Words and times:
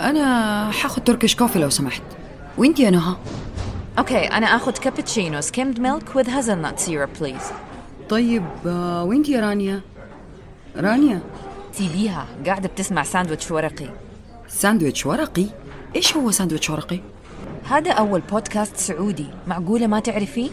أنا 0.00 0.70
حاخد 0.70 1.04
Turkish 1.04 1.36
coffee 1.36 1.58
لو 1.58 1.70
سمحت. 1.70 2.02
وإنتي 2.58 2.82
يا 2.82 2.90
نهى؟ 2.90 3.16
okay 3.98 4.18
أنا 4.24 4.46
اخذ 4.46 4.72
cappuccino 4.72 5.40
skimmed 5.40 5.76
milk 5.76 6.14
with 6.16 6.26
hazelnut 6.26 6.86
syrup 6.86 7.22
please. 7.22 7.44
طيب 8.08 8.44
آه، 8.66 9.04
وإنتي 9.04 9.32
يا 9.32 9.40
رانيا؟ 9.40 9.80
رانيا؟ 10.76 11.20
سيبيها 11.72 12.26
قاعدة 12.46 12.68
بتسمع 12.68 13.02
ساندويتش 13.02 13.50
ورقي. 13.50 13.88
ساندويتش 14.48 15.06
ورقي؟ 15.06 15.46
إيش 15.96 16.16
هو 16.16 16.30
ساندويتش 16.30 16.70
ورقي؟ 16.70 17.00
هذا 17.70 17.92
أول 17.92 18.20
بودكاست 18.20 18.76
سعودي. 18.76 19.26
معقولة 19.46 19.86
ما 19.86 20.00
تعرفيه؟ 20.00 20.50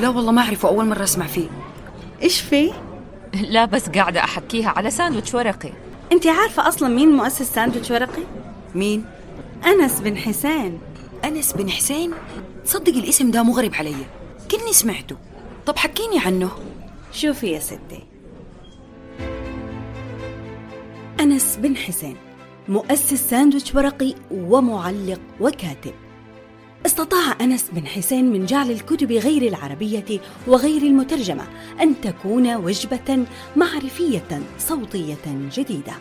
لا 0.00 0.08
والله 0.08 0.32
ما 0.32 0.42
أعرفه 0.42 0.68
أول 0.68 0.86
مرة 0.86 1.02
أسمع 1.02 1.26
فيه. 1.26 1.48
إيش 2.22 2.40
فيه؟ 2.40 2.72
لا 3.54 3.64
بس 3.64 3.88
قاعدة 3.88 4.24
أحكيها 4.24 4.70
على 4.70 4.90
ساندويتش 4.90 5.34
ورقي. 5.34 5.72
انت 6.12 6.26
عارفة 6.26 6.68
أصلا 6.68 6.88
مين 6.88 7.08
مؤسس 7.08 7.54
ساندويتش 7.54 7.90
ورقي؟ 7.90 8.22
مين؟ 8.74 9.04
أنس 9.66 10.00
بن 10.00 10.16
حسين. 10.16 10.78
أنس 11.24 11.52
بن 11.52 11.70
حسين؟ 11.70 12.12
تصدق 12.64 12.94
الاسم 12.94 13.30
ده 13.30 13.42
مغرب 13.42 13.74
علي. 13.74 13.94
كني 14.50 14.72
سمعته. 14.72 15.16
طب 15.66 15.76
حكيني 15.76 16.18
عنه. 16.18 16.50
شوفي 17.12 17.46
يا 17.46 17.58
ستي. 17.58 18.06
أنس 21.20 21.56
بن 21.56 21.76
حسين 21.76 22.16
مؤسس 22.68 23.30
ساندويتش 23.30 23.74
ورقي 23.74 24.14
ومعلق 24.30 25.20
وكاتب. 25.40 25.94
استطاع 26.86 27.36
أنس 27.40 27.70
بن 27.72 27.86
حسين 27.86 28.32
من 28.32 28.46
جعل 28.46 28.70
الكتب 28.70 29.12
غير 29.12 29.42
العربية 29.42 30.20
وغير 30.46 30.82
المترجمة 30.82 31.44
أن 31.80 32.00
تكون 32.00 32.54
وجبة 32.56 33.26
معرفية 33.56 34.42
صوتية 34.58 35.48
جديدة. 35.56 35.92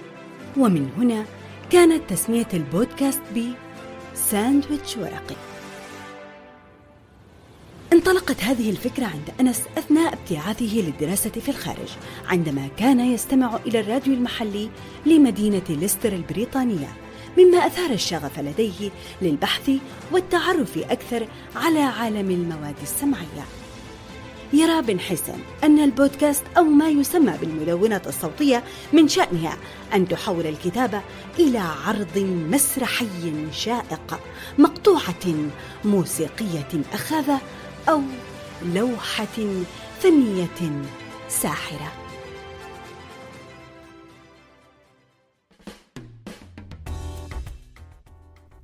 ومن 0.57 0.89
هنا 0.97 1.25
كانت 1.71 2.09
تسمية 2.09 2.47
البودكاست 2.53 3.21
ب 3.35 3.43
ساندويتش 4.15 4.97
ورقي. 4.97 5.35
انطلقت 7.93 8.43
هذه 8.43 8.69
الفكرة 8.69 9.05
عند 9.05 9.29
أنس 9.39 9.63
أثناء 9.77 10.13
ابتعاثه 10.13 10.75
للدراسة 10.75 11.29
في 11.29 11.49
الخارج 11.49 11.89
عندما 12.27 12.67
كان 12.77 12.99
يستمع 12.99 13.59
إلى 13.65 13.79
الراديو 13.79 14.13
المحلي 14.13 14.69
لمدينة 15.05 15.61
ليستر 15.69 16.13
البريطانية 16.13 16.87
مما 17.37 17.57
أثار 17.57 17.89
الشغف 17.91 18.39
لديه 18.39 18.89
للبحث 19.21 19.71
والتعرف 20.11 20.77
أكثر 20.77 21.27
على 21.55 21.79
عالم 21.79 22.31
المواد 22.31 22.75
السمعية. 22.81 23.45
يرى 24.53 24.81
بن 24.81 24.99
حسن 24.99 25.39
أن 25.63 25.79
البودكاست 25.79 26.43
أو 26.57 26.63
ما 26.63 26.89
يسمى 26.89 27.37
بالمدونة 27.41 28.01
الصوتية 28.07 28.63
من 28.93 29.07
شأنها 29.07 29.57
أن 29.93 30.07
تحول 30.07 30.45
الكتابة 30.45 31.01
إلى 31.39 31.57
عرض 31.57 32.17
مسرحي 32.51 33.45
شائق 33.51 34.19
مقطوعة 34.57 35.49
موسيقية 35.85 36.81
أخاذة 36.93 37.41
أو 37.89 38.01
لوحة 38.73 39.37
فنية 39.99 40.83
ساحرة. 41.29 41.91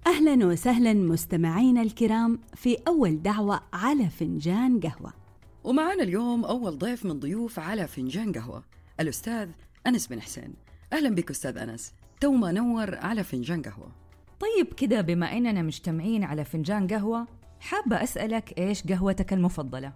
أهلا 0.08 0.46
وسهلا 0.46 0.94
مستمعينا 0.94 1.82
الكرام 1.82 2.40
في 2.56 2.78
أول 2.88 3.22
دعوة 3.22 3.62
على 3.74 4.10
فنجان 4.10 4.80
قهوة. 4.80 5.23
ومعانا 5.64 6.04
اليوم 6.04 6.46
أول 6.46 6.78
ضيف 6.78 7.06
من 7.06 7.20
ضيوف 7.20 7.60
على 7.60 7.88
فنجان 7.88 8.32
قهوة 8.32 8.64
الأستاذ 9.00 9.50
أنس 9.88 10.08
بن 10.08 10.22
حسين. 10.22 10.54
أهلا 10.94 11.16
بك 11.16 11.30
أستاذ 11.30 11.58
أنس. 11.58 11.94
تو 12.22 12.32
ما 12.32 12.52
نور 12.52 12.96
على 12.96 13.24
فنجان 13.24 13.62
قهوة. 13.62 13.92
طيب 14.40 14.74
كده 14.74 15.02
بما 15.02 15.38
إننا 15.38 15.62
مجتمعين 15.62 16.24
على 16.24 16.46
فنجان 16.46 16.88
قهوة 16.88 17.28
حابة 17.60 18.04
أسألك 18.04 18.58
إيش 18.58 18.84
قهوتك 18.84 19.34
المفضلة؟ 19.34 19.94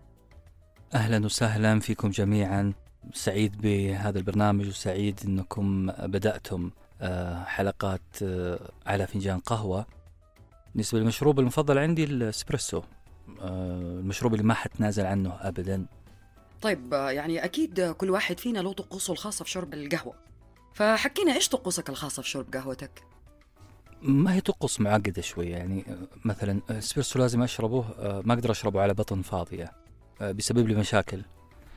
أهلا 0.93 1.25
وسهلا 1.25 1.79
فيكم 1.79 2.09
جميعا. 2.09 2.73
سعيد 3.13 3.61
بهذا 3.61 4.17
البرنامج 4.19 4.67
وسعيد 4.67 5.19
إنكم 5.25 5.87
بدأتم 5.87 6.71
آه، 7.01 7.43
حلقات 7.43 8.01
آه، 8.23 8.71
على 8.85 9.07
فنجان 9.07 9.39
قهوة. 9.39 9.85
بالنسبة 10.73 10.99
للمشروب 10.99 11.39
المفضل 11.39 11.77
عندي 11.77 12.03
الإسبريسو. 12.03 12.81
المشروب 13.41 14.33
اللي 14.33 14.45
ما 14.45 14.53
حتنازل 14.53 15.05
عنه 15.05 15.33
ابدا. 15.41 15.85
طيب 16.61 16.93
آه، 16.93 17.11
يعني 17.11 17.43
أكيد 17.45 17.81
كل 17.81 18.09
واحد 18.09 18.39
فينا 18.39 18.59
له 18.59 18.73
طقوسه 18.73 19.13
الخاصة 19.13 19.45
في 19.45 19.51
شرب 19.51 19.73
القهوة. 19.73 20.13
فحكينا 20.73 21.33
إيش 21.33 21.49
طقوسك 21.49 21.89
الخاصة 21.89 22.21
في 22.21 22.29
شرب 22.29 22.53
قهوتك؟ 22.53 23.03
ما 24.01 24.33
هي 24.33 24.41
طقوس 24.41 24.81
معقدة 24.81 25.21
شوية 25.21 25.51
يعني 25.51 25.85
آه، 25.87 25.97
مثلا 26.25 26.61
الاسبريسو 26.69 27.19
لازم 27.19 27.43
أشربه 27.43 27.85
آه، 27.99 28.21
ما 28.25 28.33
أقدر 28.33 28.51
أشربه 28.51 28.81
على 28.81 28.93
بطن 28.93 29.21
فاضية 29.21 29.71
آه، 30.21 30.31
بيسبب 30.31 30.67
لي 30.67 30.75
مشاكل. 30.75 31.21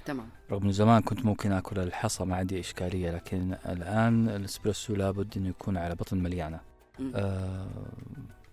تمام. 0.05 0.29
رغم 0.51 0.63
إنه 0.63 0.73
زمان 0.73 1.03
كنت 1.03 1.25
ممكن 1.25 1.53
آكل 1.53 1.79
الحصى 1.79 2.25
ما 2.25 2.37
عندي 2.37 2.61
إشكالية 2.61 3.11
لكن 3.11 3.57
الآن 3.67 4.29
الاسبريسو 4.29 4.95
لابد 4.95 5.37
إنه 5.37 5.49
يكون 5.49 5.77
على 5.77 5.95
بطن 5.95 6.19
مليانة. 6.19 6.61
آه 7.15 7.67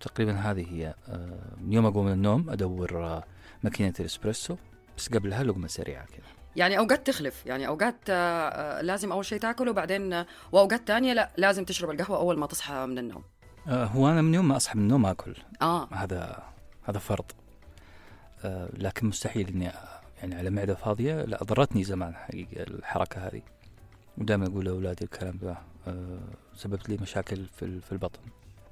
تقريبا 0.00 0.32
هذه 0.32 0.66
هي 0.74 0.94
آه 1.08 1.56
من 1.60 1.72
يوم 1.72 1.86
أقوم 1.86 2.06
من 2.06 2.12
النوم 2.12 2.50
أدور 2.50 3.04
آه 3.04 3.24
ماكينة 3.62 3.94
الإسبريسو 4.00 4.56
بس 4.96 5.08
قبلها 5.08 5.44
لقمة 5.44 5.66
سريعة 5.66 6.06
كذا 6.06 6.26
يعني 6.56 6.78
أوقات 6.78 7.06
تخلف 7.06 7.46
يعني 7.46 7.66
أوقات 7.66 7.96
آه، 8.10 8.48
آه، 8.48 8.80
لازم 8.82 9.12
أول 9.12 9.24
شيء 9.24 9.38
تاكله 9.38 9.70
وبعدين 9.70 10.12
آه، 10.12 10.26
وأوقات 10.52 10.88
تانية 10.88 11.12
لا 11.12 11.30
لازم 11.36 11.64
تشرب 11.64 11.90
القهوة 11.90 12.18
أول 12.18 12.38
ما 12.38 12.46
تصحى 12.46 12.86
من 12.86 12.98
النوم. 12.98 13.24
آه 13.68 13.84
هو 13.84 14.08
أنا 14.08 14.22
من 14.22 14.34
يوم 14.34 14.48
ما 14.48 14.56
أصحى 14.56 14.78
من 14.78 14.84
النوم 14.84 15.06
أكل. 15.06 15.34
آه. 15.62 15.88
هذا 15.94 16.42
هذا 16.82 16.98
فرض. 16.98 17.24
آه 18.44 18.68
لكن 18.72 19.06
مستحيل 19.06 19.48
إني 19.48 19.68
آه، 19.68 20.00
يعني 20.18 20.34
على 20.34 20.50
معدة 20.50 20.74
فاضية 20.74 21.24
لا 21.24 21.44
ضرتني 21.44 21.84
زمان 21.84 22.14
حقيقة 22.14 22.62
الحركة 22.62 23.26
هذه. 23.26 23.42
ودائما 24.18 24.46
أقول 24.46 24.64
لأولادي 24.64 25.04
الكلام 25.04 25.38
ذا 25.42 25.56
آه 25.86 26.18
سببت 26.56 26.88
لي 26.88 26.98
مشاكل 27.02 27.46
في 27.56 27.92
البطن. 27.92 28.20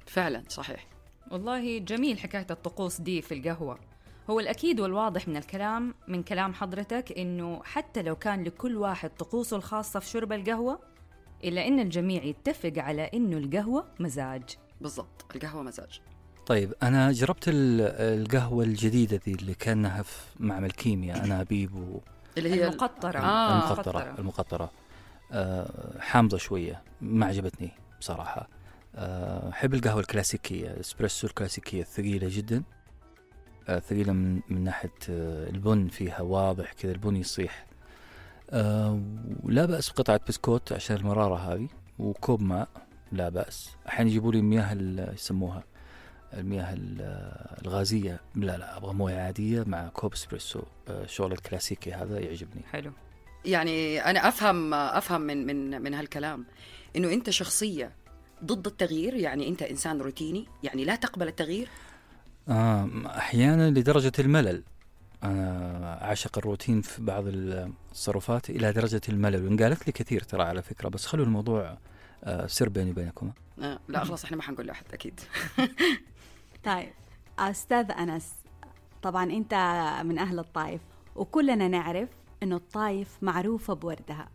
فعلا 0.05 0.43
صحيح. 0.49 0.85
والله 1.31 1.77
جميل 1.77 2.19
حكاية 2.19 2.47
الطقوس 2.51 3.01
دي 3.01 3.21
في 3.21 3.33
القهوة. 3.33 3.79
هو 4.29 4.39
الأكيد 4.39 4.79
والواضح 4.79 5.27
من 5.27 5.37
الكلام 5.37 5.93
من 6.07 6.23
كلام 6.23 6.53
حضرتك 6.53 7.11
إنه 7.17 7.61
حتى 7.63 8.01
لو 8.01 8.15
كان 8.15 8.43
لكل 8.43 8.77
واحد 8.77 9.09
طقوسه 9.09 9.57
الخاصة 9.57 9.99
في 9.99 10.09
شرب 10.09 10.33
القهوة 10.33 10.79
إلا 11.43 11.67
إن 11.67 11.79
الجميع 11.79 12.23
يتفق 12.23 12.73
على 12.77 13.09
إنه 13.13 13.37
القهوة 13.37 13.85
مزاج. 13.99 14.43
بالضبط 14.81 15.25
القهوة 15.35 15.63
مزاج. 15.63 16.01
طيب 16.45 16.73
أنا 16.83 17.11
جربت 17.11 17.47
ال- 17.47 17.81
القهوة 18.21 18.63
الجديدة 18.63 19.19
ذي 19.25 19.31
اللي 19.33 19.53
كأنها 19.53 20.01
في 20.03 20.21
معمل 20.39 20.71
كيمياء 20.71 21.25
انابيب 21.25 21.75
و 21.75 21.99
اللي 22.37 22.49
هي 22.53 22.67
المقطرة. 22.67 23.19
آه. 23.19 23.65
المقطرة 23.65 24.15
المقطرة. 24.19 24.71
آه 25.31 25.99
حامضة 25.99 26.37
شوية 26.37 26.81
ما 27.01 27.25
عجبتني 27.25 27.71
بصراحة. 27.99 28.41
آه، 28.41 28.47
أحب 28.97 29.73
القهوة 29.73 29.99
الكلاسيكية 29.99 30.67
الإسبريسو 30.71 31.27
الكلاسيكية 31.27 31.81
الثقيلة 31.81 32.27
جدا. 32.31 32.63
آه، 33.67 33.79
ثقيلة 33.79 34.13
من, 34.13 34.41
من 34.49 34.63
ناحية 34.63 34.91
آه، 35.09 35.49
البن 35.49 35.87
فيها 35.87 36.21
واضح 36.21 36.73
كذا 36.73 36.91
البن 36.91 37.15
يصيح. 37.15 37.65
آه، 38.49 39.01
ولا 39.43 39.65
بأس 39.65 39.89
بقطعة 39.89 40.19
بسكوت 40.27 40.71
عشان 40.73 40.95
المرارة 40.95 41.35
هذه 41.35 41.67
وكوب 41.99 42.41
ماء 42.41 42.67
لا 43.11 43.29
بأس. 43.29 43.69
أحيانا 43.87 44.09
يجيبوا 44.09 44.31
لي 44.31 44.41
مياه 44.41 44.73
يسموها 45.13 45.63
المياه 46.33 46.73
ال- 46.73 47.61
الغازية. 47.65 48.19
لا 48.35 48.57
لا 48.57 48.77
أبغى 48.77 48.93
موية 48.93 49.19
عادية 49.19 49.63
مع 49.67 49.87
كوب 49.89 50.13
إسبريسو. 50.13 50.61
آه، 50.87 51.03
الشغل 51.03 51.31
الكلاسيكي 51.31 51.93
هذا 51.93 52.19
يعجبني. 52.19 52.61
حلو. 52.71 52.91
يعني 53.45 53.99
أنا 54.01 54.27
أفهم 54.27 54.73
أفهم 54.73 55.21
من 55.21 55.45
من 55.45 55.81
من 55.81 55.93
هالكلام 55.93 56.45
إنه 56.95 57.13
أنت 57.13 57.29
شخصية 57.29 57.91
ضد 58.43 58.67
التغيير؟ 58.67 59.13
يعني 59.13 59.47
أنت 59.47 59.61
إنسان 59.61 60.01
روتيني 60.01 60.45
يعني 60.63 60.85
لا 60.85 60.95
تقبل 60.95 61.27
التغيير؟ 61.27 61.69
آه 62.49 62.89
أحيانا 63.05 63.69
لدرجة 63.69 64.11
الملل. 64.19 64.63
أنا 65.23 65.99
عاشق 66.01 66.37
الروتين 66.37 66.81
في 66.81 67.01
بعض 67.01 67.23
التصرفات 67.27 68.49
إلى 68.49 68.71
درجة 68.73 69.01
الملل 69.09 69.45
وإن 69.45 69.57
قالت 69.57 69.87
لي 69.87 69.93
كثير 69.93 70.23
ترى 70.23 70.43
على 70.43 70.61
فكرة 70.61 70.89
بس 70.89 71.05
خلوا 71.05 71.25
الموضوع 71.25 71.77
آه 72.23 72.47
سر 72.47 72.69
بيني 72.69 72.91
وبينكم. 72.91 73.31
آه 73.61 73.79
لا 73.87 74.03
خلاص 74.03 74.23
إحنا 74.23 74.37
ما 74.37 74.43
حنقول 74.43 74.67
لأحد 74.67 74.85
أكيد. 74.93 75.19
طيب 76.65 76.93
أستاذ 77.39 77.91
أنس 77.91 78.33
طبعا 79.01 79.23
أنت 79.23 79.53
من 80.05 80.19
أهل 80.19 80.39
الطائف 80.39 80.81
وكلنا 81.15 81.67
نعرف 81.67 82.09
أنه 82.43 82.55
الطائف 82.55 83.17
معروفة 83.21 83.73
بوردها. 83.73 84.29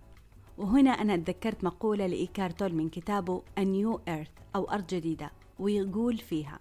وهنا 0.63 0.91
أنا 0.91 1.17
تذكرت 1.17 1.65
مقولة 1.65 2.07
لإيكار 2.07 2.51
تول 2.51 2.75
من 2.75 2.89
كتابه 2.89 3.43
A 3.61 3.63
New 3.63 3.99
Earth 4.09 4.43
أو 4.57 4.71
أرض 4.71 4.87
جديدة 4.87 5.31
ويقول 5.59 6.19
فيها 6.19 6.59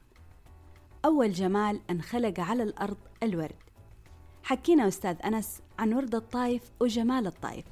أول 1.05 1.31
جمال 1.31 1.79
أن 1.89 2.01
خلق 2.01 2.39
على 2.39 2.63
الأرض 2.63 2.97
الورد. 3.23 3.55
حكينا 4.43 4.87
أستاذ 4.87 5.15
أنس 5.25 5.61
عن 5.79 5.93
ورد 5.93 6.15
الطائف 6.15 6.71
وجمال 6.79 7.27
الطائف. 7.27 7.65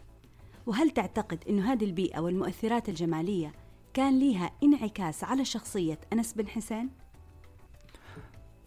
وهل 0.65 0.89
تعتقد 0.89 1.43
أن 1.49 1.59
هذه 1.59 1.85
البيئة 1.85 2.19
والمؤثرات 2.19 2.89
الجمالية 2.89 3.53
كان 3.93 4.19
ليها 4.19 4.51
انعكاس 4.63 5.23
على 5.23 5.45
شخصية 5.45 5.99
أنس 6.13 6.33
بن 6.33 6.47
حسين؟ 6.47 6.89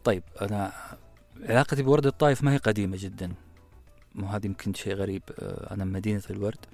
طيب 0.05 0.23
أنا 0.41 0.73
علاقتي 1.43 1.83
بورد 1.83 2.07
الطائف 2.07 2.45
ما 2.45 2.53
هي 2.53 2.57
قديمة 2.57 2.97
جدا. 3.01 3.33
مو 4.15 4.27
هذا 4.27 4.47
يمكن 4.47 4.75
شيء 4.75 4.95
غريب 4.95 5.23
آه، 5.39 5.75
أنا 5.75 5.85
من 5.85 5.93
مدينة 5.93 6.23
الورد. 6.31 6.67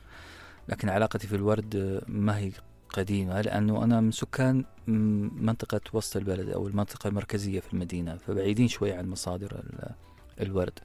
لكن 0.69 0.88
علاقتي 0.88 1.26
في 1.26 1.37
الورد 1.37 2.03
ما 2.09 2.38
هي 2.38 2.53
قديمة 2.88 3.41
لأنه 3.41 3.85
أنا 3.85 4.00
من 4.00 4.11
سكان 4.11 4.65
م- 4.87 5.44
منطقة 5.47 5.81
وسط 5.93 6.17
البلد 6.17 6.49
أو 6.49 6.67
المنطقة 6.69 7.09
المركزية 7.09 7.61
في 7.61 7.73
المدينة 7.73 8.17
فبعيدين 8.17 8.69
شوي 8.69 8.93
عن 8.93 9.09
مصادر 9.11 9.53
ال- 9.53 9.91
الورد. 10.47 10.79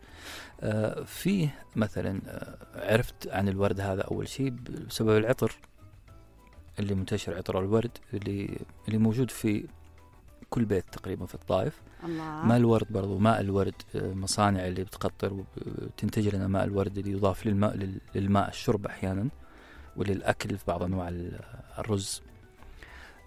آه، 0.62 1.04
فيه 1.04 1.56
مثلا 1.76 2.22
آه، 2.28 2.58
عرفت 2.94 3.28
عن 3.28 3.50
الورد 3.50 3.80
هذا 3.80 4.02
أول 4.02 4.28
شيء 4.28 4.50
بسبب 4.88 5.18
العطر 5.18 5.56
اللي 6.80 6.96
منتشر 6.96 7.38
عطر 7.38 7.60
الورد 7.60 7.92
اللي 8.14 8.58
اللي 8.88 8.98
موجود 8.98 9.32
في 9.32 9.66
كل 10.50 10.66
بيت 10.66 10.86
تقريبا 10.92 11.26
في 11.26 11.36
الطائف. 11.36 11.82
الله. 12.04 12.46
ماء 12.46 12.58
الورد 12.58 12.88
برضو 12.90 13.18
ماء 13.18 13.42
الورد 13.42 13.74
آه، 13.96 14.14
مصانع 14.14 14.68
اللي 14.68 14.84
بتقطر 14.84 15.34
وتنتج 15.34 16.36
لنا 16.36 16.48
ماء 16.48 16.64
الورد 16.64 16.98
اللي 16.98 17.12
يضاف 17.12 17.46
للماء 17.46 17.76
لل- 17.78 18.02
للماء 18.16 18.50
الشرب 18.50 18.86
أحيانا. 18.86 19.28
وللأكل 19.98 20.58
في 20.58 20.64
بعض 20.68 20.84
أنواع 20.84 21.10
ال- 21.10 21.40
الرز. 21.80 22.22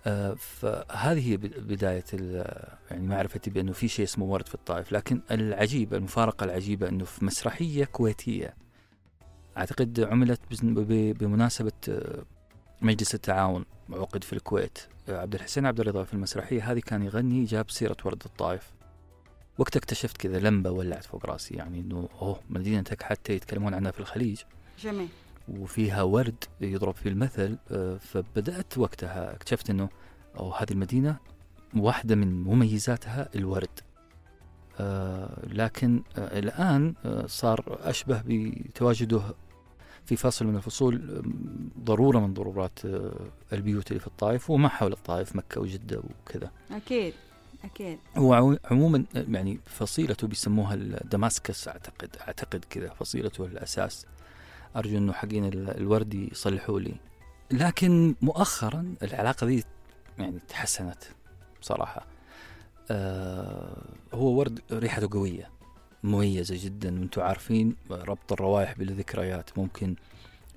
آه، 0.06 0.34
فهذه 0.34 1.30
هي 1.30 1.36
بد- 1.36 1.60
بداية 1.60 2.04
ال- 2.14 2.68
يعني 2.90 3.06
معرفتي 3.06 3.50
بأنه 3.50 3.72
في 3.72 3.88
شيء 3.88 4.04
اسمه 4.04 4.24
ورد 4.24 4.48
في 4.48 4.54
الطائف. 4.54 4.92
لكن 4.92 5.20
العجيب 5.30 5.94
المفارقة 5.94 6.44
العجيبة 6.44 6.88
أنه 6.88 7.04
في 7.04 7.24
مسرحية 7.24 7.84
كويتية 7.84 8.54
أعتقد 9.58 10.00
عملت 10.00 10.40
بزن- 10.50 10.74
ب- 10.74 11.18
بمناسبة 11.18 11.72
آه، 11.88 12.22
مجلس 12.82 13.14
التعاون 13.14 13.64
عقد 13.92 14.24
في 14.24 14.32
الكويت. 14.32 14.78
آه، 15.08 15.20
عبد 15.20 15.34
الحسين 15.34 15.66
عبد 15.66 15.80
الرضا 15.80 16.04
في 16.04 16.14
المسرحية 16.14 16.72
هذه 16.72 16.78
كان 16.80 17.02
يغني 17.02 17.44
جاب 17.44 17.70
سيرة 17.70 17.96
ورد 18.04 18.22
الطائف. 18.26 18.72
وقتها 19.58 19.78
اكتشفت 19.78 20.16
كذا 20.16 20.38
لمبة 20.38 20.70
ولعت 20.70 21.04
فوق 21.04 21.26
رأسي 21.26 21.54
يعني 21.54 21.80
إنه 21.80 22.08
أوه 22.22 22.40
مدينتك 22.50 23.02
حتى 23.02 23.32
يتكلمون 23.32 23.74
عنها 23.74 23.90
في 23.90 24.00
الخليج. 24.00 24.40
جميل. 24.82 25.08
وفيها 25.48 26.02
ورد 26.02 26.44
يضرب 26.60 26.94
فيه 26.94 27.10
المثل 27.10 27.58
آه، 27.70 27.96
فبدأت 27.96 28.78
وقتها 28.78 29.34
اكتشفت 29.34 29.70
إنه 29.70 29.88
أو 30.38 30.52
هذه 30.52 30.70
المدينة 30.70 31.16
واحدة 31.76 32.14
من 32.14 32.42
مميزاتها 32.44 33.28
الورد. 33.34 33.68
آه، 34.80 35.46
لكن 35.46 36.02
آه، 36.18 36.38
الآن 36.38 36.94
صار 37.26 37.78
أشبه 37.82 38.22
بتواجده 38.26 39.22
في 40.04 40.16
فصل 40.16 40.46
من 40.46 40.56
الفصول 40.56 41.22
ضرورة 41.80 42.18
من 42.18 42.34
ضرورات 42.34 42.78
البيوت 43.52 43.88
اللي 43.90 44.00
في 44.00 44.06
الطائف 44.06 44.50
وما 44.50 44.68
حول 44.68 44.92
الطائف 44.92 45.36
مكة 45.36 45.60
وجدة 45.60 45.98
وكذا. 46.26 46.50
أكيد 46.70 47.14
أكيد. 47.64 47.98
هو 48.16 48.34
عمو- 48.34 48.58
عموما 48.70 49.04
يعني 49.14 49.58
فصيلته 49.66 50.26
بيسموها 50.26 50.74
الدماسكس 50.74 51.68
أعتقد 51.68 52.16
أعتقد 52.28 52.64
كذا 52.70 52.88
فصيلته 52.88 53.44
الأساس. 53.44 54.06
أرجو 54.76 54.98
أنه 54.98 55.12
حقين 55.12 55.44
ال- 55.44 55.76
الورد 55.76 56.14
يصلحوا 56.14 56.80
لي. 56.80 56.94
لكن 57.50 58.14
مؤخرا 58.22 58.94
العلاقة 59.02 59.46
دي 59.46 59.64
يعني 60.18 60.38
تحسنت 60.48 61.04
بصراحة. 61.60 62.06
آه 62.90 63.82
هو 64.14 64.26
ورد 64.38 64.60
ريحته 64.72 65.08
قوية 65.12 65.50
مميزة 66.02 66.54
جدا 66.64 67.00
وأنتم 67.00 67.22
عارفين 67.22 67.76
ربط 67.90 68.32
الروائح 68.32 68.78
بالذكريات. 68.78 69.58
ممكن 69.58 69.94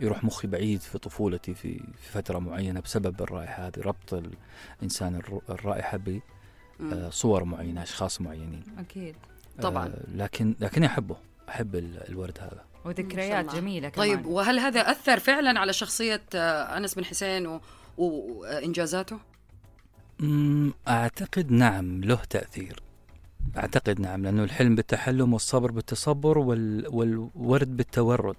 يروح 0.02 0.24
مخي 0.24 0.48
بعيد 0.48 0.82
في 0.82 0.98
طفولتي 0.98 1.54
في 1.54 1.78
في 1.80 2.12
فترة 2.12 2.40
معينة 2.40 2.80
بسبب 2.80 3.22
الرائحة 3.22 3.68
هذه 3.68 3.80
ربط 3.80 4.24
الإنسان 4.82 5.16
الر- 5.16 5.42
الرائحة 5.50 5.98
ب 5.98 6.20
مم. 6.80 6.94
آه، 6.94 7.10
صور 7.10 7.44
معينة 7.44 7.84
أشخاص 7.84 8.22
معينين. 8.22 8.64
أكيد. 8.78 9.16
طبعاً. 9.62 9.86
آه، 9.88 10.04
لكن 10.16 10.56
لكن 10.60 10.84
أحبه 10.84 11.16
أحب 11.50 11.76
ال- 11.76 12.10
الورد 12.10 12.38
هذا. 12.40 12.64
وذكريات 12.86 13.46
الله. 13.46 13.54
جميلة 13.62 13.90
كمان. 13.90 14.08
طيب 14.08 14.26
وهل 14.26 14.60
هذا 14.60 14.80
أثر 14.92 15.20
فعلا 15.20 15.60
على 15.60 15.74
شخصية 15.74 16.22
آه، 16.36 16.78
أنس 16.78 16.96
بن 16.96 17.06
حسين 17.06 17.48
و- 17.48 17.62
و- 17.98 18.40
وإنجازاته؟ 18.40 19.20
أمم، 20.22 20.74
أعتقد 20.88 21.52
نعم 21.52 22.02
له 22.04 22.16
تأثير. 22.30 22.84
أعتقد 23.58 24.00
نعم 24.02 24.24
لأنه 24.24 24.44
الحلم 24.44 24.76
بالتحلم 24.76 25.34
والصبر 25.34 25.72
بالتصبر 25.72 26.38
وال 26.38 26.86
والورد 26.88 27.78
بالتورد. 27.78 28.36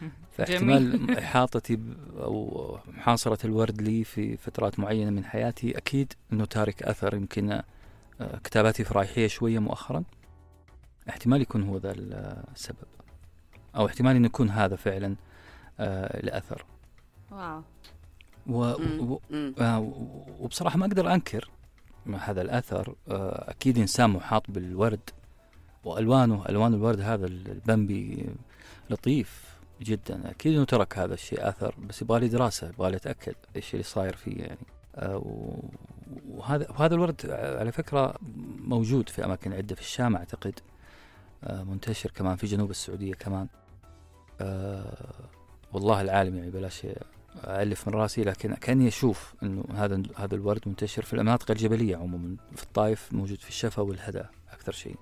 فاحتمال 0.38 1.10
إحاطتي 1.18 1.76
ب- 1.76 1.96
أو 2.18 2.78
محاصرة 2.86 3.38
الورد 3.46 3.82
لي 3.82 4.04
في 4.04 4.36
فترات 4.36 4.80
معينة 4.80 5.10
من 5.10 5.24
حياتي 5.24 5.78
أكيد 5.78 6.12
أنه 6.32 6.44
تارك 6.44 6.82
أثر 6.82 7.14
يمكن 7.14 7.52
آه، 7.52 7.64
كتاباتي 8.44 8.84
فرايحيه 8.84 9.26
شوية 9.26 9.58
مؤخرا. 9.58 10.02
احتمال 11.08 11.42
يكون 11.42 11.62
هو 11.62 11.76
ذا 11.76 11.92
السبب. 11.92 12.76
أو 13.78 13.86
احتمال 13.86 14.16
انه 14.16 14.26
يكون 14.26 14.50
هذا 14.50 14.76
فعلا 14.76 15.16
آه، 15.80 16.20
لأثر. 16.26 16.64
واو. 17.30 17.62
و... 18.46 18.78
مم. 18.78 19.12
و... 19.12 19.20
مم. 19.30 19.54
آه، 19.58 19.78
وبصراحة 20.38 20.78
ما 20.78 20.86
أقدر 20.86 21.14
أنكر 21.14 21.50
هذا 22.18 22.42
الأثر 22.42 22.94
آه، 23.08 23.50
أكيد 23.50 23.78
إنسان 23.78 24.10
محاط 24.10 24.50
بالورد 24.50 25.10
وألوانه 25.84 26.44
ألوان 26.48 26.74
الورد 26.74 27.00
هذا 27.00 27.26
البمبي 27.26 28.26
لطيف 28.90 29.58
جدا. 29.82 30.30
أكيد 30.30 30.54
إنه 30.54 30.64
ترك 30.64 30.98
هذا 30.98 31.14
الشيء 31.14 31.48
أثر 31.48 31.74
بس 31.78 32.02
يبغى 32.02 32.20
لي 32.20 32.28
دراسة 32.28 32.68
يبغى 32.68 32.90
لي 32.90 32.96
أتأكد 32.96 33.34
إيش 33.56 33.72
اللي 33.72 33.84
صاير 33.84 34.16
فيه 34.16 34.42
يعني. 34.42 34.66
آه، 34.96 35.22
وهذا 36.28 36.70
وهذا 36.70 36.94
الورد 36.94 37.30
على 37.30 37.72
فكرة 37.72 38.14
موجود 38.58 39.08
في 39.08 39.24
أماكن 39.24 39.52
عدة 39.52 39.74
في 39.74 39.80
الشام 39.80 40.16
أعتقد 40.16 40.60
آه، 41.44 41.62
منتشر 41.62 42.10
كمان 42.10 42.36
في 42.36 42.46
جنوب 42.46 42.70
السعودية 42.70 43.14
كمان. 43.14 43.42
آه، 43.42 43.67
والله 45.72 46.00
العالم 46.00 46.36
يعني 46.36 46.50
بلاش 46.50 46.86
ألف 47.44 47.88
من 47.88 47.94
رأسي 47.94 48.24
لكن 48.24 48.54
كأني 48.54 48.88
أشوف 48.88 49.34
أنه 49.42 49.64
هذا 49.74 50.02
هذا 50.16 50.34
الورد 50.34 50.60
منتشر 50.66 51.02
في 51.02 51.12
المناطق 51.14 51.50
الجبلية 51.50 51.96
عموما 51.96 52.36
في 52.56 52.62
الطائف 52.62 53.12
موجود 53.12 53.40
في 53.40 53.48
الشفا 53.48 53.82
والهدى 53.82 54.22
أكثر 54.52 54.72
شيء. 54.72 54.96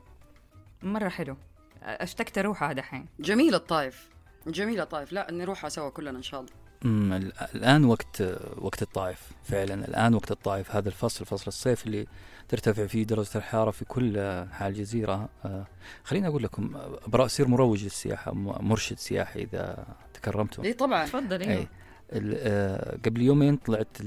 مرة 0.83 1.09
حلو. 1.09 1.37
أشتقت 1.83 2.39
اروحها 2.39 2.73
دحين. 2.73 3.07
جميل 3.21 3.55
الطائف. 3.55 4.09
جميل 4.47 4.81
الطائف. 4.81 5.13
لا 5.13 5.33
نروحها 5.33 5.71
سوا 5.71 5.91
كلنا 5.91 6.19
إن 6.19 6.23
شاء 6.23 6.41
الله. 6.41 6.53
أمم، 6.85 7.13
ال- 7.13 7.33
الآن 7.55 7.85
وقت 7.85 8.23
وقت 8.59 8.83
الطائف 8.83 9.21
فعلا 9.45 9.75
الآن 9.89 10.15
وقت 10.15 10.31
الطائف 10.31 10.77
هذا 10.77 10.89
الفصل 10.89 11.25
فصل 11.27 11.45
الصيف 11.47 11.87
اللي 11.87 12.07
ترتفع 12.49 12.87
فيه 12.87 13.05
درجة 13.05 13.29
الحرارة 13.37 13.71
في 13.71 13.85
كل 13.85 14.15
حال 14.53 14.73
الجزيرة 14.73 15.29
آه، 15.45 15.67
خليني 16.05 16.29
أقول 16.29 16.43
لكم 16.43 16.77
أصير 17.15 17.49
مروج 17.49 17.85
للسياحة 17.85 18.35
م- 18.35 18.69
مرشد 18.69 18.99
سياحي 18.99 19.43
إذا 19.43 19.87
تكرمتم. 20.15 20.63
إي 20.63 20.73
طبعا. 20.73 21.05
تفضل 21.07 21.43
أي. 21.43 21.49
أيوه 21.51 21.67
آه، 22.13 22.99
قبل 23.05 23.23
يومين 23.23 23.57
طلعت 23.57 24.03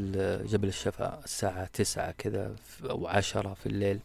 جبل 0.45 0.67
الشفا 0.67 1.19
الساعة 1.23 1.65
تسعة 1.65 2.11
كذا 2.11 2.55
أو 2.89 3.07
عشرة 3.07 3.53
في 3.53 3.65
الليل. 3.65 3.99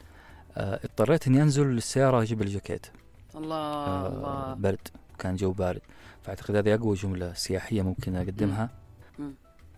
آه، 0.56 0.80
اضطريت 0.84 1.26
إني 1.26 1.42
أنزل 1.42 1.66
للسيارة 1.66 2.22
أجيب 2.22 2.42
الجاكيت 2.42 2.86
الله 3.34 3.56
آه، 3.56 4.06
الله. 4.08 4.54
برد 4.54 4.88
كان 5.18 5.36
جو 5.36 5.52
بارد. 5.52 5.80
فأعتقد 6.24 6.56
هذه 6.56 6.74
أقوى 6.74 6.94
جملة 6.96 7.32
سياحية 7.32 7.82
ممكن 7.82 8.16
أقدمها. 8.16 8.70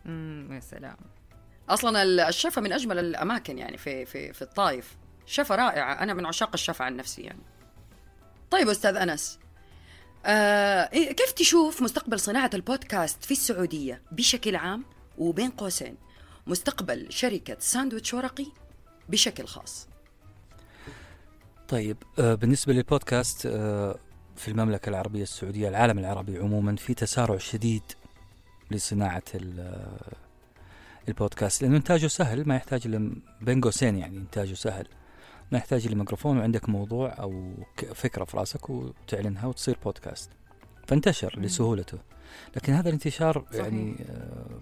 امم 0.07 0.53
يا 0.53 0.61
سلام. 0.61 0.97
أصلا 1.69 2.03
ال- 2.03 2.21
الشفا 2.21 2.61
من 2.61 2.73
أجمل 2.73 2.99
الأماكن 2.99 3.59
يعني 3.59 3.76
في 3.76 4.05
في 4.05 4.33
في 4.33 4.43
الطائف. 4.43 4.97
شفا 5.26 5.55
رائعه 5.55 5.93
أنا 6.03 6.15
من 6.15 6.26
عشاق 6.26 6.50
الشفا 6.55 6.85
عن 6.85 6.97
نفسي 6.97 7.23
يعني. 7.23 7.43
طيب 8.50 8.69
أستاذ 8.69 8.97
أنس 8.97 9.38
آه 10.26 10.85
إيه- 10.87 11.12
كيف 11.12 11.33
تشوف 11.33 11.83
مستقبل 11.83 12.21
صناعة 12.21 12.50
البودكاست 12.55 13.25
في 13.25 13.31
السعودية 13.31 14.03
بشكل 14.12 14.57
عام 14.57 14.85
وبين 15.19 15.50
قوسين؟ 15.50 15.97
مستقبل 16.47 17.07
شركة 17.12 17.57
ساندويتش 17.61 18.15
ورقي 18.15 18.47
بشكل 19.09 19.47
خاص. 19.47 19.88
طيب 21.69 21.97
آه، 22.19 22.35
بالنسبة 22.35 22.73
للبودكاست 22.73 23.47
آه، 23.47 23.99
في 24.37 24.49
المملكة 24.49 24.90
العربية 24.90 25.23
السعودية 25.23 25.69
العالم 25.69 25.99
العربي 25.99 26.38
عموما 26.38 26.76
في 26.76 26.95
تسارع 26.95 27.38
شديد 27.38 27.83
لصناعة 28.71 29.23
آه، 29.59 30.14
البودكاست 31.09 31.62
لأنه 31.62 31.76
إنتاجه 31.76 32.07
سهل 32.07 32.49
ما 32.49 32.57
يحتاج 32.57 32.88
بين 33.40 33.61
قوسين 33.61 33.97
يعني 33.97 34.16
إنتاجه 34.16 34.55
سهل. 34.55 34.88
ما 35.52 35.59
يحتاج 35.59 35.87
إلا 35.87 35.97
ميكروفون 35.97 36.38
وعندك 36.38 36.69
موضوع 36.69 37.14
أو 37.19 37.55
فكرة 37.95 38.25
في 38.25 38.37
راسك 38.37 38.71
وتعلنها 38.71 39.47
وتصير 39.47 39.78
بودكاست. 39.85 40.31
فانتشر 40.87 41.40
لسهولته. 41.40 41.99
لكن 42.57 42.73
هذا 42.73 42.88
الانتشار 42.88 43.45
صحيح. 43.52 43.64
يعني 43.64 43.97
آه، 44.11 44.61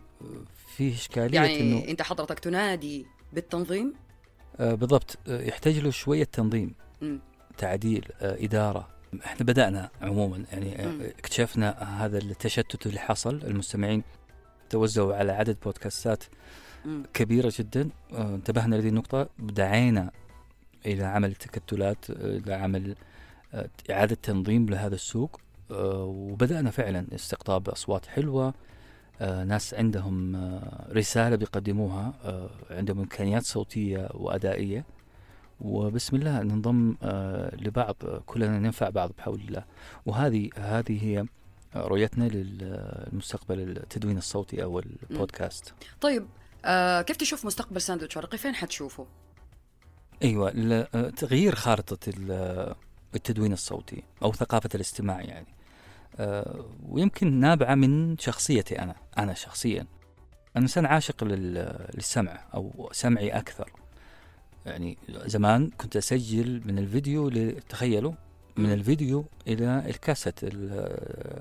فيه 0.77 0.95
إشكالية 0.95 1.35
يعني 1.35 1.61
إنه 1.61 1.89
أنت 1.89 2.03
حضرتك 2.03 2.39
تنادي 2.39 3.07
بالتنظيم؟ 3.33 3.95
آه، 4.61 4.75
بالضبط. 4.75 5.19
يحتاج 5.29 5.79
له 5.79 5.91
شوية 5.91 6.25
تنظيم. 6.25 6.75
تعديل 7.59 8.09
إدارة 8.21 8.94
إحنا 9.25 9.47
بدأنا 9.47 9.91
عموما 10.03 10.45
يعني. 10.53 11.09
اكتشفنا 11.19 11.71
هذا 12.05 12.19
التشتت 12.19 12.87
اللي 12.87 12.99
حصل. 13.01 13.35
المستمعين 13.45 14.03
توزعوا 14.71 15.15
على 15.15 15.33
عدد 15.33 15.57
بودكاستات 15.65 16.25
مم. 16.85 17.03
كبيرة 17.15 17.53
جدا. 17.59 17.89
آه، 18.13 18.35
انتبهنا 18.35 18.77
لهذه 18.77 18.89
النقطة. 18.89 19.29
دعينا 19.39 20.11
إلى 20.87 21.05
عمل 21.05 21.35
تكتلات 21.35 22.11
إلى 22.11 22.55
عمل 22.55 22.95
آه، 23.55 23.69
إعادة 23.91 24.17
تنظيم 24.23 24.67
لهذا 24.69 24.95
السوق. 24.95 25.41
آه، 25.71 26.05
وبدأنا 26.05 26.71
فعلا. 26.71 27.07
استقطاب 27.15 27.69
أصوات 27.69 28.07
حلوة. 28.07 28.55
آه، 29.21 29.45
ناس 29.45 29.75
عندهم 29.75 30.37
رسالة 30.91 31.37
بيقدموها 31.37 32.15
عندهم 32.71 32.99
إمكانيات 32.99 33.43
صوتية 33.43 34.09
وأدائية. 34.15 34.85
وبسم 35.65 36.17
الله 36.17 36.43
ننضم 36.43 36.97
آه، 37.03 37.57
لبعض 37.57 37.97
آه، 38.05 38.23
كلنا 38.27 38.59
ننفع 38.59 38.89
بعض 38.89 39.11
بحول 39.19 39.41
الله. 39.41 39.65
وهذه 40.07 40.51
هذه 40.57 41.05
هي 41.05 41.27
رؤيتنا 41.77 42.25
للمستقبل 42.25 43.61
التدوين 43.61 44.19
الصوتي 44.19 44.63
أو 44.63 44.79
البودكاست. 44.79 45.75
طيب 46.01 46.27
آه 46.65 47.03
كيف 47.03 47.17
تشوف 47.17 47.47
مستقبل 47.47 47.81
ساندويتش؟ 47.81 48.17
ورقي 48.17 48.39
فين 48.39 48.55
حتشوفه؟ 48.55 49.07
أيوه 50.23 50.53
آه، 50.95 51.11
تغيير 51.11 51.55
خارطة 51.55 52.11
ال- 52.11 52.75
التدوين 53.15 53.53
الصوتي 53.53 54.03
أو 54.23 54.33
ثقافة 54.33 54.69
الاستماع 54.75 55.21
يعني. 55.21 55.47
آه، 56.19 56.65
ويمكن 56.83 57.33
نابعة 57.33 57.75
من 57.75 58.19
شخصيتي 58.19 58.79
أنا 58.83 58.95
أنا 59.19 59.35
شخصيا. 59.35 59.87
أنا 60.57 60.63
إنسان 60.63 60.87
عاشق 60.87 61.25
لل- 61.25 61.89
للسمع 61.95 62.45
أو 62.55 62.89
سمعي 62.93 63.31
أكثر. 63.31 63.71
يعني 64.67 64.99
زمان 65.27 65.71
كنت 65.81 65.97
أسجل 65.97 66.63
من 66.65 66.79
الفيديو 66.79 67.31
تخيلوا 67.69 68.13
من 68.57 68.73
الفيديو 68.73 69.25
إلى 69.49 69.83
الكاسيت 69.87 70.35
ال- 70.45 70.71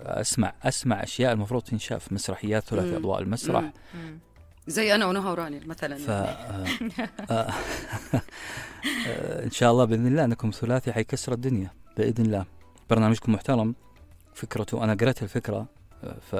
أسمع 0.05 0.53
أسمع 0.63 1.03
أشياء 1.03 1.33
المفروض 1.33 1.61
تنشاف 1.63 2.11
مسرحيات 2.13 2.63
ثلاثي. 2.63 2.97
أضواء 2.97 3.21
المسرح 3.21 3.71
مم. 3.95 4.19
زي 4.67 4.95
أنا 4.95 5.05
ونهى 5.05 5.31
وراني 5.31 5.59
مثلا 5.59 5.95
ف 5.97 6.09
آه، 6.09 6.65
آه، 7.31 7.53
آه، 9.07 9.43
إن 9.45 9.51
شاء 9.51 9.71
الله 9.71 9.85
بإذن 9.85 10.07
الله 10.07 10.23
أنكم 10.25 10.51
ثلاثي 10.51 10.93
حيكسر 10.93 11.33
الدنيا 11.33 11.69
بإذن 11.97 12.25
الله 12.25 12.45
برنامجكم 12.89 13.31
محترم 13.33 13.75
فكرته 14.33 14.83
أنا 14.83 14.93
قرأت 14.93 15.23
الفكرة 15.23 15.65
ف 16.31 16.35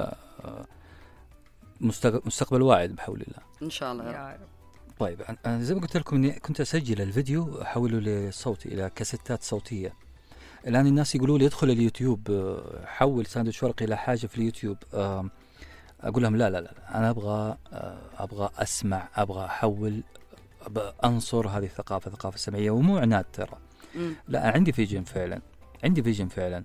مستق- 1.81 2.25
مستقبل 2.27 2.61
واعد 2.61 2.89
بحول 2.95 3.21
الله 3.21 3.39
إن 3.61 3.69
شاء 3.69 3.91
الله 3.91 4.05
يا 4.05 4.29
رب. 4.29 4.52
طيب 4.99 5.21
أنا 5.45 5.63
زي 5.63 5.75
ما 5.75 5.81
قلت 5.81 5.97
لكم 5.97 6.15
إني 6.15 6.31
كنت 6.31 6.61
أسجل 6.61 7.01
الفيديو 7.01 7.61
أحوله 7.61 7.99
لصوتي 7.99 8.69
إلى 8.69 8.91
كاسيتات 8.95 9.43
صوتية. 9.43 9.93
الآن 10.67 10.87
الناس 10.87 11.15
يقولوا 11.15 11.37
لي 11.37 11.45
ادخل 11.45 11.69
اليوتيوب 11.69 12.31
آه، 12.31 12.85
حول 12.85 13.25
ساندويتش 13.25 13.63
ورقي 13.63 13.85
إلى 13.85 13.97
حاجة 13.97 14.27
في 14.27 14.37
اليوتيوب 14.37 14.77
أقول 16.01 16.23
لهم 16.23 16.35
لا 16.35 16.49
لا 16.49 16.61
لا 16.61 16.97
أنا 16.97 17.09
أبغى 17.09 17.57
آه، 17.73 17.97
أبغى 18.17 18.49
أسمع 18.57 19.07
أبغى 19.15 19.45
أحول 19.45 20.03
أنصر 21.03 21.47
هذه 21.47 21.65
الثقافة 21.65 22.07
الثقافه 22.07 22.35
السمعيه 22.35 22.71
ومو 22.71 22.97
عناد 22.97 23.25
ترى. 23.33 23.57
لا 24.27 24.51
عندي 24.51 24.71
vision 24.71 25.03
فعلا 25.03 25.41
عندي 25.83 26.03
vision 26.03 26.27
فعلا. 26.27 26.63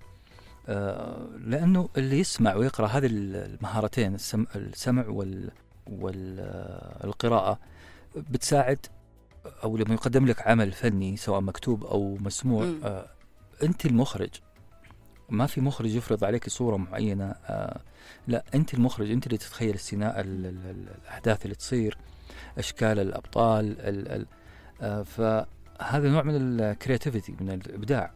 آه، 0.68 1.26
لأنه 1.38 1.88
اللي 1.96 2.20
يسمع 2.20 2.54
ويقرأ 2.54 2.86
هذه 2.86 3.06
المهارتين 3.10 4.14
السمع, 4.14 4.46
السمع 4.56 5.08
وال 5.08 5.50
والقراءه 5.86 7.58
بتساعد 8.30 8.86
أو 9.64 9.76
لما 9.76 9.94
يقدم 9.94 10.26
لك 10.26 10.48
عمل 10.48 10.72
فني 10.72 11.16
سواء 11.16 11.40
مكتوب 11.40 11.84
أو 11.84 12.16
مسموع. 12.20 12.64
آه 12.84 13.06
أنت 13.62 13.86
المخرج. 13.86 14.30
ما 15.30 15.46
في 15.46 15.60
مخرج 15.60 15.94
يفرض 15.94 16.24
عليك 16.24 16.48
صورة 16.48 16.76
معينة 16.76 17.24
آه 17.24 17.80
لا 18.28 18.44
أنت 18.54 18.74
المخرج 18.74 19.10
أنت 19.10 19.26
اللي 19.26 19.38
تتخيل 19.38 19.74
السيناء 19.74 20.20
ال- 20.20 20.46
ال- 20.46 20.66
ال- 20.70 20.88
الأحداث 21.02 21.44
اللي 21.44 21.54
تصير 21.54 21.98
أشكال 22.58 22.98
الأبطال 22.98 23.80
ال 23.80 24.08
ال 24.08 24.26
آه 24.82 25.02
فهذا 25.02 26.08
نوع 26.08 26.22
من 26.22 26.34
الكرياتيفيتي 26.60 27.34
من 27.40 27.50
الإبداع. 27.50 28.12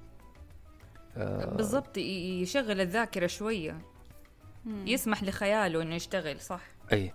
آه 1.16 1.54
بالضبط 1.56 1.96
يشغل 1.98 2.80
الذاكرة 2.80 3.26
يسمح 4.66 5.22
لخياله 5.22 5.82
إنه 5.82 5.94
يشتغل 5.94 6.40
صح؟ 6.40 6.60
أي. 6.92 7.12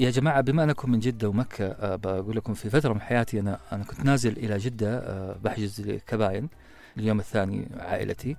يا 0.00 0.10
جماعة 0.10 0.40
بما 0.40 0.64
أنكم 0.64 0.90
من 0.90 0.98
جدة 1.00 1.28
ومكة 1.28 1.66
آه 1.66 1.96
بقول 1.96 2.36
لكم 2.36 2.54
في 2.54 2.70
فترة 2.70 2.92
من 2.92 3.00
حياتي 3.00 3.40
أنا 3.40 3.60
أنا 3.72 3.84
كنت 3.84 4.04
نازل 4.04 4.36
إلى 4.36 4.58
جدة 4.58 4.98
آه 4.98 5.36
بحجز 5.44 5.80
لكباين 5.80 6.48
اليوم 6.96 7.20
الثاني 7.20 7.68
عائلتي 7.78 8.36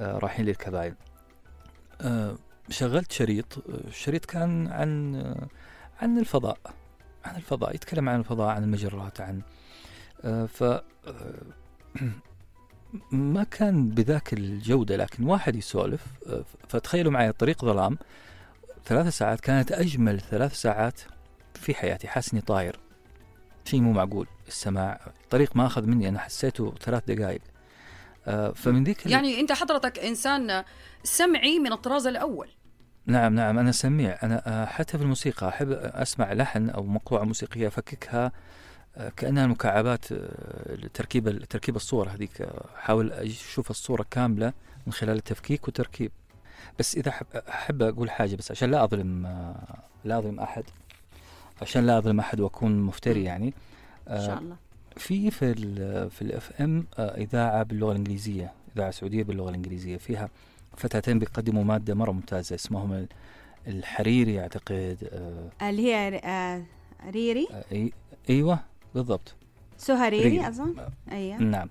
آه 0.00 0.18
رايحين 0.18 0.46
للكباين 0.46 0.94
شغلت 2.70 3.12
شريط 3.12 3.58
الشريط 3.68 4.24
كان 4.24 4.68
عن 4.68 5.14
عن 6.02 6.18
الفضاء 6.18 6.58
عن 7.24 7.36
الفضاء 7.36 7.74
يتكلم 7.74 8.08
عن 8.08 8.18
الفضاء 8.20 8.48
عن 8.48 8.62
المجرات 8.62 9.20
عن 9.20 9.42
ف 10.46 10.64
ما 13.10 13.44
كان 13.44 13.88
بذاك 13.88 14.32
الجودة 14.32 14.96
لكن 14.96 15.24
واحد 15.24 15.56
يسولف 15.56 16.06
آه، 16.26 16.44
فتخيلوا 16.68 17.12
معي 17.12 17.32
طريق 17.32 17.64
ظلام 17.64 17.98
ثلاث 18.84 19.08
ساعات 19.08 19.40
كانت 19.40 19.72
أجمل 19.72 20.20
ثلاث 20.20 20.54
ساعات 20.54 21.00
في 21.54 21.74
حياتي. 21.74 22.08
حاسس 22.08 22.32
إني 22.32 22.40
طاير. 22.42 22.80
شيء 23.64 23.80
مو 23.80 23.92
معقول. 23.92 24.26
السماع 24.48 25.00
الطريق 25.24 25.56
ما 25.56 25.66
أخذ 25.66 25.86
مني 25.86 26.08
أنا 26.08 26.18
حسيته 26.18 26.74
ثلاث 26.80 27.02
دقائق 27.06 27.40
آه 28.26 28.50
فمن 28.50 28.84
ذيك 28.84 29.06
يعني 29.06 29.40
أنت 29.40 29.52
حضرتك 29.52 29.98
إنسان 29.98 30.64
سمعي 31.04 31.58
من 31.58 31.72
الطراز 31.72 32.06
الأول. 32.06 32.48
نعم 33.06 33.34
نعم 33.34 33.58
أنا 33.58 33.72
سميع. 33.72 34.18
أنا 34.22 34.42
آه، 34.46 34.66
حتى 34.66 34.98
في 34.98 35.04
الموسيقى 35.04 35.48
أحب 35.48 35.70
أسمع 35.72 36.32
لحن 36.32 36.70
أو 36.70 36.82
مقطوعة 36.82 37.24
موسيقية 37.24 37.68
أفككها. 37.68 38.32
كأنها 39.16 39.46
مكعبات 39.46 40.12
آه، 40.12 40.74
لتركيب 40.74 41.44
تركيب 41.44 41.76
الصور 41.76 42.08
هذيك. 42.08 42.42
آه، 42.42 42.64
أحاول 42.78 43.12
أشوف 43.12 43.70
الصورة 43.70 44.06
كاملة 44.10 44.52
من 44.86 44.92
خلال 44.92 45.16
التفكيك 45.16 45.64
والتركيب. 45.64 46.10
بس 46.78 46.96
إذا 46.96 47.08
أحب, 47.08 47.26
أحب 47.48 47.82
أقول 47.82 48.10
حاجة 48.10 48.36
بس 48.36 48.50
عشان 48.50 48.70
لا 48.70 48.84
أظلم 48.84 49.26
آه، 49.26 49.54
لا 50.04 50.18
أظلم 50.18 50.40
أحد. 50.40 50.64
عشان 51.62 51.86
لا 51.86 51.98
أظلم 51.98 52.20
أحد 52.20 52.40
وأكون 52.40 52.82
مفتري 52.82 53.24
يعني. 53.24 53.54
إن 54.10 54.20
شاء 54.26 54.38
الله. 54.38 54.56
في 54.96 55.30
في 55.30 55.44
ال 55.50 56.10
في 56.10 56.22
الاف 56.22 56.60
ام 56.60 56.86
إذاعة 56.98 57.62
باللغة 57.62 57.90
الإنجليزية 57.92 58.52
إذاعة 58.76 58.90
سعودية 58.90 59.22
باللغة 59.24 59.48
الإنجليزية. 59.50 59.96
فيها 59.96 60.28
فتاتين 60.76 61.18
بيقدموا 61.18 61.64
مادة 61.64 61.94
مرة 61.94 62.12
ممتازة 62.12 62.54
اسمهم 62.54 62.92
ال- 62.92 63.08
الحريري 63.66 64.40
أعتقد 64.40 64.96
اللي 65.62 65.94
هي 65.94 66.20
ريري؟ 67.10 67.48
أيوه. 68.30 68.58
بالضبط. 68.94 69.34
سهى 69.78 70.08
ريري 70.08 70.28
ريري. 70.28 70.48
أظن؟ 70.48 70.74
أيوه. 71.12 71.36
نعم. 71.36 71.68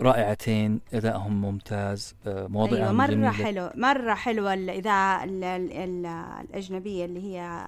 رائعتين 0.00 0.80
أدائهم 0.94 1.40
ممتاز 1.40 2.14
مواضيعهم 2.26 2.96
مرة 2.96 3.06
جميلة. 3.06 3.30
حلو 3.30 3.70
مرة 3.74 4.14
حلوة 4.14 4.54
الاذاعه 4.54 5.24
ال- 5.24 5.44
ال- 5.44 5.72
ال- 5.72 6.06
الأجنبية 6.50 7.04
اللي 7.04 7.22
هي 7.22 7.66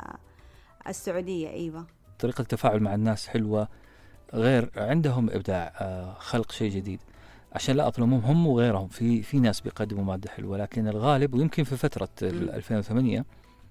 السعودية 0.88 1.48
أيوه. 1.50 1.86
طريقة 2.18 2.42
التفاعل 2.42 2.80
مع 2.80 2.94
الناس 2.94 3.28
حلوة 3.28 3.68
غير 4.34 4.70
عندهم 4.76 5.30
إبداع 5.30 5.72
آه، 5.80 6.14
خلق 6.18 6.52
شيء 6.52 6.70
جديد. 6.70 7.00
عشان 7.52 7.76
لا 7.76 7.88
أظلمهم 7.88 8.20
هم 8.20 8.46
وغيرهم. 8.46 8.88
في 8.88 9.22
في 9.22 9.38
ناس 9.40 9.60
بيقدموا 9.60 10.04
مادة 10.04 10.30
حلوة 10.30 10.58
لكن 10.58 10.88
الغالب 10.88 11.34
ويمكن 11.34 11.64
في 11.64 11.76
مم. 12.22 12.48
2008 12.48 13.24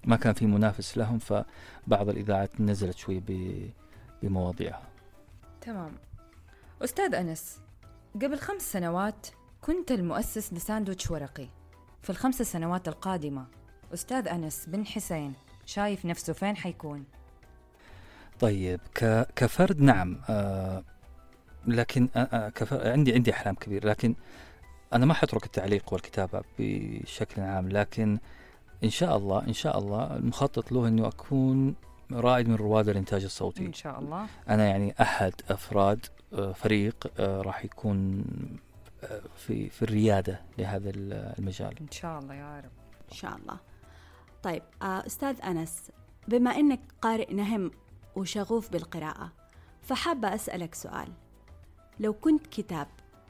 ما 0.05 0.15
كان 0.15 0.33
في 0.33 0.45
منافس 0.45 0.97
لهم 0.97 1.19
فبعض 1.19 2.09
الإذاعات 2.09 2.61
نزلت 2.61 2.97
شوي 2.97 3.23
بمواضيعها. 4.23 4.81
تمام 5.65 5.91
أستاذ 6.83 7.15
أنس 7.15 7.57
قبل 8.15 8.39
خمس 8.39 8.61
سنوات 8.71 9.27
كنت 9.61 9.91
المؤسس 9.91 10.53
لساندويتش 10.53 11.11
ورقي 11.11 11.47
في 12.01 12.09
الخمس 12.09 12.41
سنوات 12.41 12.87
القادمة 12.87 13.45
أستاذ 13.93 14.27
أنس 14.27 14.65
بن 14.65 14.85
حسين 14.85 15.33
شايف 15.65 16.05
نفسه 16.05 16.33
فين 16.33 16.55
حيكون؟ 16.57 17.03
طيب 18.39 18.79
ك- 18.95 19.27
كفرد 19.35 19.79
نعم 19.81 20.21
آه 20.29 20.83
لكن 21.67 22.09
آه 22.15 22.51
آه، 22.71 22.91
عندي 22.91 23.13
عندي 23.13 23.31
أحلام 23.33 23.55
كبيرة 23.55 23.85
لكن 23.89 24.15
أنا 24.93 25.05
ما 25.05 25.13
حترك 25.13 25.45
التعليق 25.45 25.93
والكتابة 25.93 26.43
بشكل 26.59 27.41
عام 27.41 27.69
لكن 27.69 28.19
إن 28.83 28.89
شاء 28.89 29.17
الله 29.17 29.47
إن 29.47 29.53
شاء 29.53 29.79
الله 29.79 30.15
المخطط 30.15 30.71
له 30.71 30.87
إنه 30.87 31.07
أكون 31.07 31.75
رائد 32.11 32.49
من 32.49 32.55
رواد 32.55 32.89
الإنتاج 32.89 33.23
الصوتي. 33.23 33.65
إن 33.65 33.73
شاء 33.73 33.99
الله. 33.99 34.27
أنا 34.49 34.67
يعني 34.67 34.95
أحد 35.01 35.33
أفراد 35.49 36.05
آه، 36.33 36.51
فريق 36.51 37.11
آه، 37.19 37.41
راح 37.41 37.65
يكون 37.65 38.25
آه، 39.03 39.21
في 39.37 39.69
في 39.69 39.81
الريادة 39.81 40.41
لهذا 40.57 40.91
المجال. 40.95 41.79
إن 41.81 41.91
شاء 41.91 42.19
الله 42.19 42.33
يا 42.35 42.59
رب. 42.59 42.71
إن 43.11 43.15
شاء 43.15 43.35
الله. 43.35 43.57
طيب 44.43 44.63
أستاذ 44.81 45.41
أنس 45.41 45.91
بما 46.27 46.51
أنك 46.51 46.79
قارئ 47.01 47.33
نهم 47.33 47.71
وشغوف 48.15 48.71
بالقراءة 48.71 49.31
فحابة 49.81 50.35
أسألك 50.35 50.75
سؤال. 50.75 51.07
لو 51.99 52.13
كنت 52.13 52.47
كتاب 52.47 52.87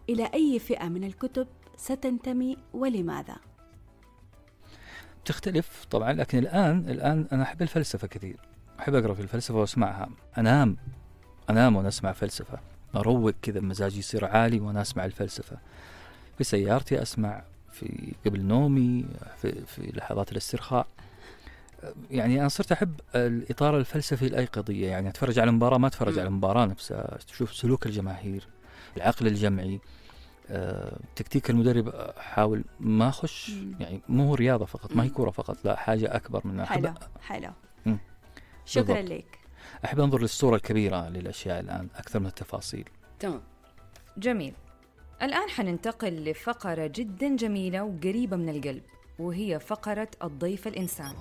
إلى 0.10 0.30
أي 0.34 0.60
فئة 0.60 0.90
من 0.90 1.04
الكتب 1.04 1.48
ستنتمي 1.78 2.58
ولماذا؟ 2.74 3.36
تختلف 5.26 5.86
طبعا 5.92 6.14
لكن 6.14 6.38
الآن 6.38 6.90
الآن 6.90 7.28
أنا 7.32 7.44
أحب 7.44 7.62
الفلسفة 7.62 8.08
كثير. 8.08 8.53
أحب 8.80 8.96
أقرأ 8.96 9.14
في 9.14 9.22
الفلسفة 9.22 9.56
وأسمعها 9.56 10.10
أنام 10.38 10.78
أنام 11.50 11.76
وأنا 11.76 11.88
اسمع 11.88 12.12
فلسفة 12.12 12.60
أروق 12.96 13.34
كذا 13.42 13.60
مزاجي 13.60 14.00
يصير 14.00 14.26
عالي 14.26 14.60
وأنا 14.60 14.82
اسمع 14.82 15.06
الفلسفة 15.06 15.58
في 16.38 16.44
سيارتي 16.44 17.02
أسمع 17.02 17.44
في 17.72 18.14
قبل 18.26 18.42
نومي 18.42 19.06
في, 19.38 19.66
في 19.66 19.92
لحظات 19.96 20.32
الاسترخاء 20.32 20.88
يعني 22.12 22.40
أنا 22.40 22.48
صرت 22.48 22.72
أحب 22.72 23.00
الإطار 23.16 23.78
الفلسفي 23.78 24.28
الايقظيه 24.28 24.88
يعني 24.88 25.10
أتفرج 25.10 25.40
على 25.40 25.50
المباراه 25.50 25.78
ما 25.78 25.88
أتفرج. 25.88 26.20
على 26.20 26.28
المباراه 26.28 26.66
نفسها 26.66 27.18
تشوف 27.28 27.54
سلوك 27.54 27.86
الجماهير 27.86 28.48
العقل 28.98 29.28
الجمعي 29.28 29.80
آه، 30.50 30.98
تكتيك 31.16 31.50
المدرب 31.50 31.88
أحاول 31.90 32.64
ما 32.80 33.10
أخش. 33.10 33.52
يعني 33.80 34.02
مو 34.10 34.36
رياضة 34.36 34.66
فقط 34.66 34.96
ما 34.96 35.04
هي. 35.04 35.10
كورة 35.10 35.32
فقط 35.32 35.58
لا 35.66 35.76
حاجة 35.76 36.16
أكبر 36.16 36.42
من 36.48 36.66
حلو 36.66 36.94
حلو. 37.22 37.50
شكرا 38.66 39.02
بالضبط. 39.02 39.12
لك. 39.12 39.40
أحب 39.86 40.00
أنظر 40.00 40.22
للصورة 40.22 40.56
الكبيرة 40.56 41.10
للأشياء 41.10 41.60
الآن 41.60 41.88
أكثر 41.96 42.20
من 42.20 42.26
التفاصيل. 42.26 42.90
تمام. 43.20 43.42
جميل. 44.18 44.54
الآن 45.22 45.50
حننتقل 45.50 46.24
لفقرة 46.24 46.88
جدا 46.96 47.36
جميلة 47.36 47.84
وقريبة 47.84 48.38
من 48.38 48.50
القلب 48.50 48.84
وهي 49.20 49.60
فقرة 49.60 50.08
الضيف 50.24 50.68
الإنسان. 50.68 51.16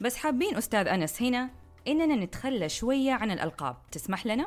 بس 0.00 0.16
حابين 0.16 0.56
أستاذ 0.56 0.88
أنس 0.88 1.22
هنا 1.22 1.50
إننا 1.88 2.16
نتخلى 2.24 2.68
شوية 2.68 3.12
عن 3.12 3.30
الألقاب. 3.30 3.76
تسمح 3.92 4.26
لنا؟ 4.26 4.46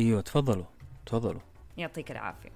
إيوه 0.00 0.20
تفضلوا 0.20 0.64
تفضلوا. 1.06 1.40
يعطيك 1.76 2.10
العافية. 2.10 2.52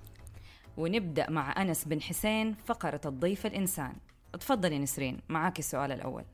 ونبدأ 0.77 1.31
مع 1.31 1.62
أنس 1.62 1.85
بن 1.85 2.03
حسين 2.03 2.55
فقرة 2.55 3.00
الضيف 3.07 3.47
الإنسان. 3.47 3.97
تفضلي 4.33 4.79
نسرين 4.79 5.21
معاك 5.29 5.59
السؤال 5.59 5.93
الأول 5.93 6.25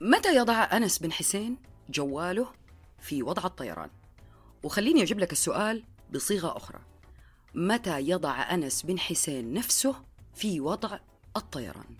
متى 0.00 0.36
يضع 0.36 0.64
أنس 0.76 0.98
بن 0.98 1.12
حسين 1.12 1.56
جواله 1.90 2.46
في 3.00 3.22
وضع 3.22 3.44
الطيران؟ 3.44 3.90
وخليني 4.62 5.02
أجيب 5.02 5.18
لك 5.18 5.32
السؤال 5.32 5.84
بصيغة 6.14 6.56
أخرى 6.56 6.78
متى 7.54 8.00
يضع 8.00 8.54
أنس 8.54 8.82
بن 8.82 8.98
حسين 8.98 9.54
نفسه 9.54 9.94
في 10.34 10.60
وضع 10.60 10.98
الطيران؟ 11.36 11.96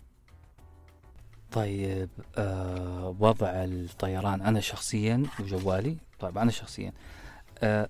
طيب 1.53 2.09
آه 2.37 3.17
وضع 3.21 3.49
الطيران 3.51 4.43
أنا 4.43 4.61
شخصيا 4.61 5.23
وجوالي 5.41 5.97
طيب 6.21 6.39
أنا 6.39 6.51
شخصيا 6.51 6.93
آه 7.63 7.89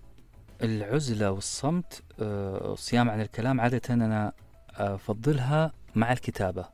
العزلة 0.62 1.30
والصمت 1.30 2.02
آه 2.20 2.72
الصيام 2.72 3.10
عن 3.10 3.20
الكلام 3.20 3.60
عادة 3.60 3.94
أنا 3.94 4.32
أفضلها 4.70 5.72
مع 5.98 6.12
الكتابة. 6.12 6.64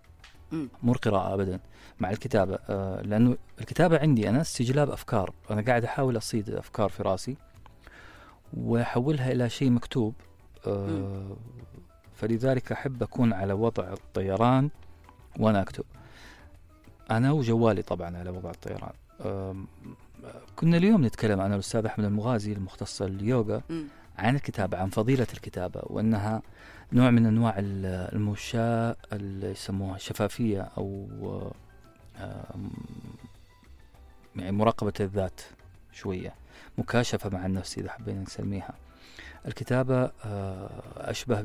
مو 0.82 0.92
القراءة 0.92 1.34
ابدا 1.34 1.60
مع 2.00 2.10
الكتابة. 2.10 2.58
آه 2.68 3.02
لأنه 3.02 3.36
الكتابة 3.60 3.98
عندي 3.98 4.28
أنا 4.28 4.40
استجلاب 4.40 4.90
أفكار. 4.90 5.34
أنا 5.50 5.62
قاعد 5.62 5.84
أحاول 5.84 6.16
أصيد 6.16 6.50
أفكار 6.50 6.88
في 6.88 7.02
رأسي 7.02 7.36
وأحولها 8.52 9.32
إلى 9.32 9.48
شيء 9.48 9.70
مكتوب. 9.70 10.14
آه 10.66 11.36
فلذلك 12.14 12.72
أحب 12.72 13.02
أكون 13.02 13.32
على 13.32 13.52
وضع 13.52 13.92
الطيران 13.92 14.70
وأنا 15.38 15.62
أكتب. 15.62 15.84
أنا 17.10 17.32
وجوالي 17.32 17.82
طبعا 17.82 18.16
على 18.16 18.30
وضع 18.30 18.50
الطيران. 18.50 18.92
كنا 20.56 20.76
اليوم 20.76 21.04
نتكلم 21.06 21.40
أنا 21.40 21.50
والأستاذ 21.50 21.86
أحمد 21.86 22.04
المغازي 22.04 22.52
المختص 22.52 23.02
اليوغا. 23.02 23.62
عن 24.18 24.34
الكتابة 24.34 24.78
عن 24.78 24.88
فضيلة 24.88 25.26
الكتابة 25.34 25.80
وأنها 25.84 26.42
نوع 26.92 27.10
من 27.10 27.26
أنواع 27.26 27.58
ال- 27.58 28.14
المشاة 28.14 28.96
اللي 29.12 29.50
يسموها 29.50 29.96
الشفافية 29.96 30.60
أو 30.78 31.52
آم، 32.18 32.70
يعني 34.36 34.52
مراقبة 34.52 34.92
الذات 35.00 35.40
شوية 35.92 36.34
مكاشفة 36.78 37.30
مع 37.30 37.46
النفس 37.46 37.78
إذا 37.78 37.90
حبينا 37.90 38.20
نسميها. 38.22 38.74
الكتابة 39.46 40.10
آه، 40.24 40.70
أشبه 40.96 41.40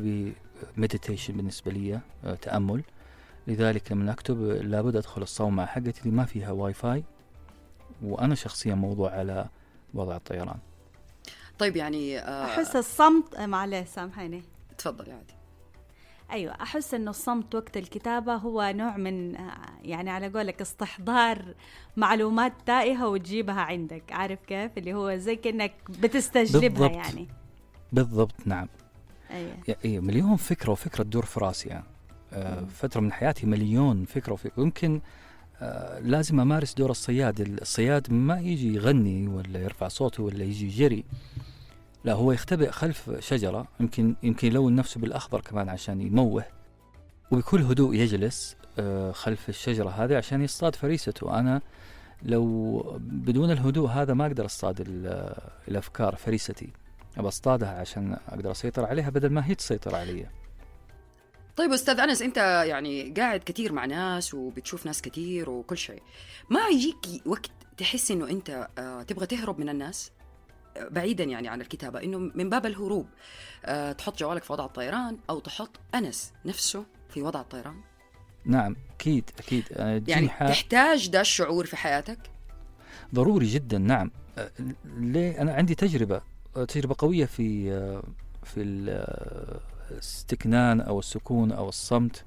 ب 0.78 0.83
meditation 0.83 1.38
بالنسبة 1.38 1.72
لي 1.72 2.00
آه، 2.26 2.36
تأمل. 2.36 2.84
لذلك 3.48 3.92
لما 3.92 4.12
أكتب 4.12 4.42
لابد 4.44 4.96
أدخل 4.96 5.22
الصومعة 5.22 5.66
حقتي 5.66 6.02
اللي 6.02 6.12
ما 6.16 6.26
فيها 6.26 6.52
واي 6.52 6.74
فاي 6.74 7.04
وأنا 8.02 8.36
شخصيا 8.36 8.76
موضوع 8.76 9.12
على 9.12 9.50
وضع 9.94 10.16
الطيران. 10.16 10.58
طيب 11.60 11.76
يعني 11.76 12.20
آه 12.20 12.46
أحس 12.46 12.76
الصمت 12.76 13.40
معلش 13.40 13.88
سامحيني 13.90 14.44
تفضل 14.78 15.12
عادي 15.12 15.34
أيوه 16.32 16.54
أحس 16.62 16.94
إنه 16.94 17.10
الصمت 17.10 17.56
وقت 17.56 17.78
الكتابة 17.78 18.36
هو 18.36 18.74
نوع 18.76 18.98
من 18.98 19.36
يعني 19.84 20.10
على 20.10 20.28
قولك 20.28 20.62
استحضار 20.62 21.46
معلومات 21.98 22.54
تائهة 22.66 23.08
وتجيبها 23.08 23.62
عندك 23.62 24.04
عارف 24.12 24.40
كيف؟ 24.48 24.78
اللي 24.78 24.94
هو 24.94 25.16
زي 25.16 25.36
كأنك 25.36 25.74
بتستجلبها 25.90 26.70
بالضبط. 26.70 26.92
يعني. 26.92 27.28
بالضبط 27.92 28.36
نعم. 28.46 28.68
أيوه. 29.32 29.78
إيه 29.86 30.00
مليون 30.00 30.36
فكرة 30.36 30.72
وفكرة 30.72 31.04
تدور 31.04 31.26
في 31.26 31.40
راسي 31.40 31.70
يعني. 31.70 31.86
آه 32.34 32.66
فترة 32.66 33.02
من 33.02 33.12
حياتي 33.12 33.46
مليون 33.46 34.06
فكرة 34.06 34.34
وفكرة. 34.34 34.64
يمكن 34.64 35.02
آه 35.62 36.00
لازم 36.00 36.40
أمارس 36.40 36.74
دور 36.74 36.92
الصياد. 36.92 37.40
الصياد 37.62 38.12
ما 38.12 38.40
يجي 38.40 38.74
يغني 38.74 39.28
ولا 39.28 39.60
يرفع 39.60 39.88
صوته 39.88 40.24
ولا 40.24 40.44
يجي 40.44 40.66
يجري. 40.66 41.04
لا 42.04 42.14
هو 42.14 42.32
يختبئ 42.32 42.72
خلف 42.72 43.12
شجرة 43.20 43.68
يمكن 43.80 44.16
يمكن 44.24 44.48
يلون 44.48 44.76
نفسه 44.76 45.00
بالأخضر 45.02 45.42
كمان 45.42 45.70
عشان 45.70 46.02
يموه. 46.02 46.44
وبكل 47.32 47.62
هدوء 47.62 47.96
يجلس 47.96 48.56
آه 48.80 49.12
خلف 49.12 49.50
الشجرة 49.50 49.90
هذه 49.90 50.18
عشان 50.18 50.42
يصطاد 50.42 50.76
فريسته. 50.76 51.40
أنا 51.40 51.62
لو 52.24 52.80
بدون 53.00 53.52
الهدوء 53.52 53.90
هذا 53.90 54.14
ما 54.14 54.26
أقدر 54.26 54.46
أصطاد 54.46 54.82
ال- 54.82 55.36
الأفكار 55.68 56.16
فريستي. 56.16 56.70
أبى 57.18 57.28
أصطادها 57.28 57.80
عشان 57.80 58.18
أقدر 58.28 58.52
أسيطر 58.52 58.86
عليها 58.86 59.10
بدل 59.10 59.30
ما 59.30 59.46
هي 59.48 59.56
تسيطر 59.56 59.96
علي. 59.96 60.26
طيب 61.56 61.72
أستاذ 61.72 62.00
أنس 62.00 62.22
أنت 62.22 62.38
يعني 62.68 63.14
قاعد 63.18 63.40
كثير 63.40 63.74
مع 63.74 63.86
ناس 63.86 64.34
وبتشوف 64.34 64.86
ناس 64.86 65.02
كثير 65.02 65.50
وكل 65.50 65.78
شيء. 65.78 66.02
ما 66.50 66.60
يجيك 66.68 67.28
وقت 67.28 67.52
تحس 67.78 68.12
إنه 68.12 68.30
أنت 68.30 68.68
آه، 68.78 69.04
تبغى 69.04 69.26
تهرب 69.26 69.60
من 69.60 69.70
الناس؟ 69.70 70.12
آه، 70.12 70.19
بعيدا 70.92 71.24
يعني 71.24 71.48
عن 71.48 71.62
الكتابة 71.62 72.04
إنه 72.04 72.18
من 72.18 72.50
باب 72.50 72.66
الهروب 72.66 73.08
آه، 73.66 73.92
تحط 73.92 74.20
جوالك 74.20 74.44
في 74.44 74.54
وضع 74.54 74.66
الطيران 74.66 75.18
أو 75.30 75.40
تحط 75.40 75.80
أنس 75.96 76.34
نفسه 76.46 76.86
في 77.10 77.22
وضع 77.22 77.42
الطيران. 77.42 77.76
نعم 78.46 78.76
أكيد 78.96 79.30
أكيد. 79.40 79.64
أنا 79.74 80.00
تجيني 80.00 80.12
يعني 80.12 80.50
تحتاج 80.52 81.10
ده 81.10 81.22
الشعور 81.22 81.66
في 81.66 81.78
حياتك؟ 81.78 82.20
ضروري 83.16 83.46
جدا 83.48 83.78
نعم. 83.78 84.12
أه، 84.38 84.52
ليه؟ 84.86 85.42
أنا 85.42 85.54
عندي 85.54 85.76
تجربة 85.76 86.22
أه، 86.58 86.66
تجربة 86.66 86.96
قوية 86.98 87.26
في 87.26 87.72
أه، 87.74 88.04
في 88.44 88.62
ال- 88.62 88.90
أه، 88.90 89.60
الاستكنان 89.92 90.82
أو 90.82 91.00
السكون 91.00 91.52
أو 91.52 91.70
الصمت. 91.70 92.24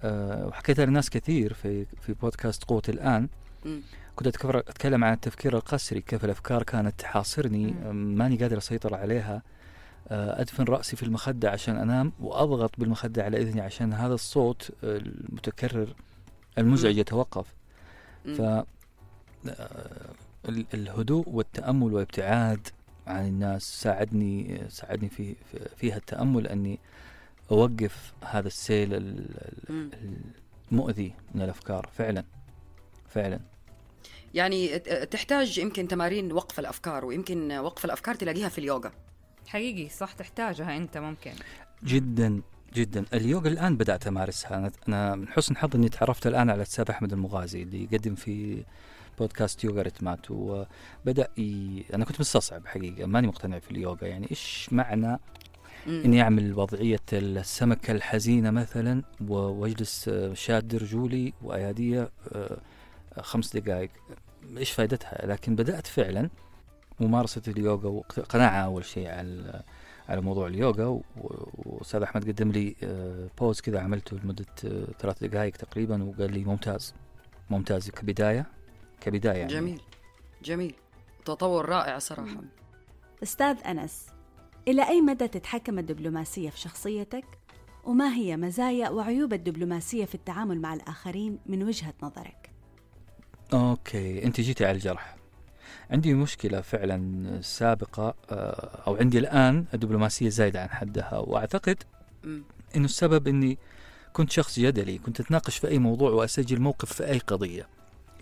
أه، 0.00 0.46
وحكيتها 0.46 0.86
لناس 0.86 1.10
كثير 1.10 1.54
في 1.54 1.84
في 2.00 2.12
بودكاست 2.12 2.64
قوة 2.64 2.82
الآن. 2.88 3.28
مم. 3.64 3.82
كنت 4.16 4.26
أتكفر 4.26 4.58
أتكلم 4.58 5.04
عن 5.04 5.12
التفكير 5.12 5.56
القسري 5.56 6.00
كيف 6.00 6.24
الأفكار 6.24 6.62
كانت 6.62 7.00
تحاصرني. 7.00 7.70
ماني 7.92 8.36
قادر 8.36 8.58
أسيطر 8.58 8.94
عليها. 8.94 9.42
أدفن 10.10 10.64
رأسي 10.64 10.96
في 10.96 11.02
المخدة 11.02 11.50
عشان 11.50 11.76
أنام 11.76 12.12
وأضغط 12.20 12.70
بالمخدة 12.78 13.24
على 13.24 13.42
إذني 13.42 13.60
عشان 13.60 13.92
هذا 13.92 14.14
الصوت 14.14 14.70
المتكرر 14.84 15.94
المزعج. 16.58 16.96
يتوقف. 16.96 17.54
ف 18.24 18.40
ال- 20.48 20.66
الهدوء 20.74 21.28
والتأمل 21.28 21.92
والابتعاد 21.94 22.68
عن 23.06 23.26
الناس 23.26 23.62
ساعدني 23.82 24.62
ساعدني 24.68 25.08
في 25.08 25.34
في- 25.34 25.68
فيها 25.76 25.96
التأمل 25.96 26.46
أني 26.46 26.78
أوقف 27.50 28.12
هذا 28.24 28.46
السيل. 28.46 28.88
المؤذي 30.72 31.14
من 31.34 31.42
الأفكار. 31.42 31.88
فعلا. 31.92 32.24
فعلا. 33.08 33.40
يعني 34.34 34.78
تحتاج 35.10 35.58
يمكن 35.58 35.88
تمارين 35.88 36.32
وقف 36.32 36.58
الأفكار 36.58 37.04
ويمكن 37.04 37.52
وقف 37.52 37.84
الأفكار 37.84 38.14
تلاقيها 38.14 38.48
في 38.48 38.58
اليوغا. 38.58 38.92
حقيقي 39.46 39.88
صح 39.88 40.12
تحتاجها 40.12 40.76
أنت 40.76 40.98
ممكن. 40.98 41.32
جدا 41.84 42.42
جدا. 42.74 43.04
اليوغا 43.14 43.48
الآن 43.48 43.76
بدأت 43.76 44.06
أمارسها. 44.06 44.56
أنا, 44.56 44.70
أنا 44.88 45.14
من 45.14 45.28
حسن 45.28 45.56
حظي 45.56 45.78
أني 45.78 45.88
تعرفت 45.88 46.26
الآن 46.26 46.50
على 46.50 46.56
الأستاذ 46.56 46.84
أحمد 46.90 47.12
المغازي 47.12 47.62
اللي 47.62 47.84
يقدم 47.84 48.14
في 48.14 48.64
بودكاست 49.18 49.64
يوغا 49.64 49.82
ريتمات 49.82 50.30
وبدأ 50.30 51.28
ي... 51.38 51.84
أنا 51.94 52.04
كنت 52.04 52.20
مستصعب 52.20 52.66
حقيقة 52.66 53.06
ماني 53.06 53.26
مقتنع 53.26 53.58
في 53.58 53.70
اليوغا. 53.70 54.06
يعني 54.06 54.30
إيش 54.30 54.68
معنى 54.72 55.18
مم. 55.86 56.02
إني 56.04 56.22
أعمل 56.22 56.54
وضعية 56.58 57.00
السمكة 57.12 57.90
الحزينة 57.92 58.50
مثلا 58.50 59.02
وأجلس 59.28 60.10
شاد 60.32 60.74
رجولي 60.74 61.32
وأيادية 61.42 62.10
آه، 62.32 62.58
خمس 63.20 63.56
دقائق. 63.56 63.90
إيش 64.56 64.70
فائدتها؟ 64.70 65.26
لكن 65.26 65.56
بدأت 65.56 65.86
فعلا 65.86 66.30
ممارسة 67.00 67.42
اليوغا 67.48 67.88
وقناعه 67.88 68.64
أول 68.64 68.84
شيء 68.84 69.08
على 69.08 69.62
على 70.08 70.20
موضوع 70.20 70.46
اليوغا 70.46 71.00
وأستاذ 71.16 72.02
أحمد 72.02 72.28
قدم 72.28 72.50
لي 72.50 72.76
آه، 72.82 73.28
بوز 73.38 73.60
كذا 73.60 73.80
عملته 73.80 74.16
لمدة 74.16 74.46
آه، 74.64 74.84
ثلاث 74.98 75.24
دقائق 75.24 75.56
تقريبا 75.56 76.02
وقال 76.02 76.32
لي 76.32 76.44
ممتاز. 76.44 76.94
ممتاز 77.50 77.90
كبداية. 77.90 78.46
كبداية 79.00 79.38
يعني. 79.38 79.52
جميل. 79.52 79.80
جميل. 80.42 80.74
تطور 81.24 81.68
رائع 81.68 81.98
صراحة. 81.98 82.40
أستاذ 83.22 83.56
أنس 83.66 84.06
إلى 84.68 84.88
أي 84.88 85.00
مدى 85.00 85.28
تتحكم 85.28 85.78
الدبلوماسية 85.78 86.50
في 86.50 86.60
شخصيتك؟ 86.60 87.24
وما 87.84 88.14
هي 88.14 88.36
مزايا 88.36 88.90
وعيوب 88.90 89.32
الدبلوماسية 89.32 90.04
في 90.04 90.14
التعامل 90.14 90.60
مع 90.60 90.74
الآخرين 90.74 91.38
من 91.46 91.62
وجهة 91.62 91.94
نظرك؟ 92.02 92.41
أوكي 93.52 94.24
أنت 94.24 94.40
جيتي 94.40 94.64
على 94.64 94.74
الجرح. 94.74 95.16
عندي 95.90 96.14
مشكلة 96.14 96.60
فعلا 96.60 97.40
سابقة 97.42 98.14
آه، 98.30 98.82
أو 98.86 98.96
عندي 98.96 99.18
الآن 99.18 99.64
الدبلوماسية 99.74 100.28
زايدة 100.28 100.62
عن 100.62 100.68
حدها 100.70 101.18
وأعتقد. 101.18 101.82
إنه 102.76 102.84
السبب 102.84 103.28
إني 103.28 103.58
كنت 104.12 104.30
شخص 104.30 104.58
جدلي 104.58 104.98
كنت 104.98 105.20
أتناقش 105.20 105.56
في 105.56 105.68
أي 105.68 105.78
موضوع 105.78 106.10
وأسجل 106.10 106.60
موقف 106.60 106.92
في 106.92 107.06
أي 107.06 107.18
قضية. 107.18 107.66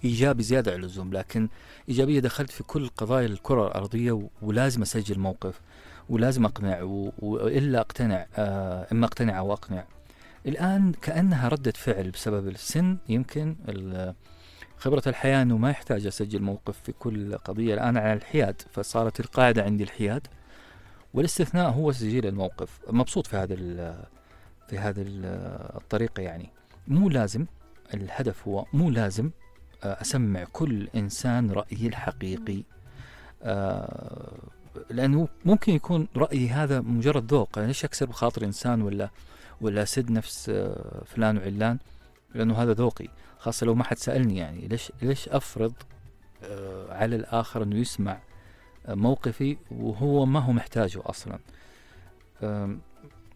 إيجابي 0.04 0.42
زيادة 0.42 0.72
عن 0.72 0.78
اللزوم 0.78 1.12
لكن 1.12 1.48
إيجابية 1.88 2.20
دخلت 2.20 2.50
في 2.50 2.62
كل 2.62 2.88
قضايا 2.88 3.26
الكرة 3.26 3.66
الأرضية 3.66 4.28
ولازم 4.42 4.82
أسجل 4.82 5.18
موقف 5.18 5.60
ولازم 6.08 6.44
أقنع 6.44 6.82
وإلا 7.18 7.80
أقتنع 7.80 8.26
آه، 8.36 8.86
إما 8.92 9.06
أقتنع 9.06 9.38
أو 9.38 9.52
أقنع. 9.52 9.84
الآن 10.46 10.92
كأنها 10.92 11.48
ردة 11.48 11.72
فعل 11.76 12.10
بسبب 12.10 12.48
السن 12.48 12.96
يمكن 13.08 13.56
خبرة 14.80 15.02
الحياة 15.06 15.42
أنه 15.42 15.56
ما 15.56 15.70
يحتاج 15.70 16.06
أسجل 16.06 16.42
موقف 16.42 16.80
في 16.82 16.92
كل 16.92 17.36
قضية. 17.38 17.74
الآن 17.74 17.96
على 17.96 18.12
الحياد 18.12 18.62
فصارت 18.72 19.20
القاعدة 19.20 19.62
عندي 19.62 19.84
الحياد 19.84 20.26
والاستثناء 21.14 21.70
هو 21.70 21.92
تسجيل 21.92 22.26
الموقف. 22.26 22.78
مبسوط 22.90 23.26
في 23.26 23.36
هذا 23.36 23.54
في 24.68 24.78
هذه 24.78 25.02
ال- 25.02 25.76
الطريقة 25.76 26.20
يعني. 26.22 26.48
مو 26.88 27.08
لازم 27.08 27.46
الهدف 27.94 28.48
هو 28.48 28.64
مو 28.72 28.90
لازم 28.90 29.30
آه، 29.84 30.00
أسمع 30.00 30.44
كل 30.52 30.88
إنسان 30.96 31.50
رأيي 31.50 31.86
الحقيقي. 31.86 32.62
آه، 33.42 34.32
لأنه 34.90 35.28
ممكن 35.44 35.72
يكون 35.72 36.08
رأيي 36.16 36.48
هذا 36.48 36.80
مجرد 36.80 37.32
ذوق. 37.32 37.58
أنا 37.58 37.66
ليش 37.66 37.84
أكسر 37.84 38.06
بخاطر 38.06 38.44
إنسان 38.44 38.82
ولا 38.82 39.10
ولا 39.60 39.82
أسد 39.82 40.10
نفس 40.10 40.48
آه، 40.48 41.02
فلان 41.06 41.38
وعلان؟ 41.38 41.78
لأنه 42.34 42.62
هذا 42.62 42.72
ذوقي. 42.72 43.08
خاصة 43.40 43.66
لو 43.66 43.74
ما 43.74 43.84
حد 43.84 43.98
سألني 43.98 44.36
يعني 44.36 44.68
ليش 44.68 44.92
ليش 45.02 45.28
أفرض 45.28 45.72
آه، 46.42 46.94
على 46.94 47.16
الآخر 47.16 47.62
أنه 47.62 47.76
يسمع 47.76 48.18
آه، 48.86 48.94
موقفي 48.94 49.56
وهو 49.70 50.26
ما 50.26 50.40
هو 50.40 50.52
محتاجه 50.52 51.00
أصلا؟ 51.04 51.38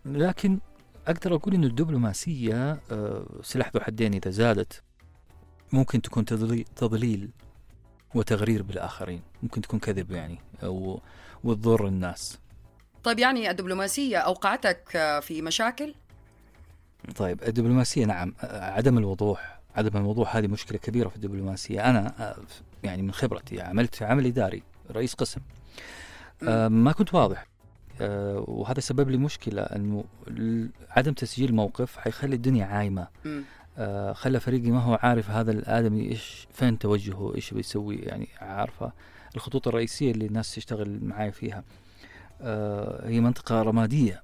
لكن 0.04 0.58
أقدر 1.06 1.34
أقول 1.34 1.54
أن 1.54 1.64
الدبلوماسية 1.64 2.80
آه، 2.92 3.26
سلاح 3.42 3.70
ذو 3.74 3.80
حدين 3.80 4.14
إذا 4.14 4.30
زادت 4.30 4.82
ممكن 5.72 6.02
تكون 6.02 6.24
تضلي- 6.24 6.64
تضليل 6.76 7.30
وتغرير 8.14 8.62
بالآخرين 8.62 9.22
ممكن 9.42 9.60
تكون 9.60 9.80
كذب 9.80 10.10
يعني 10.10 10.38
أو 10.62 11.00
وتضر 11.44 11.86
الناس. 11.86 12.38
طيب 13.04 13.18
يعني 13.18 13.50
الدبلوماسية 13.50 14.16
أوقعتك 14.18 14.96
آه، 14.96 15.20
في 15.20 15.42
مشاكل؟ 15.42 15.94
طيب 17.16 17.42
الدبلوماسية 17.42 18.04
نعم 18.04 18.34
عدم 18.42 18.98
الوضوح 18.98 19.53
عدم 19.76 20.00
الوضوح 20.00 20.36
هذه 20.36 20.46
مشكلة 20.46 20.78
كبيرة 20.78 21.08
في 21.08 21.16
الدبلوماسية. 21.16 21.90
أنا 21.90 22.14
آه، 22.30 22.36
يعني 22.84 23.02
من 23.02 23.12
خبرتي 23.12 23.60
عملت 23.60 24.02
عمل 24.02 24.26
إداري 24.26 24.62
رئيس 24.90 25.14
قسم. 25.14 25.40
آه، 26.48 26.68
ما 26.68 26.92
كنت 26.92 27.14
واضح. 27.14 27.46
آه، 28.00 28.44
وهذا 28.48 28.80
سبب 28.80 29.10
لي 29.10 29.16
مشكلة 29.16 29.62
أنه 29.62 30.04
ال- 30.28 30.70
عدم 30.90 31.12
تسجيل 31.12 31.54
موقف 31.54 31.96
حيخلي 31.96 32.36
الدنيا. 32.36 32.66
آه، 33.78 34.12
خلى 34.12 34.40
فريقي 34.40 34.70
ما 34.70 34.80
هو 34.80 34.98
عارف 35.02 35.30
هذا 35.30 35.50
الآدمي 35.50 36.08
إيش 36.10 36.48
فين 36.52 36.78
توجهه 36.78 37.34
إيش 37.34 37.54
بيسوي 37.54 37.96
يعني 37.96 38.28
عارفة 38.40 38.92
الخطوط 39.36 39.68
الرئيسية 39.68 40.10
اللي 40.10 40.26
الناس 40.26 40.54
تشتغل 40.54 41.04
معاي 41.04 41.32
فيها. 41.32 41.64
هي 43.04 43.20
منطقة 43.20 43.62
رمادية 43.62 44.22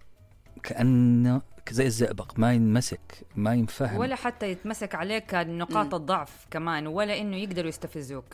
كأن 0.62 1.40
زي 1.72 1.86
الزئبق 1.86 2.38
ما 2.38 2.52
ينمسك 2.52 3.26
ما 3.36 3.54
ينفهم. 3.54 3.98
ولا 3.98 4.16
حتى 4.16 4.50
يتمسك 4.50 4.94
عليك 4.94 5.34
نقاط 5.34 5.94
الضعف 5.94 6.46
كمان 6.50 6.86
ولا 6.86 7.20
إنه 7.20 7.36
يقدروا 7.36 7.68
يستفزوك. 7.68 8.24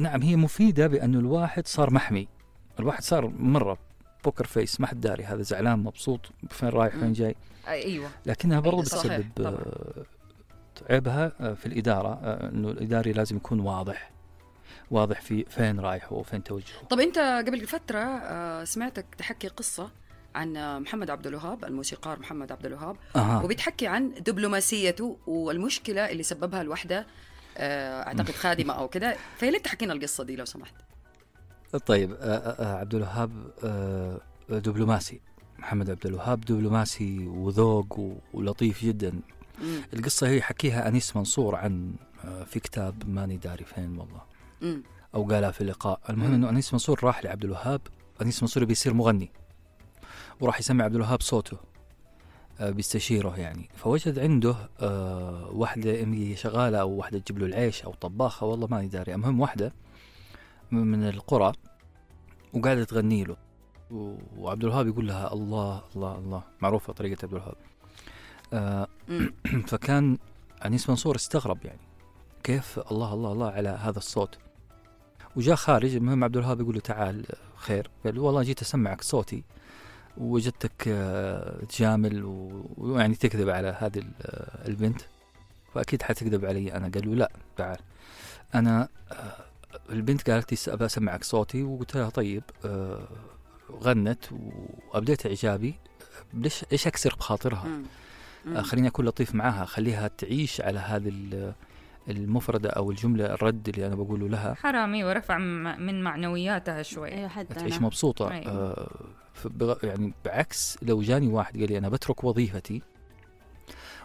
نعم 0.00 0.22
هي 0.22 0.36
مفيدة 0.36 0.86
بأنه 0.86 1.18
الواحد 1.18 1.66
صار 1.66 1.90
محمي. 1.90 2.28
الواحد 2.80 3.02
صار 3.02 3.26
مرة 3.28 3.78
بوكر 4.24 4.46
فيس 4.46 4.80
ما 4.80 4.86
حد 4.86 5.00
داري 5.00 5.24
هذا 5.24 5.42
زعلان 5.42 5.78
مبسوط 5.78 6.20
فين 6.50 6.68
رايح 6.68 6.92
فين 6.92 7.04
مم. 7.04 7.12
جاي. 7.12 7.36
أيوه. 7.68 8.08
لكنها 8.26 8.60
برضو 8.60 8.80
أي 8.80 8.84
صحيح، 8.84 9.18
بتسبب. 9.18 9.46
آه، 9.46 10.04
عيبها 10.90 11.32
آه، 11.40 11.54
في 11.54 11.66
الإدارة 11.66 12.08
آه، 12.22 12.48
أنه 12.48 12.70
الإداري 12.70 13.12
لازم 13.12 13.36
يكون 13.36 13.60
واضح 13.60 14.10
واضح 14.90 15.20
في 15.20 15.44
فين 15.44 15.80
رايح 15.80 16.12
وفين 16.12 16.44
توجهه 16.44 16.84
طب 16.90 17.00
أنت 17.00 17.18
قبل 17.18 17.66
فترة 17.66 17.98
آه، 17.98 18.64
سمعتك 18.64 19.06
تحكي 19.18 19.48
قصة 19.48 19.90
عن 20.34 20.78
محمد 20.82 21.10
عبد 21.10 21.26
الوهاب 21.26 21.64
الموسيقار 21.64 22.18
محمد 22.20 22.52
عبد 22.52 22.66
الوهاب. 22.66 22.96
أها. 23.16 23.42
وبتحكي 23.42 23.86
عن 23.86 24.14
دبلوماسيته 24.14 25.18
والمشكلة 25.26 26.10
اللي 26.10 26.22
سببها 26.22 26.62
الوحدة 26.62 27.06
آه، 27.56 28.02
أعتقد 28.02 28.30
خادمة 28.30 28.74
أو 28.74 28.88
كده 28.88 29.16
فيا 29.36 29.50
ريت 29.50 29.64
تحكي 29.64 29.84
لنا 29.84 29.94
القصة 29.94 30.24
دي 30.24 30.36
لو 30.36 30.44
سمحت؟ 30.44 30.74
طيب 31.86 32.12
آه، 32.12 32.36
آه، 32.36 32.78
عبد 32.78 32.94
الوهاب 32.94 33.30
دبلوماسي. 34.48 35.20
محمد 35.58 35.90
عبد 35.90 36.06
الوهاب 36.06 36.40
دبلوماسي 36.40 37.26
وذوق 37.26 38.18
ولطيف 38.34 38.84
جدا. 38.84 39.20
مم. 39.62 39.80
القصة 39.92 40.28
هي 40.28 40.42
حكيها 40.42 40.88
أنيس 40.88 41.16
منصور 41.16 41.54
عن 41.54 41.94
في 42.46 42.60
كتاب 42.60 43.08
ماني 43.08 43.36
داري 43.36 43.64
فين 43.64 43.98
والله. 43.98 44.22
مم. 44.60 44.82
أو 45.14 45.24
قالها 45.24 45.50
في 45.50 45.60
اللقاء. 45.60 46.00
المهم 46.10 46.34
إنه 46.34 46.48
أنيس 46.48 46.72
منصور 46.72 47.04
راح 47.04 47.24
لعبد 47.24 47.44
الوهاب. 47.44 47.80
أنيس 48.22 48.42
منصور 48.42 48.64
بيصير 48.64 48.94
مغني. 48.94 49.30
وراح 50.40 50.60
يسمع 50.60 50.84
عبد 50.84 50.94
الوهاب 50.94 51.20
صوته 51.20 51.58
آه، 52.60 52.70
بيستشيره 52.70 53.38
يعني. 53.38 53.68
فوجد 53.76 54.18
عنده 54.18 54.56
آه، 54.80 55.50
واحدة 55.52 56.34
شغالة 56.34 56.78
أو 56.78 56.90
واحدة 56.90 57.18
تجيب 57.18 57.38
له 57.38 57.46
العيش 57.46 57.82
أو 57.84 57.94
طباخة 57.94 58.46
والله 58.46 58.66
ماني 58.70 58.86
داري. 58.86 59.14
المهم 59.14 59.40
واحدة 59.40 59.72
من 60.72 61.08
القرى 61.08 61.52
وقاعدة 62.54 62.84
تغني 62.84 63.24
له. 63.24 63.36
وعبد 64.36 64.64
الوهاب 64.64 64.86
يقول 64.86 65.08
لها 65.08 65.32
الله 65.32 65.82
الله 65.96 66.18
الله. 66.18 66.42
معروفة 66.60 66.92
طريقة 66.92 67.18
عبد 67.22 67.34
الوهاب. 67.34 67.56
آه،. 68.52 68.88
فكان 69.70 70.18
أنيس 70.64 70.90
منصور 70.90 71.16
استغرب 71.16 71.58
يعني. 71.64 71.80
كيف 72.42 72.78
الله 72.90 73.14
الله 73.14 73.32
الله 73.32 73.50
على 73.50 73.68
هذا 73.68 73.98
الصوت؟ 73.98 74.38
وجاء 75.36 75.56
خارج. 75.56 75.94
المهم 75.94 76.24
عبد 76.24 76.36
الوهاب 76.36 76.60
يقول 76.60 76.74
له 76.74 76.80
تعال 76.80 77.26
خير. 77.56 77.90
قال 78.04 78.14
له 78.14 78.22
والله 78.22 78.42
جيت 78.42 78.62
أسمعك 78.62 79.02
صوتي. 79.02 79.44
وجدتك 80.18 80.88
آه، 80.88 81.64
تجامل 81.64 82.24
و- 82.24 82.70
ويعني 82.76 83.14
تكذب 83.14 83.48
على 83.48 83.76
هذه 83.78 84.02
آه، 84.22 84.68
البنت. 84.68 85.00
فاكيد 85.74 86.02
حتكذب 86.02 86.44
علي. 86.44 86.72
أنا 86.76 86.90
قال 86.94 87.08
له 87.08 87.14
لا 87.14 87.30
تعال. 87.56 87.78
أنا 88.54 88.88
آه، 89.12 89.36
البنت 89.90 90.30
قالت 90.30 90.68
لي 90.68 90.74
ابى 90.74 90.84
أسمعك 90.86 91.24
صوتي. 91.24 91.62
وقلت 91.62 91.96
لها 91.96 92.08
طيب 92.08 92.42
آه، 92.64 93.08
غنت 93.72 94.24
وأبديت 94.32 95.26
إعجابي. 95.26 95.74
ليش 96.34 96.64
إيش 96.72 96.86
أكسر 96.86 97.14
بخاطرها. 97.14 97.68
آه، 98.56 98.62
خليني 98.62 98.88
أكون 98.88 99.04
لطيف 99.04 99.34
معاها 99.34 99.64
خليها 99.64 100.08
تعيش 100.08 100.60
على 100.60 100.78
هذه 100.78 101.08
المفردة 102.08 102.70
أو 102.70 102.90
الجملة 102.90 103.24
الرد 103.34 103.68
اللي 103.68 103.86
أنا 103.86 103.94
بقوله 103.94 104.28
لها 104.28 104.54
حرامي 104.54 105.04
ورفع 105.04 105.38
من 105.78 106.02
معنوياتها 106.02 106.82
شوي 106.82 107.28
حتى 107.28 107.54
تعيش. 107.54 107.80
مبسوطة 107.80 108.30
أيوة. 108.30 108.46
آه 108.48 109.78
يعني 109.82 110.12
بعكس 110.24 110.78
لو 110.82 111.02
جاني 111.02 111.28
واحد 111.28 111.58
قال 111.60 111.68
لي 111.68 111.78
أنا 111.78 111.88
بترك 111.88 112.24
وظيفتي 112.24 112.82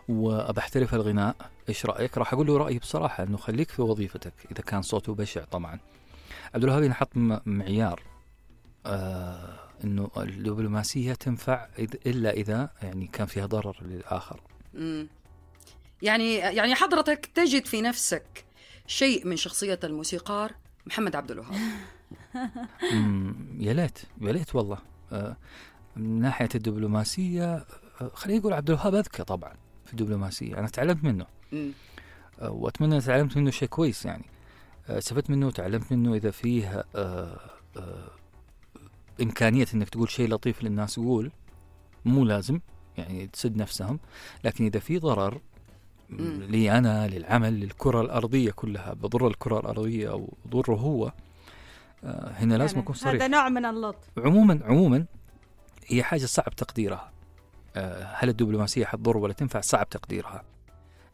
وبحترف 0.09 0.93
الغناء 0.95 1.35
إيش 1.69 1.85
رأيك 1.85 2.17
راح 2.17 2.33
أقول 2.33 2.47
له 2.47 2.57
رأيي 2.57 2.79
بصراحة 2.79 3.23
أنه 3.23 3.37
خليك 3.37 3.69
في 3.69 3.81
وظيفتك 3.81 4.33
إذا 4.51 4.61
كان 4.61 4.81
صوته 4.81 5.15
بشع 5.15 5.43
طبعا 5.43 5.79
عبد 6.55 6.63
الوهاب 6.63 6.83
ينحط 6.83 7.09
معيار 7.45 8.01
آه 8.85 9.59
أنه 9.83 10.09
الدبلوماسية 10.17 11.13
تنفع 11.13 11.67
إذ- 11.77 11.95
إلا 12.05 12.29
إذا 12.31 12.69
يعني 12.83 13.07
كان 13.07 13.27
فيها 13.27 13.45
ضرر 13.45 13.77
للآخر 13.81 14.39
مم. 14.73 15.07
يعني 16.01 16.35
يعني 16.35 16.75
حضرتك 16.75 17.25
تجد 17.25 17.65
في 17.65 17.81
نفسك 17.81 18.45
شيء 18.87 19.27
من 19.27 19.35
شخصية 19.35 19.79
الموسيقار 19.83 20.51
محمد 20.85 21.15
عبد 21.15 21.31
الوهاب. 21.31 21.53
يا 23.59 23.73
ليت 23.73 23.99
يا 24.21 24.31
ليت 24.31 24.55
والله. 24.55 24.77
آه، 25.11 25.37
من 25.95 26.19
ناحية 26.19 26.49
الدبلوماسية 26.55 27.65
آه، 28.01 28.11
خليني 28.13 28.39
أقول 28.39 28.53
عبد 28.53 28.69
الوهاب 28.69 28.95
أذكى 28.95 29.23
طبعا 29.23 29.53
في 29.85 29.91
الدبلوماسية. 29.93 30.57
أنا 30.57 30.67
تعلمت 30.67 31.03
منه. 31.03 31.25
آه، 32.41 32.51
وأتمنى 32.51 33.01
تعلمت 33.01 33.37
منه 33.37 33.51
شيء 33.51 33.67
كويس 33.67 34.05
يعني. 34.05 34.25
آه، 34.89 34.97
استفدت 34.97 35.29
منه 35.29 35.47
وتعلمت 35.47 35.91
منه 35.91 36.13
إذا 36.13 36.31
فيه 36.31 36.85
آه، 36.95 37.39
إمكانية 39.21 39.65
أنك 39.73 39.89
تقول 39.89 40.09
شيء 40.09 40.29
لطيف 40.29 40.63
للناس 40.63 40.99
قول 40.99 41.31
مو 42.05 42.25
لازم 42.25 42.59
يعني 42.97 43.27
تسد 43.27 43.57
نفسهم. 43.57 43.99
لكن 44.43 44.65
إذا 44.65 44.79
في 44.79 44.99
ضرر 44.99 45.41
مم. 46.09 46.43
لي 46.49 46.77
أنا 46.77 47.07
للعمل 47.07 47.59
للكرة 47.59 48.01
الأرضية 48.01 48.51
كلها. 48.51 48.93
بضر 48.93 49.27
الكرة 49.27 49.59
الأرضية 49.59 50.11
أو 50.11 50.33
بضره 50.45 50.75
هو. 50.75 51.11
آه، 52.03 52.31
هنا 52.31 52.55
لازم 52.55 52.73
يعني 52.73 52.83
أكون 52.83 52.95
صريح. 52.95 53.13
هذا 53.13 53.27
نوع 53.27 53.49
من 53.49 53.65
اللطف. 53.65 54.07
عموما 54.17 54.59
عموما 54.63 55.05
هي 55.87 56.03
حاجة 56.03 56.25
صعب 56.25 56.55
تقديرها. 56.55 57.11
آه، 57.75 58.03
هل 58.13 58.29
الدبلوماسية 58.29 58.85
حتضر 58.85 59.17
ولا 59.17 59.33
تنفع؟ 59.33 59.61
صعب 59.61 59.89
تقديرها. 59.89 60.43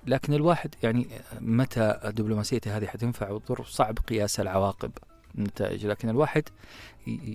لكن 0.08 0.34
الواحد 0.34 0.76
يعني 0.84 1.08
متى 1.42 2.00
الدبلوماسية 2.06 2.62
هذه 2.68 2.86
حتنفع 2.86 3.30
وتضر؟ 3.30 3.64
صعب 3.64 3.98
قياس 3.98 4.40
العواقب 4.40 4.92
النتائج 5.38 5.86
لكن 5.86 6.10
الواحد 6.10 6.44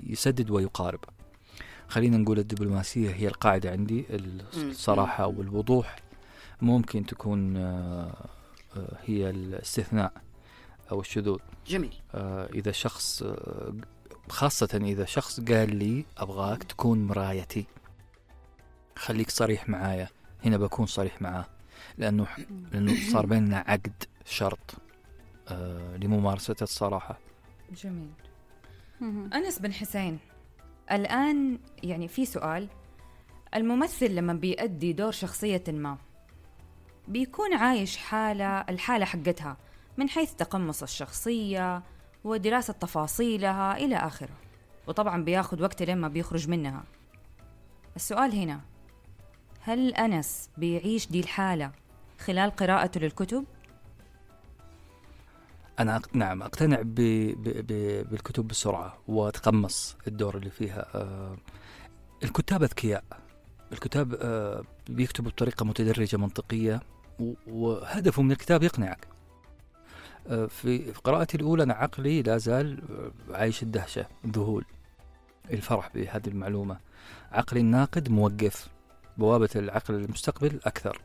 يسدد 0.07 0.51
ويقارب. 0.51 1.01
خلينا 1.89 2.17
نقول 2.17 2.39
الدبلوماسية 2.39 3.11
هي 3.11 3.29
القاعدة 3.29 3.71
عندي 3.71 4.05
الصراحة 4.55 5.27
والوضوح. 5.27 5.97
ممكن 6.63 7.07
تكون 7.07 7.57
آه، 7.57 8.27
آه، 8.77 8.97
هي 9.05 9.31
الاستثناء 9.31 10.13
أو 10.93 11.01
الشذوذ. 11.01 11.39
جميل. 11.67 11.95
آه، 12.15 12.47
إذا 12.55 12.73
شخص 12.73 13.25
خاصة 14.29 14.81
إذا 14.83 15.05
شخص 15.05 15.41
قال 15.41 15.77
لي 15.77 16.05
أبغاك 16.19 16.63
تكون 16.63 17.07
مرايتي. 17.07 17.67
خليك 18.97 19.31
صريح 19.31 19.69
معايا. 19.69 20.09
هنا 20.45 20.57
بكون 20.57 20.87
صريح 20.87 21.23
معاه. 21.23 21.47
لأنه 21.99 22.27
لأنه 22.73 23.11
صار 23.13 23.27
بيننا 23.27 23.65
عقد 23.67 24.05
شرط. 24.25 24.75
لممارسة 25.97 26.57
الصراحة. 26.63 27.19
جميل. 27.73 28.11
أنس 29.35 29.59
بن 29.59 29.73
حسين 29.73 30.19
الآن 30.93 31.59
يعني 31.83 32.09
في 32.09 32.25
سؤال. 32.25 32.69
الممثل 33.55 34.15
لما 34.15 34.33
بيأدي 34.33 34.93
دور 34.93 35.11
شخصية 35.11 35.65
ما 35.69 35.99
بيكون 37.09 37.55
عايش 37.55 37.97
حالة 37.97 38.61
الحالة 38.61 39.05
حقتها 39.05 39.57
من 39.97 40.09
حيث 40.09 40.35
تقمص 40.35 40.83
الشخصية 40.83 41.83
ودراسة 42.25 42.73
تفاصيلها 42.73 43.77
إلى 43.77 43.97
آخره 43.97 44.35
وطبعا 44.87 45.25
بياخد 45.25 45.61
وقت 45.61 45.83
لما 45.83 46.09
بيخرج 46.09 46.49
منها 46.49 46.85
السؤال 47.97 48.33
هنا 48.33 48.61
هل 49.61 49.95
أنس 49.95 50.51
بيعيش 50.57 51.09
دي 51.09 51.21
الحالة 51.21 51.73
خلال 52.19 52.51
قراءته 52.51 53.01
للكتب؟ 53.01 53.45
أنا. 55.79 56.01
نعم 56.13 56.43
أقتنع 56.43 56.83
ب... 56.83 56.95
ب... 56.95 57.67
ب... 57.67 57.73
بالكتب 58.11 58.49
بسرعة 58.49 58.99
وأتقمص 59.09 59.97
الدور 60.07 60.37
اللي 60.37 60.51
فيها 60.51 60.87
آه، 60.95 61.37
الكتاب 62.23 62.63
أذكياء 62.63 63.05
الكتاب 63.73 64.15
آه، 64.15 64.63
بيكتبوا 64.89 65.31
بطريقة 65.31 65.65
متدرجة 65.65 66.17
منطقية. 66.17 66.81
وهدفه 67.47 68.23
من 68.23 68.33
الكتاب 68.33 68.63
يقنعك. 68.63 69.09
آه، 70.29 70.47
في 70.47 70.93
قراءتي 71.05 71.37
الأولى 71.37 71.63
أنا 71.63 71.75
عقلي 71.75 72.23
لا 72.23 72.39
زال 72.39 72.83
آه، 73.31 73.35
عايش 73.35 73.63
الدهشة 73.63 74.07
الذهول 74.25 74.65
الفرح 75.51 75.91
بهذه 75.95 76.29
المعلومة. 76.29 76.77
عقلي 77.33 77.61
الناقد 77.61 78.09
موقف 78.09 78.69
بوابة 79.19 79.49
العقل 79.57 79.95
المستقبل 79.95 80.61
أكثر. 80.65 81.01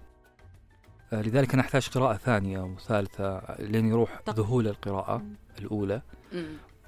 لذلك 1.11 1.53
أنا 1.53 1.61
أحتاج 1.61 1.89
قراءة 1.89 2.17
ثانية 2.17 2.59
وثالثة 2.59 3.55
لين 3.59 3.87
يروح. 3.87 4.21
ذهول 4.29 4.67
القراءة 4.67 5.23
الأولى. 5.59 6.01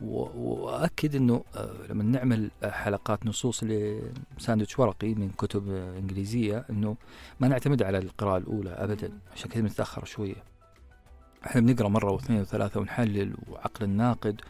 مم. 0.01 0.07
و- 0.09 0.31
وأكد 0.35 1.15
أنه 1.15 1.43
آه، 1.55 1.69
لما 1.89 2.03
نعمل 2.03 2.51
آه، 2.63 2.71
حلقات 2.71 3.25
نصوص 3.25 3.63
لساندويتش 3.63 4.79
ورقي 4.79 5.13
من 5.13 5.29
كتب 5.29 5.69
آه، 5.69 5.97
إنجليزية 5.99 6.65
أنه 6.69 6.95
ما 7.39 7.47
نعتمد 7.47 7.83
على 7.83 7.97
القراءة 7.97 8.37
الأولى 8.37 8.69
أبدا. 8.69 9.11
عشان 9.35 9.49
كذا 9.49 9.61
بنتأخر 9.61 10.05
شوية. 10.05 10.35
إحنا 11.45 11.61
بنقرأ 11.61 11.87
مرة 11.87 12.11
واثنين 12.11 12.41
وثلاثة 12.41 12.79
ونحلل 12.79 13.35
وعقل 13.49 13.85
الناقد. 13.85 14.41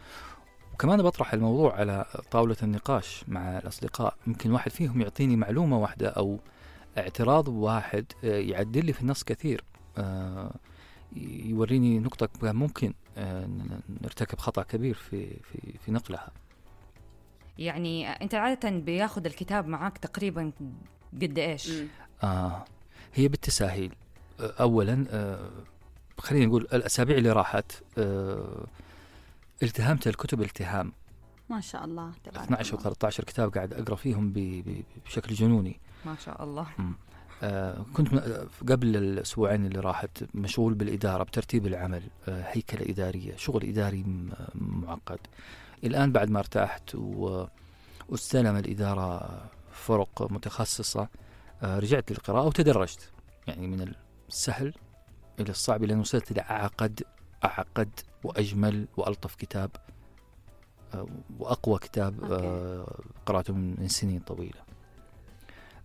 وكمان 0.73 1.01
بطرح 1.01 1.33
الموضوع 1.33 1.75
على 1.75 2.05
طاولة 2.31 2.55
النقاش 2.63 3.23
مع 3.27 3.57
الأصدقاء. 3.57 4.15
يمكن 4.27 4.51
واحد 4.51 4.71
فيهم 4.71 5.01
يعطيني 5.01 5.35
معلومة 5.35 5.77
واحدة 5.79 6.09
أو 6.09 6.39
اعتراض 6.97 7.47
واحد 7.47 8.05
يعدل 8.23 8.85
لي 8.85 8.93
في 8.93 9.01
النص 9.01 9.23
كثير. 9.23 9.63
يوريني 11.45 11.99
نقطة 11.99 12.29
ممكن. 12.43 12.93
نرتكب 14.01 14.39
خطأ 14.39 14.63
كبير 14.63 14.95
في 14.95 15.27
في 15.27 15.73
في 15.85 15.91
نقلها 15.91 16.31
يعني 17.57 18.07
أنت 18.07 18.35
عادة 18.35 18.69
بياخد 18.69 19.25
الكتاب 19.25 19.67
معاك 19.67 19.97
تقريبا 19.97 20.51
قد 21.13 21.39
إيش؟ 21.39 21.69
مم. 21.69 21.87
آه 22.23 22.65
هي 23.13 23.27
بالتساهيل 23.27 23.95
آه، 24.39 24.53
أولا 24.59 25.05
آه، 25.09 25.49
خلينا 26.17 26.45
نقول 26.45 26.67
الأسابيع 26.73 27.17
اللي 27.17 27.31
راحت 27.31 27.71
آه، 27.97 28.65
التهمت 29.63 30.07
الكتب 30.07 30.41
التهام 30.41 30.93
ما 31.49 31.61
شاء 31.61 31.85
الله 31.85 32.11
تبارك 32.23 32.43
12 32.43 32.73
و 32.73 32.77
الله. 32.77 32.83
13 32.83 33.23
كتاب 33.23 33.53
قاعد 33.53 33.73
أقرأ 33.73 33.95
فيهم 33.95 34.33
بشكل 35.05 35.33
جنوني 35.33 35.79
ما 36.05 36.15
شاء 36.15 36.43
الله 36.43 36.67
آه، 37.43 37.85
كنت 37.93 38.13
آه، 38.13 38.47
قبل 38.69 38.95
الأسبوعين 38.97 39.65
اللي 39.65 39.79
راحت 39.79 40.23
مشغول 40.33 40.73
بالإدارة 40.73 41.23
بترتيب 41.23 41.67
العمل 41.67 42.03
آه، 42.27 42.41
هيكلة 42.41 42.89
إدارية 42.89 43.35
شغل 43.35 43.63
إداري 43.63 44.03
م- 44.03 44.29
معقد. 44.55 45.19
الآن 45.83 46.11
بعد 46.11 46.29
ما 46.29 46.39
ارتحت 46.39 46.95
واستلم 46.95 48.55
الإدارة 48.57 49.41
فرق 49.71 50.31
متخصصة 50.31 51.07
آه، 51.63 51.79
رجعت 51.79 52.11
للقراءة 52.11 52.45
وتدرجت. 52.45 53.11
يعني 53.47 53.67
من 53.67 53.93
السهل 54.29 54.73
إلى 55.39 55.49
الصعب 55.49 55.83
لأن 55.83 55.99
وصلت 55.99 56.31
إلى 56.31 56.41
أعقد 56.41 57.03
أعقد 57.45 57.89
وأجمل 58.23 58.87
وألطف 58.97 59.35
كتاب 59.35 59.71
وأقوى 61.39 61.79
كتاب 61.79 62.23
قرأته 63.25 63.53
من 63.53 63.87
سنين 63.87 64.19
طويلة. 64.19 64.66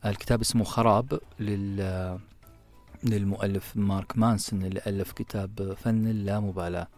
الكتاب 0.06 0.40
اسمه 0.40 0.64
خراب 0.64 1.20
لل 1.40 2.18
للمؤلف 3.04 3.76
مارك 3.76 4.18
مانسون 4.18 4.62
اللي 4.62 4.80
ألف 4.86 5.12
كتاب 5.12 5.76
فن 5.76 6.06
اللامبالاة 6.06 6.88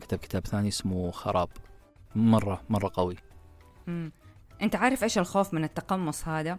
كتب 0.00 0.18
كتاب 0.18 0.46
ثاني 0.46 0.68
اسمه 0.68 1.10
خراب. 1.10 1.48
مرة 2.14 2.62
مرة 2.68 2.90
قوي. 2.94 3.16
مم. 3.86 4.12
أنت 4.62 4.76
عارف 4.76 5.04
إيش 5.04 5.18
الخوف 5.18 5.54
من 5.54 5.64
التقمص 5.64 6.28
هذا؟ 6.28 6.58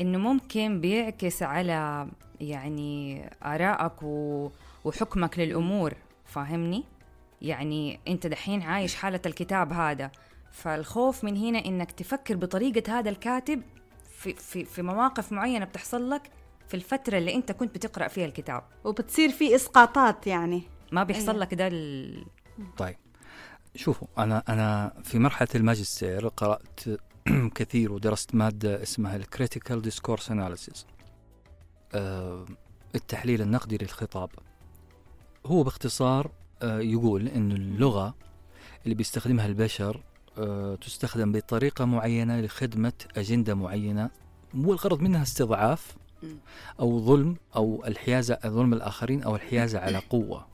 إنه 0.00 0.18
ممكن 0.18 0.80
بيعكس 0.80 1.42
على 1.42 2.08
يعني 2.40 3.24
آرائك 3.42 4.02
و... 4.02 4.50
وحكمك 4.84 5.38
للأمور 5.38 5.94
فاهمني؟ 6.24 6.84
يعني 7.42 8.00
أنت 8.08 8.26
دحين 8.26 8.62
عايش 8.62 8.94
حالة 8.94 9.20
الكتاب 9.26 9.72
هذا. 9.72 10.10
فالخوف 10.52 11.24
من 11.24 11.36
هنا 11.36 11.58
إنك 11.58 11.92
تفكر 11.92 12.36
بطريقة 12.36 12.98
هذا 12.98 13.10
الكاتب 13.10 13.62
في 14.20 14.34
في 14.34 14.64
في 14.64 14.82
مواقف 14.82 15.32
معينة 15.32 15.64
بتحصل 15.64 16.10
لك 16.10 16.30
في 16.68 16.74
الفترة 16.74 17.18
اللي 17.18 17.34
انت 17.34 17.52
كنت 17.52 17.74
بتقرأ 17.74 18.08
فيها 18.08 18.26
الكتاب. 18.26 18.62
وبتصير 18.84 19.30
في 19.30 19.54
إسقاطات 19.54 20.26
يعني. 20.26 20.62
ما 20.92 21.04
بيحصل 21.04 21.30
أيوة. 21.30 21.40
لك 21.40 21.54
ده 21.54 21.66
ال... 21.66 22.24
طيب. 22.76 22.96
شوفوا 23.74 24.08
أنا 24.18 24.42
أنا 24.48 24.92
في 25.04 25.18
مرحلة 25.18 25.48
الماجستير 25.54 26.28
قرأت 26.28 26.80
كثير 27.56 27.92
ودرست 27.92 28.34
مادة 28.34 28.82
اسمها 28.82 29.16
ال 29.16 29.23
critical 29.23 29.82
discourse 29.82 30.30
analysis 30.30 30.86
التحليل 32.94 33.42
النقدي 33.42 33.78
للخطاب. 33.78 34.30
هو 35.46 35.62
باختصار 35.62 36.30
آه، 36.62 36.80
يقول 36.80 37.28
أن 37.28 37.52
اللغة 37.52 38.14
اللي 38.84 38.94
بيستخدمها 38.94 39.46
البشر 39.46 40.00
تستخدم 40.80 41.32
بطريقة 41.32 41.84
معينة 41.84 42.40
لخدمة 42.40 42.92
أجندة 43.16 43.54
معينة. 43.54 44.10
والغرض 44.54 45.00
منها 45.00 45.22
استضعاف. 45.22 45.96
أو 46.80 47.00
ظلم 47.00 47.36
أو 47.56 47.84
الحيازة 47.86 48.38
ظلم 48.46 48.72
الآخرين 48.72 49.22
أو 49.22 49.36
الحيازة 49.36 49.78
على 49.78 49.98
قوة 49.98 50.46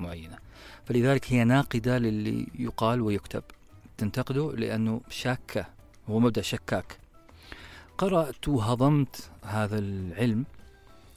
معينة. 0.00 0.38
فلذلك 0.84 1.32
هي 1.32 1.44
ناقدة 1.44 1.98
للي 1.98 2.46
يقال 2.58 3.00
ويكتب. 3.00 3.42
تنتقده 3.98 4.52
لأنه 4.52 5.00
شاكة 5.08 5.66
هو 6.10 6.18
مبدأ 6.18 6.42
شكاك. 6.42 6.98
قرأت 7.98 8.48
وهضمت 8.48 9.30
هذا 9.42 9.78
العلم 9.78 10.44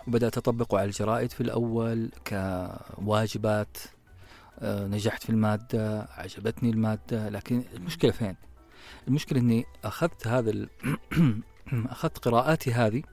وبدأت 0.07 0.37
أطبقه 0.37 0.77
على 0.77 0.85
الجرائد. 0.85 1.31
في 1.31 1.41
الأول 1.41 2.09
كواجبات 2.27 3.77
آه، 3.77 4.00
نجحت 4.63 5.23
في 5.23 5.29
المادة 5.29 6.01
عجبتني 6.01 6.69
المادة 6.69 7.29
لكن 7.29 7.63
المشكلة 7.75 8.11
فين؟ 8.11 8.35
المشكلة 9.07 9.39
أني 9.39 9.65
أخذت 9.83 10.27
هذا 10.27 10.49
ال... 10.49 10.69
أخذت 11.73 12.17
قراءاتي 12.17 12.73
هذه 12.73 13.03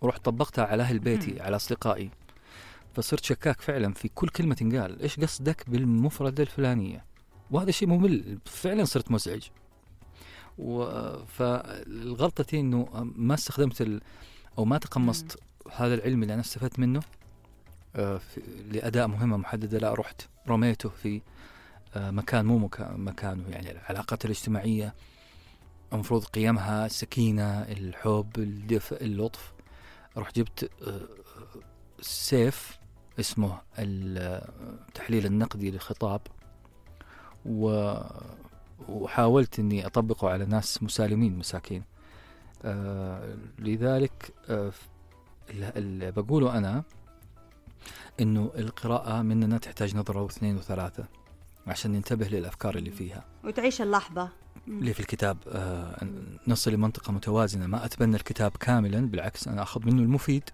ورحت 0.00 0.24
طبقتها 0.24 0.64
على 0.64 0.82
أهل 0.82 0.98
بيتي 0.98 1.40
على 1.40 1.56
أصدقائي. 1.56 2.10
فصرت 2.94 3.24
شكاك 3.24 3.60
فعلا 3.60 3.92
في 3.94 4.08
كل 4.08 4.28
كلمة 4.28 4.54
تنقال. 4.54 5.02
إيش 5.02 5.20
قصدك 5.20 5.70
بالمفردة 5.70 6.42
الفلانية؟ 6.42 7.04
وهذا 7.50 7.70
شيء 7.70 7.88
ممل 7.88 8.38
فعلا 8.44 8.84
صرت 8.84 9.10
مزعج. 9.10 9.42
و- 10.58 11.24
فالغلطتي 11.24 12.60
إنه 12.60 12.88
ما 13.16 13.34
استخدمت 13.34 13.82
ال 13.82 14.00
أو 14.58 14.64
ما 14.64 14.78
تقمصت 14.78 15.38
هذا 15.72 15.94
العلم 15.94 16.22
اللي 16.22 16.34
أنا 16.34 16.42
استفدت 16.42 16.78
منه 16.78 17.00
آه، 17.96 18.20
لأداء 18.70 19.06
مهمة 19.08 19.36
محددة 19.36 19.78
لا 19.78 19.94
رحت. 19.94 20.22
رميته 20.48 20.88
في 20.88 21.20
آه، 21.94 22.10
مكان 22.10 22.44
مو 22.46 22.58
مكا- 22.68 22.96
مكانه 22.96 23.48
يعني 23.48 23.70
العلاقات 23.70 24.24
الاجتماعية 24.24 24.94
المفروض 25.92 26.24
قيمها 26.24 26.86
السكينة 26.86 27.62
الحب 27.62 28.30
الدفء 28.38 29.04
اللطف. 29.04 29.52
رحت 30.16 30.36
جبت 30.38 30.70
آه، 30.86 31.00
سيف 32.00 32.78
اسمه 33.20 33.58
التحليل 33.78 35.26
النقدي 35.26 35.70
للخطاب 35.70 36.20
و 37.46 37.92
وحاولت 38.88 39.58
إني 39.58 39.86
أطبقه 39.86 40.30
على 40.30 40.44
ناس 40.44 40.82
مسالمين 40.82 41.38
مساكين. 41.38 41.84
آه 42.64 43.36
لذلك 43.58 44.34
اللي 45.50 46.10
بقوله 46.10 46.58
أنا 46.58 46.82
إنه 48.20 48.50
القراءة 48.58 49.22
مننا 49.22 49.58
تحتاج 49.58 49.96
نظرة 49.96 50.22
واثنين 50.22 50.56
وثلاثة 50.56 51.04
عشان 51.66 51.92
ننتبه 51.92 52.28
للأفكار 52.28 52.76
اللي 52.76 52.90
فيها. 52.90 53.24
وتعيش 53.44 53.82
اللحظة. 53.82 54.28
اللي 54.68 54.94
في 54.94 55.00
الكتاب 55.00 55.38
آه 55.48 56.06
نصل 56.46 56.72
لمنطقة 56.72 57.12
متوازنة 57.12 57.66
ما 57.66 57.84
أتبنى 57.84 58.16
الكتاب 58.16 58.50
كاملا 58.50 59.00
بالعكس 59.00 59.48
أنا 59.48 59.62
أخذ 59.62 59.86
منه 59.86 60.02
المفيد. 60.02 60.50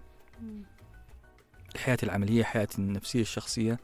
حياتي 1.77 2.05
العملية 2.05 2.43
حياتي 2.43 2.77
النفسية 2.77 3.21
الشخصية 3.21 3.79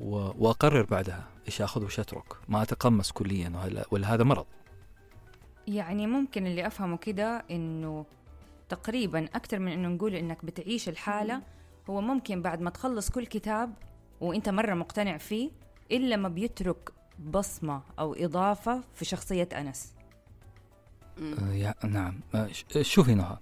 و... 0.00 0.30
وأقرر 0.38 0.82
بعدها 0.82 1.24
إيش 1.46 1.62
أخذ 1.62 1.82
وإيش 1.82 2.00
أترك. 2.00 2.36
ما 2.48 2.62
أتقمص 2.62 3.12
كليا 3.12 3.84
ولا 3.90 4.14
هذا 4.14 4.24
مرض. 4.24 4.46
يعني 5.66 6.06
ممكن 6.06 6.46
اللي 6.46 6.66
أفهمه 6.66 6.96
كده 6.96 7.44
إنه 7.50 8.06
تقريبا 8.68 9.24
أكثر 9.24 9.58
من 9.58 9.72
إنه 9.72 9.88
نقول 9.88 10.14
إنك 10.14 10.44
بتعيش 10.44 10.88
الحالة 10.88 11.42
هو 11.90 12.00
ممكن 12.00 12.42
بعد 12.42 12.60
ما 12.60 12.70
تخلص 12.70 13.10
كل 13.10 13.26
كتاب 13.26 13.74
وانت 14.20 14.48
مرة 14.48 14.74
مقتنع 14.74 15.16
فيه 15.16 15.50
إلا 15.92 16.16
ما 16.16 16.28
بيترك 16.28 16.90
بصمة 17.30 17.82
أو 17.98 18.14
إضافة 18.14 18.80
في 18.94 19.04
شخصية 19.04 19.48
أنس. 19.52 19.92
آه 21.18 21.52
يا 21.52 21.74
نعم. 21.84 22.20
آه 22.34 22.48
ش- 22.52 22.64
شوفي 22.82 23.14
نهى. 23.14 23.36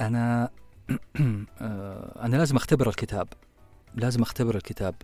أنا 0.00 0.50
آه 1.60 2.24
أنا 2.24 2.36
لازم 2.36 2.56
أختبر 2.56 2.88
الكتاب. 2.88 3.28
لازم 3.94 4.22
أختبر 4.22 4.56
الكتاب. 4.56 4.94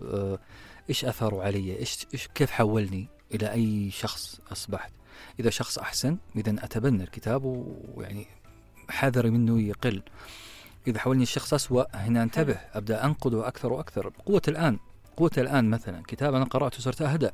إيش 0.89 1.05
أثره 1.05 1.43
علي؟ 1.43 1.79
إيش 1.79 2.07
إيش 2.13 2.27
كيف 2.27 2.51
حولني 2.51 3.07
إلى 3.33 3.51
أي 3.51 3.91
شخص 3.91 4.39
أصبحت؟ 4.51 4.91
إذا 5.39 5.49
شخص 5.49 5.77
أحسن 5.77 6.17
إذا 6.35 6.55
أتبنى 6.65 7.03
الكتاب 7.03 7.41
ويعني 7.95 8.27
حذري 8.89 9.29
منه 9.29 9.61
يقل. 9.61 10.01
إذا 10.87 10.99
حولني 10.99 11.23
الشخص 11.23 11.53
أسوأ 11.53 11.83
هنا 11.93 12.23
انتبه 12.23 12.57
أبدأ 12.73 13.05
انقده 13.05 13.47
أكثر 13.47 13.73
وأكثر. 13.73 14.13
قوة 14.25 14.41
الآن 14.47 14.79
قوة 15.17 15.31
الآن 15.37 15.69
مثلا 15.69 16.03
كتاب 16.07 16.35
أنا 16.35 16.45
قرأته 16.45 16.79
صرت 16.79 17.01
أهدأ. 17.01 17.31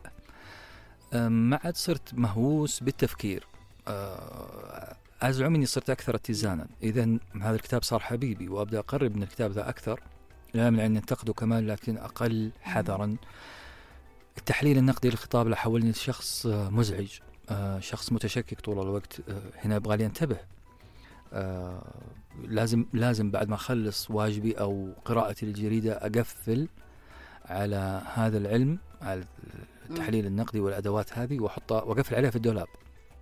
آه، 1.13 1.27
ما 1.27 1.59
عاد 1.63 1.77
صرت 1.77 2.13
مهووس 2.13 2.79
بالتفكير. 2.79 3.47
آه، 3.87 4.95
أزعم 5.21 5.55
إني 5.55 5.65
صرت 5.65 5.89
أكثر 5.89 6.15
اتزانا. 6.15 6.67
اذا 6.83 7.17
هذا 7.41 7.55
الكتاب 7.55 7.83
صار 7.83 7.99
حبيبي 7.99 8.47
وأبدأ 8.47 8.79
أقرب 8.79 9.15
من 9.15 9.23
الكتاب 9.23 9.51
ذا 9.51 9.69
أكثر. 9.69 9.99
لا 10.53 10.67
يمنع 10.67 10.85
أن 10.85 10.95
انتقده 10.95 11.33
كمان 11.33 11.67
لكن 11.67 11.97
أقل 11.97 12.51
حذرا. 12.61 13.15
التحليل 14.37 14.77
النقدي 14.77 15.09
للخطاب 15.09 15.47
لا 15.47 15.55
حولني 15.55 15.91
لشخص 15.91 16.45
آه، 16.45 16.69
مزعج. 16.69 17.19
آه، 17.49 17.79
شخص 17.79 18.11
متشكك 18.11 18.61
طول 18.61 18.79
الوقت. 18.79 19.21
هنا 19.63 19.75
يبغى 19.75 19.97
لي 19.97 20.05
انتبه 20.05 20.37
آه، 21.33 21.81
لازم 22.43 22.85
لازم 22.93 23.31
بعد 23.31 23.49
ما 23.49 23.55
أخلص 23.55 24.11
واجبي 24.11 24.53
أو 24.53 24.93
قراءتي 25.05 25.45
للجريده 25.45 25.93
أقفل 25.93 26.67
على 27.45 28.01
هذا 28.13 28.37
العلم 28.37 28.77
على 29.01 29.23
التحليل 29.89 30.25
النقدي 30.25 30.59
والأدوات 30.59 31.17
هذه 31.17 31.39
وأحطها 31.39 31.83
وأقفل 31.83 32.15
عليها 32.15 32.29
في 32.29 32.35
الدولاب. 32.35 32.67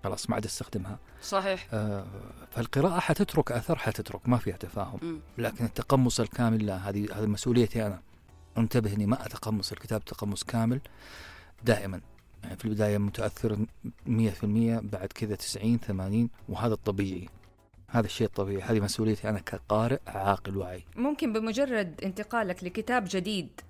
خلاص 0.03 0.29
ما 0.29 0.35
عاد 0.35 0.45
أستخدمها. 0.45 0.99
صحيح. 1.21 1.67
آه، 1.73 2.05
فالقراءة 2.51 2.99
حتترك 2.99 3.51
أثر 3.51 3.75
حتترك 3.75 4.29
ما 4.29 4.37
فيها 4.37 4.57
تفاهم. 4.57 4.99
مم. 5.01 5.19
لكن 5.37 5.65
التقمص 5.65 6.19
الكامل 6.19 6.65
لا 6.65 6.89
هذه 6.89 7.07
هذه 7.13 7.25
مسؤوليتي 7.25 7.85
أنا. 7.85 8.01
انتبه 8.57 8.93
إني 8.93 9.05
ما 9.05 9.25
أتقمص 9.25 9.71
الكتاب 9.71 10.05
تقمص 10.05 10.43
كامل 10.43 10.81
دائما. 11.63 12.01
يعني 12.43 12.55
في 12.57 12.65
البداية 12.65 12.97
متأثر 12.97 13.65
100% 14.05 14.79
بعد 14.81 15.07
كذا 15.15 15.35
90 15.35 15.77
80 15.77 16.29
وهذا 16.49 16.73
الطبيعي. 16.73 17.29
هذا 17.91 18.05
الشيء 18.05 18.27
الطبيعي 18.27 18.61
هذه 18.61 18.79
مسؤوليتي 18.79 19.29
أنا 19.29 19.39
كقارئ 19.39 19.99
عاقل 20.07 20.57
واعي 20.57 20.83
ممكن 20.95 21.33
بمجرد 21.33 22.01
انتقالك 22.03 22.63
لكتاب 22.63 23.05
جديد 23.09 23.61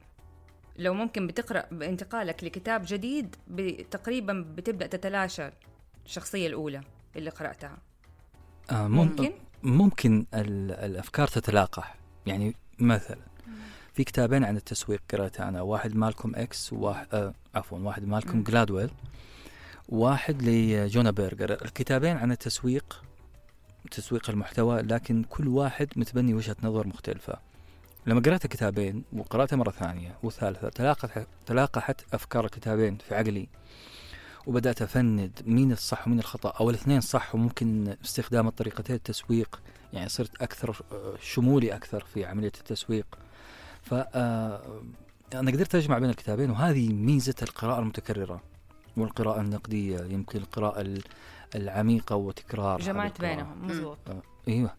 لو 0.77 0.93
ممكن 0.93 1.27
بتقرأ 1.27 1.63
بانتقالك 1.71 2.43
لكتاب 2.43 2.83
جديد 2.87 3.35
تقريبا 3.91 4.45
بتبدأ 4.57 4.87
تتلاشى 4.87 5.49
الشخصية 6.05 6.47
الأولى 6.47 6.81
اللي 7.15 7.29
قرأتها. 7.29 7.77
آه 8.71 8.87
ممكن. 8.87 9.31
ممكن؟ 9.63 10.25
ال- 10.33 10.71
الأفكار 10.71 11.27
تتلاقح. 11.27 11.95
يعني 12.25 12.55
مثلا 12.79 13.17
في 13.93 14.03
كتابين 14.03 14.43
عن 14.43 14.55
التسويق 14.57 15.01
قرأته 15.11 15.47
أنا 15.49 15.61
واحد 15.61 15.95
مالكوم 15.95 16.35
إكس 16.35 16.73
وواحد 16.73 17.07
آه 17.13 17.33
عفوا 17.55 17.79
واحد 17.79 18.03
مالكوم. 18.07 18.43
جلادويل 18.43 18.89
واحد 19.89 20.41
لجونا 20.41 21.11
بيرجر. 21.11 21.51
الكتابين 21.51 22.17
عن 22.17 22.31
التسويق 22.31 23.03
تسويق 23.91 24.29
المحتوى 24.29 24.81
لكن 24.81 25.23
كل 25.23 25.47
واحد 25.47 25.87
متبني 25.95 26.33
وجهة 26.33 26.55
نظر 26.63 26.87
مختلفة. 26.87 27.49
لما 28.05 28.21
قرأت 28.21 28.45
الكتابين 28.45 29.03
وقرأتها 29.13 29.55
مرة 29.57 29.71
ثانية 29.71 30.15
وثالثة 30.23 31.25
تلاقحت 31.45 32.01
أفكار 32.13 32.45
الكتابين 32.45 32.97
في 32.97 33.15
عقلي 33.15 33.47
وبدأت 34.47 34.81
أفند 34.81 35.31
مين 35.45 35.71
الصح 35.71 36.07
ومين 36.07 36.19
الخطأ 36.19 36.49
أو 36.49 36.69
الاثنين 36.69 37.01
صح 37.01 37.35
وممكن 37.35 37.95
استخدام 38.05 38.47
الطريقتين 38.47 38.95
التسويق 38.95 39.59
يعني 39.93 40.09
صرت 40.09 40.41
أكثر 40.41 40.81
آه، 40.91 41.13
شمولي 41.21 41.75
أكثر 41.75 42.03
في 42.13 42.25
عملية 42.25 42.51
التسويق. 42.57 43.05
ف 43.83 43.93
آه، 43.93 44.81
أنا 45.33 45.51
قدرت 45.51 45.75
أجمع 45.75 45.99
بين 45.99 46.09
الكتابين 46.09 46.49
وهذه 46.51 46.93
ميزة 46.93 47.35
القراءة 47.41 47.79
المتكررة 47.79 48.41
والقراءة 48.97 49.41
النقدية 49.41 49.99
يمكن 49.99 50.39
القراءة 50.39 50.81
ال- 51.55 51.61
العميقة 51.61 52.15
وتكرار 52.15 52.79
جمعت. 52.81 53.21
بينهم 53.21 53.67
مزبوط. 53.67 53.97
أيوه. 54.47 54.73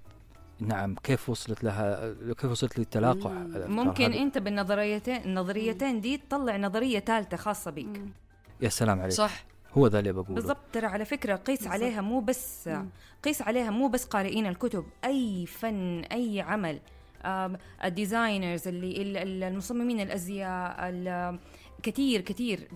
نعم. 0.61 0.95
كيف 1.03 1.29
وصلت 1.29 1.65
لها؟ 1.65 2.15
كيف 2.39 2.45
وصلت 2.51 2.79
للتلاقح؟ 2.79 3.31
ممكن؟ 3.69 4.13
أنت 4.13 4.39
بالنظريتين 4.39 5.17
النظريتين 5.25 6.01
دي 6.01 6.17
تطلع 6.17 6.57
نظرية 6.57 6.99
ثالثة 7.01 7.37
خاصة 7.37 7.71
بيك. 7.71 8.03
يا 8.61 8.69
سلام 8.69 9.01
عليك. 9.01 9.13
صح. 9.13 9.45
هو 9.75 9.87
ذا 9.87 9.99
اللي 9.99 10.13
بقوله. 10.13 10.35
بالضبط. 10.35 10.57
ترى 10.73 10.87
على 10.87 11.05
فكرة 11.05 11.37
قيس 11.37 11.59
بالضبط. 11.59 11.73
عليها 11.75 12.01
مو 12.01 12.21
بس 12.21 12.71
قيس 13.25 13.43
عليها 13.43 13.71
مو 13.71 13.89
بس 13.89 14.05
قارئين 14.05 14.47
الكتب 14.47 14.85
أي 15.05 15.47
فن 15.47 16.01
أي 16.13 16.41
عمل. 16.41 16.81
ال 17.85 17.93
designers 17.93 18.69
اللي 18.69 19.03
ال- 19.03 19.17
ال- 19.17 19.43
المصممين 19.43 20.01
الأزياء 20.01 20.77
ال- 20.89 21.39
كثير 21.83 22.21
كثير 22.21 22.69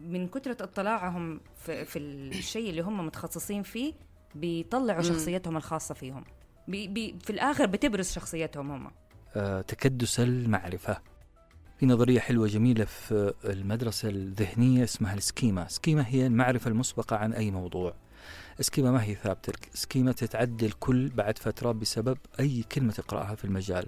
من 0.00 0.28
كثرة 0.28 0.64
اطلاعهم 0.64 1.40
في, 1.56 1.84
في 1.84 1.98
الشيء 1.98 2.70
اللي 2.70 2.80
هم 2.82 3.06
متخصصين 3.06 3.62
فيه 3.62 3.92
بيطلعوا 4.34 5.02
مم. 5.02 5.08
شخصيتهم 5.08 5.56
الخاصة 5.56 5.94
فيهم. 5.94 6.24
بي 6.68 6.88
بي 6.88 7.18
في 7.24 7.30
الآخر 7.30 7.66
بتبرز 7.66 8.12
شخصيتهم 8.12 8.70
هم. 8.70 8.90
آه، 9.36 9.60
تكدس 9.60 10.20
المعرفة. 10.20 10.98
في 11.78 11.86
نظرية 11.86 12.20
حلوة 12.20 12.46
جميلة 12.46 12.84
في 12.84 13.34
المدرسة 13.44 14.08
الذهنية 14.08 14.84
اسمها 14.84 15.14
ال 15.14 15.21
schema. 15.21 15.68
schema 15.68 16.04
هي 16.08 16.26
المعرفة 16.26 16.68
المسبقة 16.70 17.16
عن 17.16 17.32
أي 17.32 17.50
موضوع. 17.50 17.94
سكيما 18.60 18.90
ما 18.90 19.04
هي 19.04 19.14
ثابتة. 19.14 19.52
سكيما 19.74 20.12
تتعدل 20.12 20.72
كل 20.72 21.08
بعد 21.08 21.38
فترة 21.38 21.72
بسبب 21.72 22.18
أي 22.40 22.62
كلمة 22.72 22.92
تقرأها 22.92 23.34
في 23.34 23.44
المجال. 23.44 23.86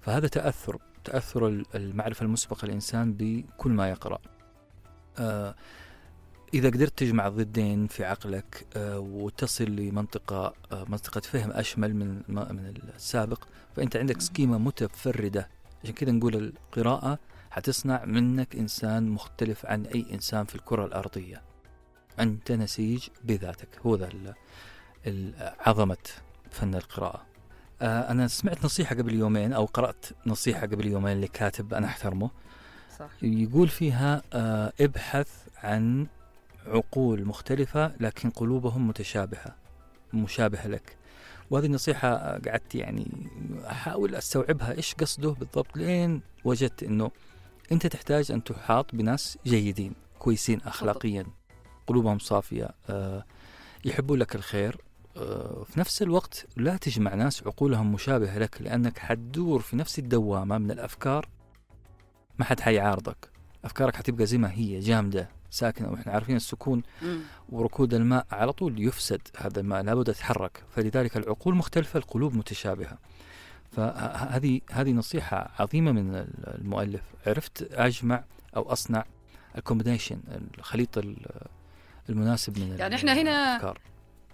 فهذا 0.00 0.28
تأثر. 0.28 0.78
تأثر 1.04 1.48
ال- 1.48 1.66
المعرفة 1.74 2.22
المسبقة 2.24 2.64
الإنسان 2.66 3.12
بكل 3.12 3.70
ما 3.70 3.90
يقرأ. 3.90 4.18
آه، 5.18 5.54
إذا 6.54 6.68
قدرت 6.68 6.98
تجمع 6.98 7.26
الضدين 7.26 7.86
في 7.86 8.04
عقلك 8.04 8.66
آه، 8.76 8.98
وتصل 8.98 9.64
لمنطقة 9.64 10.54
آه، 10.72 10.84
منطقة 10.88 11.20
فهم 11.20 11.50
أشمل 11.50 11.94
من 11.94 12.22
من 12.28 12.74
السابق 12.96 13.44
فأنت 13.76 13.96
عندك 13.96 14.20
سكيمة 14.20 14.58
متفردة. 14.58 15.48
عشان 15.84 15.94
كذا 15.94 16.12
نقول 16.12 16.34
القراءة 16.36 17.18
حتصنع 17.50 18.04
منك 18.04 18.56
إنسان 18.56 19.08
مختلف 19.08 19.66
عن 19.66 19.86
أي 19.86 20.06
إنسان 20.12 20.44
في 20.44 20.54
الكرة 20.54 20.84
الأرضية. 20.86 21.42
أنت 22.20 22.52
نسيج 22.52 23.08
بذاتك. 23.24 23.68
هو 23.86 23.96
ذا 23.96 24.34
عظمة 25.60 25.96
فن 26.50 26.74
القراءة. 26.74 27.26
آه، 27.82 28.10
أنا 28.10 28.28
سمعت 28.28 28.64
نصيحة 28.64 28.96
قبل 28.96 29.14
يومين 29.14 29.52
أو 29.52 29.64
قرأت 29.64 30.06
نصيحة 30.26 30.60
قبل 30.60 30.86
يومين 30.86 31.20
لكاتب 31.20 31.74
أنا 31.74 31.86
أحترمه. 31.86 32.30
صح. 32.98 33.08
يقول 33.22 33.68
فيها 33.68 34.22
آه، 34.32 34.72
ابحث 34.80 35.28
عن 35.62 36.06
عقول 36.66 37.24
مختلفة 37.24 37.92
لكن 38.00 38.30
قلوبهم 38.30 38.88
متشابهة 38.88 39.54
مشابهة 40.12 40.66
لك. 40.68 40.96
وهذه 41.50 41.66
النصيحة 41.66 42.38
قعدت 42.38 42.74
يعني 42.74 43.06
أحاول 43.70 44.14
أستوعبها 44.14 44.72
إيش 44.72 44.94
قصده 44.94 45.30
بالضبط 45.30 45.76
لين 45.76 46.20
وجدت 46.44 46.82
أنه 46.82 47.10
أنت 47.72 47.86
تحتاج 47.86 48.32
أن 48.32 48.44
تحاط 48.44 48.94
بناس 48.94 49.38
جيدين 49.46 49.92
كويسين 50.18 50.60
أخلاقيا 50.60 51.26
قلوبهم 51.86 52.18
صافية 52.18 52.68
آه، 52.90 53.24
يحبوا 53.84 54.16
لك 54.16 54.34
الخير. 54.34 54.76
آه، 54.76 54.89
في 55.64 55.80
نفس 55.80 56.02
الوقت 56.02 56.46
لا 56.56 56.76
تجمع 56.76 57.14
ناس 57.14 57.46
عقولهم 57.46 57.92
مشابهة 57.92 58.38
لك 58.38 58.62
لأنك 58.62 58.98
حتدور 58.98 59.60
في 59.60 59.76
نفس 59.76 59.98
الدوامة 59.98 60.58
من 60.58 60.70
الأفكار. 60.70 61.28
ما 62.38 62.44
حد 62.44 62.60
حيعارضك. 62.60 63.28
أفكارك 63.64 63.96
حتبقى 63.96 64.26
زي 64.26 64.38
ما 64.38 64.52
هي 64.52 64.80
جامدة 64.80 65.28
ساكنة 65.50 65.90
وإحنا 65.90 66.12
عارفين 66.12 66.36
السكون. 66.36 66.82
وركود 67.48 67.94
الماء 67.94 68.26
على 68.30 68.52
طول 68.52 68.80
يفسد. 68.86 69.20
هذا 69.36 69.60
الماء 69.60 69.82
لابد 69.82 70.08
يتحرك. 70.08 70.62
فلذلك 70.76 71.16
العقول 71.16 71.54
مختلفة 71.54 71.98
القلوب 71.98 72.34
متشابهة. 72.34 72.98
فهذه 73.72 74.60
هذه 74.70 74.92
نصيحة 74.92 75.50
عظيمة 75.58 75.92
من 75.92 76.26
المؤلف. 76.46 77.02
عرفت 77.26 77.68
أجمع 77.72 78.24
أو 78.56 78.72
أصنع 78.72 79.04
الكومبينيشن 79.58 80.20
الخليط 80.58 80.98
ال- 80.98 81.26
المناسب 82.08 82.58
من 82.58 82.78
يعني 82.78 82.94
إحنا 82.94 83.12
هنا. 83.20 83.74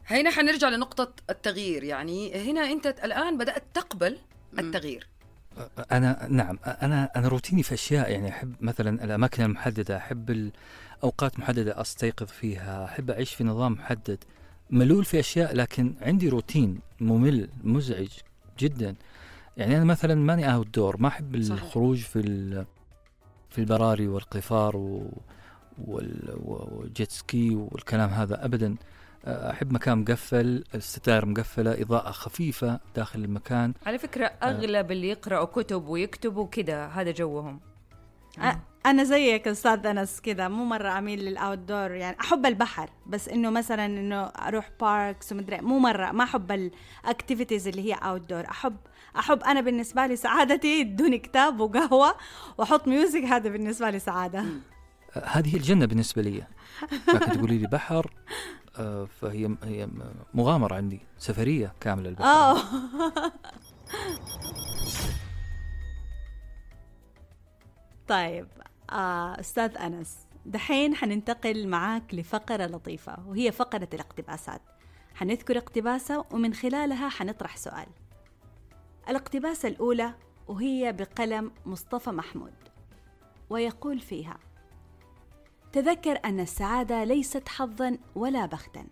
هنا 0.07 0.31
حنرجع 0.31 0.69
لنقطة 0.69 1.13
التغيير. 1.31 1.85
يعني 1.85 2.35
هنا 2.51 2.61
أنت 2.61 2.87
الآن 2.87 3.39
بدأت 3.39 3.63
تقبل 3.75 4.19
التغيير. 4.59 5.07
أنا 5.93 6.27
نعم 6.31 6.59
أنا 6.67 7.11
أنا 7.17 7.29
روتيني 7.29 7.63
في 7.63 7.75
أشياء 7.75 8.11
يعني 8.11 8.29
أحب 8.29 8.55
مثلا 8.61 9.05
الأماكن 9.05 9.43
المحددة 9.45 9.97
أحب 9.97 10.31
الأوقات 11.01 11.39
محددة 11.39 11.81
أستيقظ 11.81 12.27
فيها 12.27 12.85
أحب 12.85 13.11
أعيش 13.11 13.35
في 13.35 13.45
نظام 13.45 13.73
محدد. 13.73 14.19
ملول 14.71 15.05
في 15.05 15.21
أشياء 15.21 15.55
لكن 15.55 15.95
عندي 16.01 16.29
روتين 16.29 16.81
ممل 17.01 17.49
مزعج 17.65 18.09
جدا. 18.59 18.95
يعني 19.57 19.77
أنا 19.77 19.85
مثلا 19.85 20.15
ماني 20.15 20.55
outdoor 20.55 20.97
ما 21.01 21.09
صحيح. 21.11 21.23
الخروج 21.63 21.99
في 21.99 22.19
ال- 22.19 22.67
في 23.51 23.59
البراري 23.59 24.09
والقفار 24.09 24.77
و 24.77 25.11
وال- 25.85 26.37
وال 26.45 26.71
jet 26.71 27.11
ski 27.11 27.55
والكلام 27.55 28.11
هذا 28.11 28.45
ابدا. 28.45 28.77
أحب 29.27 29.73
مكان 29.73 29.99
مقفل 29.99 30.65
الستائر 30.75 31.27
مقفلة 31.27 31.83
إضاءة 31.83 32.11
خفيفة 32.11 32.81
داخل 32.97 33.25
المكان. 33.25 33.75
على 33.87 33.99
فكرة 33.99 34.25
أغلب 34.27 34.93
اللي 34.93 35.09
يقرأوا 35.09 35.45
كتب 35.45 35.89
ويكتبوا 35.89 36.47
كده 36.47 36.87
هذا 36.87 37.11
جوهم. 37.11 37.61
أنا 38.87 39.05
زيك 39.05 39.49
أستاذ 39.49 39.87
أنس 39.87 40.21
كذا 40.21 40.49
مو 40.49 40.65
مرة 40.65 40.99
أميل 40.99 41.25
لل 41.25 41.59
outdoor 41.59 41.91
يعني 41.91 42.17
أحب 42.21 42.47
البحر 42.47 42.91
بس 43.07 43.29
إنه 43.29 43.51
مثلا 43.51 43.87
إنه 43.87 44.23
أروح 44.23 44.71
parks 44.81 45.33
ومدري 45.33 45.61
مو 45.61 45.79
مرة 45.79 46.13
ما 46.13 46.25
أحب 46.25 46.71
ال 47.05 47.11
activities 47.11 47.69
اللي 47.69 47.93
هي 47.93 47.95
outdoor 47.95 48.45
أحب 48.51 48.77
أحب 49.19 49.43
أنا 49.43 49.61
بالنسبة 49.61 50.07
لي 50.07 50.17
سعادتي 50.17 50.81
ادوني 50.81 51.19
كتاب 51.19 51.61
وقهوة 51.61 52.15
وأحط 52.59 52.89
music 52.89 53.23
هذا 53.23 53.51
بالنسبة 53.51 53.91
لي 53.91 53.99
سعادة. 53.99 54.45
هذه 55.25 55.57
الجنة 55.57 55.87
بالنسبة 55.87 56.23
لي. 56.23 56.45
لكن 57.15 57.33
تقولي 57.33 57.59
لي 57.59 57.67
بحر 57.67 58.11
آه، 58.79 59.05
فهي 59.05 59.57
هي 59.63 59.89
مغامرة 60.35 60.75
عندي 60.75 61.01
سفرية 61.19 61.73
كاملة 61.81 62.09
البحر 62.09 62.57
طيب 68.09 68.49
آه 68.91 69.41
أستاذ 69.41 69.77
أنس 69.79 70.17
دحين 70.47 70.95
حننتقل 70.95 71.69
معاك 71.69 72.15
لفقرة 72.15 72.67
لطيفة 72.67 73.17
وهي 73.27 73.53
فقرة 73.53 73.89
الاقتباسات. 73.95 74.63
حنذكر 75.15 75.59
اقتباسة 75.59 76.25
ومن 76.31 76.55
خلالها 76.55 77.09
حنطرح 77.09 77.57
سؤال. 77.57 77.87
الاقتباسة 79.09 79.69
الأولى 79.69 80.15
وهي 80.49 80.93
بقلم 80.93 81.53
مصطفى 81.67 82.11
محمود 82.11 82.55
ويقول 83.51 84.01
فيها 84.01 84.39
تذكر 85.77 86.21
أن 86.25 86.41
السعادة 86.41 87.05
ليست 87.05 87.49
حظا 87.49 87.99
ولا 88.15 88.47
بختا 88.47 88.87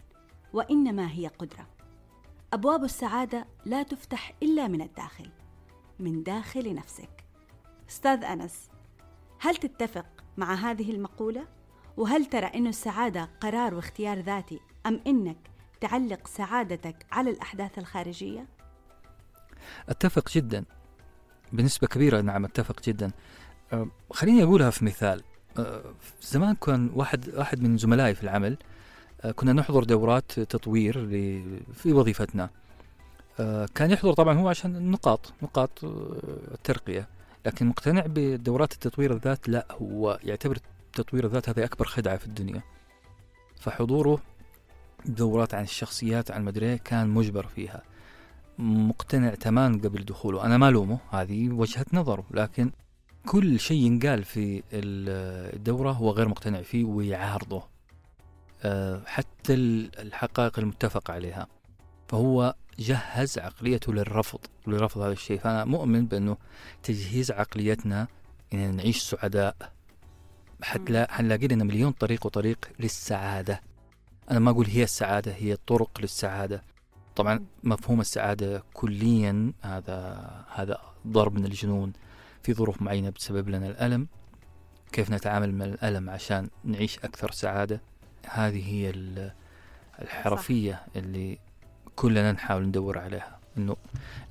وإنما 0.52 1.10
هي 1.10 1.26
قدرة. 1.26 1.66
أبواب 2.52 2.84
السعادة 2.84 3.46
لا 3.64 3.82
تفتح 3.82 4.32
إلا 4.42 4.68
من 4.68 4.82
الداخل 4.82 5.30
من 5.98 6.22
داخل 6.22 6.74
نفسك. 6.74 7.24
أستاذ 7.90 8.24
أنس 8.24 8.68
هل 9.40 9.56
تتفق 9.56 10.06
مع 10.36 10.54
هذه 10.54 10.90
المقولة؟ 10.90 11.46
وهل 11.96 12.26
ترى 12.26 12.46
أن 12.46 12.66
السعادة 12.66 13.28
قرار 13.40 13.74
واختيار 13.74 14.18
ذاتي 14.18 14.60
أم 14.86 15.00
أنك 15.06 15.50
تعلق 15.80 16.26
سعادتك 16.26 17.06
على 17.12 17.30
الأحداث 17.30 17.78
الخارجية؟ 17.78 18.46
أتفق 19.88 20.30
جدا. 20.30 20.64
بنسبة 21.52 21.86
كبيرة 21.86 22.20
نعم 22.20 22.44
أتفق 22.44 22.82
جدا. 22.82 23.10
خليني 24.10 24.42
أقولها 24.42 24.70
في 24.70 24.84
مثال. 24.84 25.22
زمان 26.22 26.54
كان 26.54 26.90
واحد 26.94 27.34
واحد 27.34 27.62
من 27.62 27.76
زملائي 27.78 28.14
في 28.14 28.22
العمل 28.22 28.56
آه، 29.24 29.30
كنا 29.30 29.52
نحضر 29.52 29.84
دورات 29.84 30.40
تطوير 30.40 31.06
في 31.74 31.92
وظيفتنا. 31.92 32.50
آه، 33.40 33.68
كان 33.74 33.90
يحضر 33.90 34.12
طبعا 34.12 34.38
هو 34.38 34.48
عشان 34.48 34.76
النقاط 34.76 35.32
نقاط 35.42 35.84
آه، 35.84 36.16
الترقية. 36.54 37.08
لكن 37.46 37.66
مقتنع 37.66 38.04
بدورات 38.06 38.72
التطوير 38.72 39.12
الذات 39.12 39.48
لا 39.48 39.66
هو 39.70 40.18
يعتبر 40.24 40.58
تطوير 40.92 41.26
الذات 41.26 41.48
هذه 41.48 41.64
أكبر 41.64 41.84
خدعة 41.86 42.16
في 42.16 42.26
الدنيا. 42.26 42.62
فحضوره 43.60 44.18
دورات 45.06 45.54
عن 45.54 45.62
الشخصيات 45.62 46.30
عن 46.30 46.44
مدري 46.44 46.66
إيه 46.66 46.76
كان 46.76 47.08
مجبر 47.08 47.46
فيها. 47.46 47.82
مقتنع 48.58 49.34
تماما 49.34 49.76
قبل 49.76 50.04
دخوله. 50.04 50.44
أنا 50.44 50.58
ما 50.58 50.70
لومه 50.70 50.98
هذه 51.10 51.48
وجهة 51.48 51.86
نظره 51.92 52.24
لكن 52.30 52.70
كل 53.26 53.60
شيء 53.60 53.82
ينقال 53.82 54.24
في 54.24 54.58
ال- 54.58 55.54
الدورة 55.56 55.90
هو 55.92 56.10
غير 56.10 56.28
مقتنع 56.28 56.62
فيه 56.62 56.84
ويعارضه 56.84 57.62
آه، 58.62 59.02
حتى 59.06 59.54
ال- 59.54 59.98
الحقائق 59.98 60.58
المتفق 60.58 61.10
عليها. 61.10 61.46
فهو 62.08 62.54
جهز 62.78 63.38
عقليته 63.38 63.92
للرفض 63.92 64.38
لرفض 64.66 65.00
هذا 65.00 65.12
الشيء. 65.12 65.38
فأنا 65.38 65.64
مؤمن 65.64 66.06
بأنه 66.06 66.36
تجهيز 66.82 67.30
عقليتنا 67.30 68.06
إن 68.54 68.76
نعيش 68.76 69.02
سعداء. 69.02 69.56
حتلا 70.62 71.12
حنلاقي 71.12 71.46
لنا 71.48 71.64
مليون 71.64 71.92
طريق 71.92 72.26
وطريق 72.26 72.58
للسعادة. 72.80 73.60
أنا 74.30 74.38
ما 74.38 74.50
أقول 74.50 74.66
هي 74.66 74.82
السعادة 74.82 75.32
هي 75.32 75.56
طرق 75.66 76.00
للسعادة. 76.00 76.62
طبعا 77.16 77.44
مفهوم 77.64 78.00
السعادة 78.00 78.62
كليا 78.74 79.52
هذا 79.62 80.30
هذا 80.54 80.78
ضرب 81.06 81.34
من 81.34 81.44
الجنون. 81.44 81.92
في 82.44 82.54
ظروف 82.54 82.82
معينة 82.82 83.10
بتسبب 83.10 83.48
لنا 83.48 83.66
الألم. 83.66 84.06
كيف 84.92 85.10
نتعامل 85.10 85.54
مع 85.54 85.64
الألم 85.64 86.10
عشان 86.10 86.48
نعيش 86.64 86.98
أكثر 86.98 87.30
سعادة؟ 87.30 87.80
هذه 88.26 88.72
هي 88.74 88.90
ال- 88.90 89.32
الحرفية 90.02 90.82
اللي 90.96 91.38
كلنا 91.96 92.32
نحاول 92.32 92.62
ندور 92.66 92.98
عليها. 92.98 93.38
إنه 93.58 93.76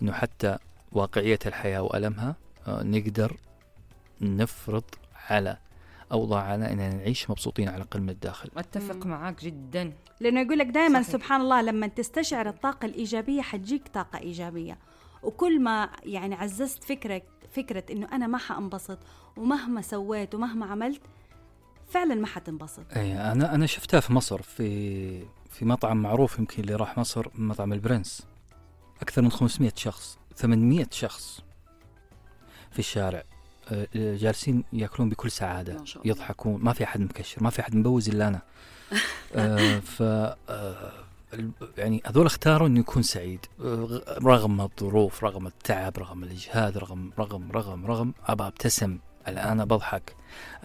إنه 0.01 0.11
حتى 0.11 0.57
واقعية 0.91 1.39
الحياة 1.45 1.81
وألمها 1.81 2.35
آه، 2.67 2.83
نقدر 2.83 3.37
نفرض 4.21 4.83
على 5.29 5.57
أوضاعنا 6.11 6.71
إننا 6.71 6.89
نعيش 6.95 7.29
مبسوطين 7.29 7.67
على 7.67 7.77
الأقل 7.77 8.01
من 8.01 8.09
الداخل. 8.09 8.49
أتفق 8.57 9.05
معاك 9.05 9.43
جدا. 9.43 9.93
لأنه 10.19 10.41
يقول 10.41 10.57
لك 10.59 10.65
دائما 10.67 11.01
صحيح. 11.01 11.13
سبحان 11.13 11.41
الله 11.41 11.61
لما 11.61 11.87
تستشعر 11.87 12.49
الطاقة 12.49 12.85
الإيجابية 12.85 13.41
حتجيك 13.41 13.87
طاقة 13.87 14.19
إيجابية. 14.19 14.77
وكل 15.23 15.61
ما 15.61 15.89
يعني 16.03 16.35
عززت 16.35 16.83
فكرك 16.83 17.23
فكرة 17.53 17.83
إنه 17.91 18.07
أنا 18.11 18.27
ما 18.27 18.37
حأنبسط 18.37 18.99
ومهما 19.37 19.81
سويت 19.81 20.35
ومهما 20.35 20.65
عملت 20.65 21.01
فعلا 21.89 22.15
ما 22.15 22.27
حتنبسط. 22.27 22.83
اي 22.95 23.31
أنا 23.31 23.55
أنا 23.55 23.65
شفتها 23.65 23.99
في 23.99 24.13
مصر 24.13 24.41
في 24.41 25.25
في 25.49 25.65
مطعم 25.65 25.97
معروف 25.97 26.39
يمكن 26.39 26.63
اللي 26.63 26.75
راح 26.75 26.97
مصر 26.97 27.27
مطعم 27.35 27.73
البرنس. 27.73 28.21
أكثر 29.01 29.21
من 29.21 29.31
500 29.31 29.71
شخص 29.75 30.17
800 30.35 30.87
شخص 30.91 31.41
في 32.71 32.79
الشارع. 32.79 33.23
آه، 33.71 33.87
جالسين 33.95 34.63
يأكلون 34.73 35.09
بكل 35.09 35.31
سعادة 35.31 35.79
ما 35.79 35.85
شاء 35.85 36.03
الله. 36.03 36.15
يضحكون. 36.15 36.61
ما 36.63 36.73
في 36.73 36.83
أحد 36.83 37.01
مكشر 37.01 37.43
ما 37.43 37.49
في 37.49 37.61
أحد 37.61 37.75
مبوز 37.75 38.09
إلا 38.09 38.27
أنا. 38.27 38.41
آه، 39.35 39.79
ف 39.79 40.01
آه، 40.01 41.02
يعني 41.77 42.01
هذول 42.05 42.25
اختاروا 42.25 42.67
إنه 42.67 42.79
يكون 42.79 43.03
سعيد. 43.03 43.45
رغم 44.23 44.61
الظروف 44.61 45.23
رغم 45.23 45.47
التعب 45.47 45.97
رغم 45.97 46.23
الإجهاد 46.23 46.77
رغم 46.77 47.11
رغم 47.19 47.51
رغم 47.51 47.85
رغم 47.85 48.13
أبى 48.25 48.43
أبتسم. 48.47 48.99
الآن 49.27 49.65
بضحك. 49.65 50.15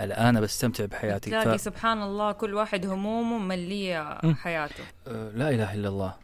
الآن 0.00 0.40
بستمتع 0.40 0.84
بحياتي. 0.84 1.30
تلاقي 1.30 1.58
سبحان 1.58 2.02
الله 2.02 2.32
كل 2.32 2.54
واحد 2.54 2.86
همومه 2.86 3.38
ملية 3.38 4.18
مم. 4.22 4.34
حياته. 4.34 4.84
آه، 5.06 5.30
لا 5.30 5.50
إله 5.50 5.74
إلا 5.74 5.88
الله. 5.88 6.14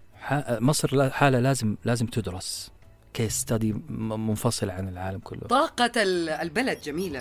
مصر 0.61 1.11
حالة 1.11 1.39
لازم 1.41 1.77
لازم 1.85 2.07
تدرس. 2.07 2.73
كيس 3.15 3.33
ستادي 3.33 3.73
منفصل 3.89 4.71
عن 4.71 4.89
العالم 4.89 5.19
كله. 5.19 5.41
طاقة 5.41 5.93
ال- 6.03 6.29
البلد 6.29 6.81
جميلة. 6.81 7.21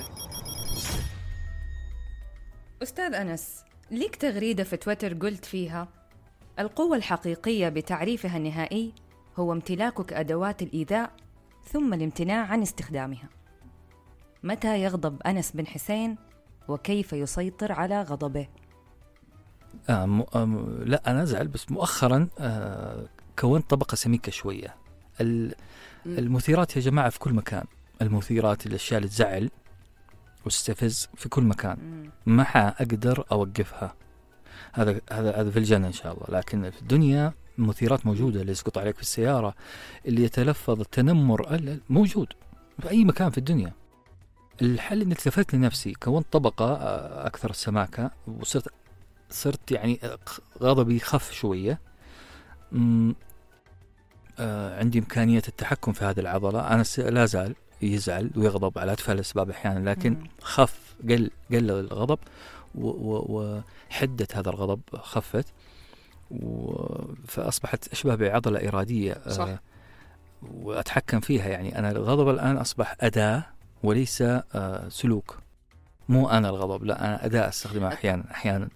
أستاذ 2.84 3.14
أنس 3.14 3.64
ليك 3.92 4.16
تغريدة 4.16 4.64
في 4.64 4.78
تويتر 4.78 5.14
قلت 5.14 5.46
فيها 5.46 5.88
القوة 6.60 6.98
الحقيقية 6.98 7.70
بتعريفها 7.70 8.38
النهائي 8.38 8.94
هو 9.38 9.54
امتلاكك 9.54 10.14
أدوات 10.14 10.62
الإيذاء 10.62 11.12
ثم 11.72 11.94
الامتناع 11.94 12.46
عن 12.46 12.62
استخدامها. 12.62 13.30
متى 14.44 14.84
يغضب 14.84 15.22
أنس 15.22 15.52
بن 15.52 15.68
حسين 15.68 16.18
وكيف 16.68 17.14
يسيطر 17.14 17.72
على 17.72 18.02
غضبه؟ 18.02 18.48
آه 19.90 20.06
م... 20.06 20.24
آه 20.36 20.46
م- 20.46 20.84
لا 20.86 21.12
أنا 21.12 21.24
أزعل 21.24 21.48
بس 21.48 21.72
مؤخرا 21.72 22.28
آه 22.40 23.06
كونت 23.40 23.70
طبقة 23.70 23.96
سميكة 23.96 24.32
شوية. 24.32 24.76
ال-. 25.22 25.56
المثيرات 26.06 26.76
يا 26.76 26.82
جماعة 26.82 27.10
في 27.10 27.20
كل 27.20 27.34
مكان. 27.34 27.64
المثيرات 28.02 28.66
الأشياء 28.66 28.98
اللي 28.98 29.10
تزعل 29.10 29.50
وتستفز 30.46 31.10
في 31.16 31.30
كل 31.30 31.44
مكان. 31.44 32.10
ما 32.26 32.44
حاقدر 32.44 33.26
أوقفها. 33.32 33.96
هذا 34.74 35.02
هذا 35.12 35.36
هذا 35.42 35.52
في 35.52 35.60
الجنة 35.60 35.88
إن 35.88 35.94
شاء 35.94 36.14
الله. 36.14 36.40
لكن 36.40 36.70
في 36.70 36.82
الدنيا 36.82 37.34
مثيرات 37.58 38.06
موجودة 38.06 38.42
اللي 38.42 38.52
يسقط 38.52 38.78
عليك 38.78 38.96
في 38.96 39.02
السيارة 39.02 39.56
اللي 40.06 40.24
يتلفظ 40.24 40.80
التنمر 40.80 41.54
ال- 41.56 41.70
ال- 41.70 41.82
موجود 41.90 42.28
في 42.82 42.90
أي 42.90 43.06
مكان 43.06 43.30
في 43.30 43.38
الدنيا. 43.38 43.74
الحل 44.62 45.02
إني 45.02 45.12
التفت 45.12 45.54
لنفسي 45.56 45.94
كونت 45.94 46.26
طبقة 46.32 46.74
آه، 46.74 47.28
أكثر 47.28 47.52
سماكه 47.52 48.12
وصرت 48.28 48.68
صرت 49.30 49.72
يعني 49.72 50.00
غضبي 50.62 51.00
خف 51.00 51.32
شوية. 51.32 51.80
آه 54.40 54.80
عندي 54.80 55.00
إمكانية 55.00 55.42
التحكم 55.48 55.92
في 55.94 56.06
هذه 56.06 56.20
العضلة. 56.20 56.68
أنا 56.68 56.84
س- 56.84 57.00
لا 57.00 57.26
زال 57.26 57.56
يزعل 57.82 58.32
ويغضب 58.36 58.80
على 58.80 58.94
أتفه 58.94 59.14
الأسباب 59.14 59.50
أحيانا 59.50 59.90
لكن. 59.90 60.18
خف 60.42 60.96
قل 61.10 61.30
قل 61.52 61.72
الغضب. 61.72 62.20
وحدة 62.76 64.28
هذا 64.34 64.50
الغضب 64.50 64.82
خفت 64.94 65.46
فأصبحت 67.28 67.88
أشبه 67.88 68.16
بعضلة 68.16 68.68
إرادية 68.68 69.14
آه، 69.14 69.30
صح. 69.30 69.50
وأتحكم 70.42 71.20
فيها. 71.20 71.48
يعني 71.48 71.80
أنا 71.80 71.92
الغضب 71.92 72.30
الآن 72.30 72.58
أصبح 72.58 72.96
أداة 73.02 73.46
وليس 73.84 74.22
آه، 74.22 74.90
سلوك. 74.90 75.38
مو 76.10 76.30
أنا 76.30 76.50
الغضب 76.50 76.84
لا 76.84 77.06
أنا 77.06 77.26
أداة 77.26 77.50
أستخدمها 77.50 77.94
أحيانا 77.94 78.32
أحيانا. 78.32 78.70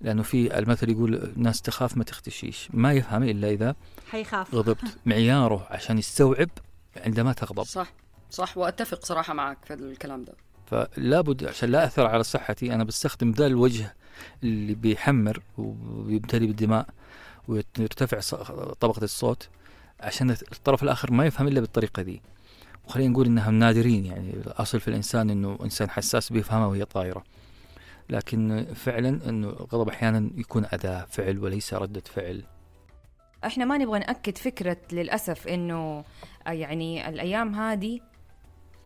لأنه 0.00 0.22
في 0.22 0.58
المثل 0.58 0.90
يقول 0.90 1.14
الناس 1.14 1.62
تخاف 1.62 1.96
ما 1.96 2.04
تختشيش. 2.04 2.68
ما 2.72 2.92
يفهم 2.92 3.22
إلا 3.22 3.50
إذا 3.50 3.74
حيخاف. 4.10 4.54
غضبت. 4.54 4.98
معياره 5.06 5.66
عشان 5.70 5.98
يستوعب 5.98 6.48
عندما 6.96 7.32
تغضب. 7.32 7.62
صح 7.62 7.92
صح 8.30 8.58
وأتفق 8.58 9.04
صراحة 9.04 9.34
معك 9.34 9.58
في 9.64 9.74
الكلام 9.74 10.24
ده. 10.24 10.32
فلا 10.74 11.20
بد 11.20 11.44
عشان 11.44 11.68
لا 11.68 11.84
أثر 11.84 12.06
على 12.06 12.22
صحتي 12.22 12.74
أنا 12.74 12.84
بستخدم 12.84 13.30
ذا 13.30 13.46
الوجه 13.46 13.94
اللي 14.42 14.74
بيحمر 14.74 15.42
وبيمتلي 15.58 16.46
بالدماء 16.46 16.86
ويرتفع 17.48 18.20
طبقة 18.80 19.04
الصوت 19.04 19.48
عشان 20.00 20.30
الطرف 20.30 20.82
الآخر 20.82 21.12
ما 21.12 21.26
يفهم 21.26 21.48
إلا 21.48 21.60
بالطريقة 21.60 22.02
دي 22.02 22.22
وخلينا 22.86 23.12
نقول 23.12 23.26
إنها 23.26 23.50
نادرين 23.50 24.06
يعني 24.06 24.30
الأصل 24.30 24.80
في 24.80 24.88
الإنسان 24.88 25.30
إنه 25.30 25.58
إنسان 25.62 25.90
حساس 25.90 26.32
بيفهمها 26.32 26.66
وهي 26.66 26.84
طايرة. 26.84 27.24
لكن 28.10 28.66
فعلا 28.74 29.28
إنه 29.28 29.48
الغضب 29.48 29.88
أحيانا 29.88 30.30
يكون 30.36 30.66
أداة 30.72 31.06
فعل 31.10 31.38
وليس 31.38 31.74
ردة 31.74 32.02
فعل. 32.14 32.42
إحنا 33.46 33.64
ما 33.64 33.78
نبغى 33.78 33.98
نأكد 33.98 34.38
فكرة 34.38 34.76
للأسف 34.92 35.48
إنه 35.48 36.04
آه، 36.46 36.50
يعني 36.50 37.08
الأيام 37.08 37.54
هذه 37.54 38.00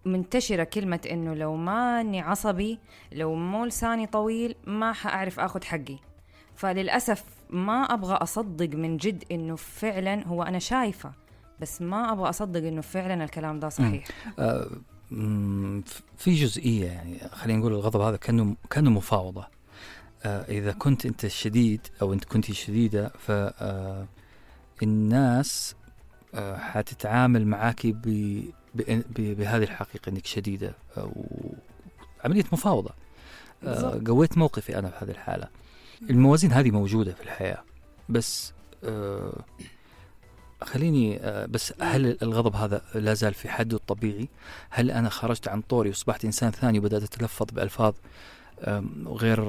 منتشرة 0.05 0.65
كلمة 0.65 1.01
إنه 1.11 1.35
لو 1.35 1.57
ماني 1.57 2.21
عصبي 2.21 2.79
لو 3.13 3.35
مو 3.35 3.65
لساني 3.65 4.07
طويل 4.07 4.55
ما 4.67 4.93
حأعرف 4.93 5.41
آخذ 5.41 5.65
حقي. 5.65 5.97
فللأسف 6.57 7.25
ما 7.51 7.83
أبغى 7.83 8.15
أصدق 8.15 8.77
من 8.77 8.97
جد 8.97 9.25
إنه 9.33 9.57
فعلا 9.57 10.27
هو 10.27 10.43
أنا 10.43 10.59
شايفة 10.59 11.13
بس 11.61 11.83
ما 11.83 12.13
أبغى 12.13 12.29
أصدق 12.29 12.67
إنه 12.67 12.81
فعلا 12.81 13.25
الكلام 13.25 13.61
ده 13.61 13.69
صحيح. 13.69 14.05
آه، 14.39 14.71
في 16.17 16.35
جزئية 16.35 16.87
يعني 16.87 17.19
خلينا 17.33 17.59
نقول 17.59 17.73
الغضب 17.73 18.01
هذا 18.01 18.17
كأنه 18.17 18.57
كأنه 18.71 18.91
مفاوضة. 18.91 19.47
آه، 20.25 20.43
إذا 20.49 20.73
كنت 20.73 21.07
أنت 21.07 21.27
شديد 21.27 21.81
أو 22.03 22.13
أنت 22.13 22.25
كنت 22.25 22.53
شديدة 22.53 23.09
فالناس 24.79 25.77
حتتعامل 26.57 27.47
معك 27.47 27.87
ب- 27.87 27.93
ب- 27.93 28.09
ب- 28.09 28.53
بهذه 28.75 29.63
الحقيقة 29.63 30.11
أنك 30.11 30.27
شديدة 30.27 30.75
آه، 30.97 31.05
و- 31.05 31.55
عملية 32.25 32.45
مفاوضة 32.53 32.91
آه،. 33.65 34.01
قويت 34.07 34.39
موقفي 34.39 34.79
أنا 34.79 34.91
في 34.91 35.05
هذه 35.05 35.11
الحالة 35.11 35.49
الموازين 36.11 36.53
هذه 36.53 36.71
موجودة 36.71 37.13
في 37.13 37.23
الحياة 37.23 37.63
بس 38.09 38.53
آه، 38.85 39.33
خليني 40.63 41.19
آه، 41.21 41.47
بس 41.47 41.75
هل 41.81 42.19
الغضب 42.23 42.57
هذا 42.57 42.83
لا 42.95 43.15
زال 43.15 43.35
في 43.35 43.49
حده 43.49 43.77
الطبيعي؟ 43.77 44.29
هل 44.71 44.91
أنا 44.91 45.09
خرجت 45.09 45.49
عن 45.49 45.61
طوري 45.61 45.89
وأصبحت 45.89 46.25
إنسان 46.25 46.51
ثاني 46.51 46.79
وبدأت 46.79 47.03
أتلفظ 47.03 47.47
بألفاظ 47.53 47.95
غير 49.07 49.41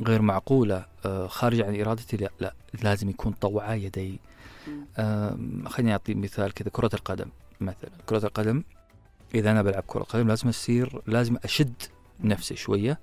غير 0.00 0.22
معقولة 0.22 0.86
خارجه 1.26 1.66
عن 1.66 1.80
إرادتي؟ 1.80 2.16
لا 2.16 2.30
لا 2.40 2.54
لازم 2.82 3.10
يكون 3.10 3.32
طوعا 3.32 3.74
يدي. 3.74 4.20
خليني 5.66 5.92
أعطي 5.92 6.14
مثال 6.14 6.54
كذا 6.54 6.68
كرة 6.72 6.90
القدم 6.94 7.28
مثلا. 7.60 7.90
كرة 8.06 8.26
القدم 8.26 8.62
إذا 9.34 9.50
أنا 9.50 9.62
بلعب 9.62 9.84
كرة 9.86 10.02
قدم 10.02 10.28
لازم 10.28 10.48
أصير 10.48 11.02
لازم 11.06 11.36
أشد 11.44 11.82
نفسي 12.20 12.56
شوية 12.56 12.98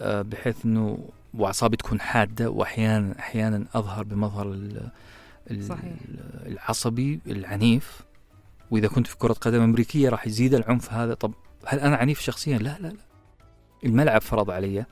آه، 0.00 0.22
بحيث 0.22 0.64
إنه 0.64 1.08
وأعصابي 1.34 1.76
تكون 1.76 2.00
حادة 2.00 2.50
وأحيانا 2.50 3.18
أحيانا 3.18 3.64
أظهر 3.74 4.04
بمظهر 4.04 4.58
صحيح. 5.68 5.92
العصبي 6.46 7.20
العنيف. 7.26 8.00
وإذا 8.70 8.88
كنت 8.88 9.06
في 9.06 9.16
كرة 9.16 9.32
قدم 9.32 9.62
أمريكية 9.62 10.08
راح 10.08 10.26
يزيد 10.26 10.54
العنف 10.54 10.92
هذا. 10.92 11.14
طب 11.14 11.32
هل 11.66 11.80
أنا 11.80 11.96
عنيف 11.96 12.20
شخصيا؟ 12.20 12.58
لا 12.58 12.76
لا 12.80 12.88
لا. 12.88 12.96
الملعب 13.84 14.20
فرض 14.20 14.50
علي 14.50 14.84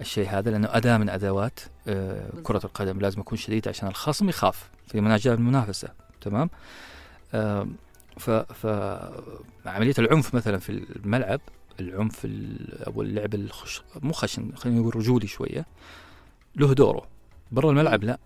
الشيء 0.00 0.28
هذا 0.28 0.50
لأنه 0.50 0.68
أداة 0.70 0.96
من 0.98 1.08
أدوات 1.08 1.60
آه، 1.88 2.30
كرة. 2.42 2.60
القدم. 2.64 3.00
لازم 3.00 3.20
أكون 3.20 3.38
شديد 3.38 3.68
عشان 3.68 3.88
الخصم 3.88 4.28
يخاف 4.28 4.70
في 4.88 5.00
مناجاة 5.00 5.34
المنافسة. 5.34 5.88
تمام؟ 6.20 6.50
آم، 8.16 8.20
ف 8.20 8.30
ف 8.30 8.66
عملية 9.66 9.94
العنف 9.98 10.34
مثلا 10.34 10.58
في 10.58 10.70
الملعب 10.96 11.40
العنف 11.80 12.24
ال- 12.24 12.84
أو 12.84 13.02
اللعب 13.02 13.34
الخش 13.34 13.82
مو 14.02 14.12
خشن 14.12 14.52
خلينا 14.56 14.80
نقول 14.80 14.96
رجولي 14.96 15.26
شوية 15.26 15.66
له 16.56 16.74
دوره. 16.74 17.06
برا 17.52 17.70
الملعب 17.70 18.04
لا. 18.04 18.18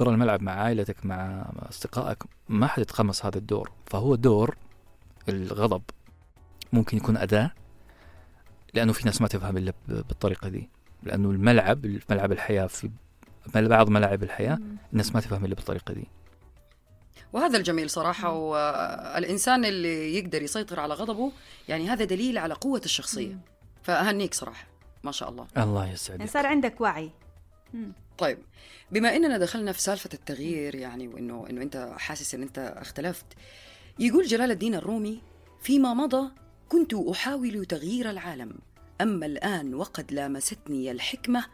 برا 0.00 0.10
الملعب 0.10 0.42
مع 0.42 0.52
عائلتك 0.52 1.06
مع 1.06 1.46
أصدقائك 1.70 2.22
ما 2.48 2.66
حد 2.66 2.82
يتقمص 2.82 3.26
هذا 3.26 3.38
الدور. 3.38 3.70
فهو 3.86 4.14
دور 4.14 4.56
الغضب. 5.28 5.82
ممكن 6.72 6.96
يكون 6.96 7.16
أداة 7.16 7.50
لأنه 8.74 8.92
في 8.92 9.04
ناس 9.04 9.20
ما 9.22 9.28
تفهم 9.28 9.56
إلا 9.56 9.72
بالطريقة 9.88 10.48
دي. 10.48 10.68
لأنه 11.02 11.30
الملعب 11.30 11.86
ملعب 12.10 12.32
الحياة 12.32 12.66
في 12.66 12.90
بعض 13.54 13.88
ملاعب 13.88 14.22
الحياة 14.22 14.58
الناس 14.92 15.14
ما 15.14 15.20
تفهم 15.20 15.44
إلا 15.44 15.54
بالطريقة 15.54 15.94
دي. 15.94 16.06
وهذا 17.32 17.58
الجميل 17.58 17.90
صراحة 17.90 18.32
والإنسان 18.32 19.64
اللي 19.64 20.18
يقدر 20.18 20.42
يسيطر 20.42 20.80
على 20.80 20.94
غضبه 20.94 21.32
يعني 21.68 21.88
هذا 21.88 22.04
دليل 22.04 22.38
على 22.38 22.54
قوة 22.54 22.82
الشخصية. 22.84 23.38
فأهنيك 23.82 24.34
صراحة 24.34 24.66
ما 25.04 25.12
شاء 25.12 25.28
الله. 25.28 25.46
الله 25.56 25.80
يعني 25.80 25.94
يسعدك 25.94 26.30
صار 26.30 26.46
عندك 26.46 26.80
وعي. 26.80 27.10
طيب 28.18 28.38
بما 28.90 29.16
إننا 29.16 29.38
دخلنا 29.38 29.72
في 29.72 29.82
سالفة 29.82 30.10
التغيير 30.14 30.74
يعني 30.74 31.08
وإنه 31.08 31.46
إنه 31.50 31.62
أنت 31.62 31.94
حاسس 31.96 32.34
إن 32.34 32.42
أنت 32.42 32.74
اختلفت 32.76 33.26
يقول 33.98 34.24
جلال 34.24 34.50
الدين 34.50 34.74
الرومي 34.74 35.22
فيما 35.62 35.94
مضى 35.94 36.30
كنت 36.68 36.94
أحاول 36.94 37.64
تغيير 37.64 38.10
العالم 38.10 38.58
أما 39.00 39.26
الآن 39.26 39.74
وقد 39.74 40.12
لامستني 40.12 40.90
الحكمة 40.90 41.44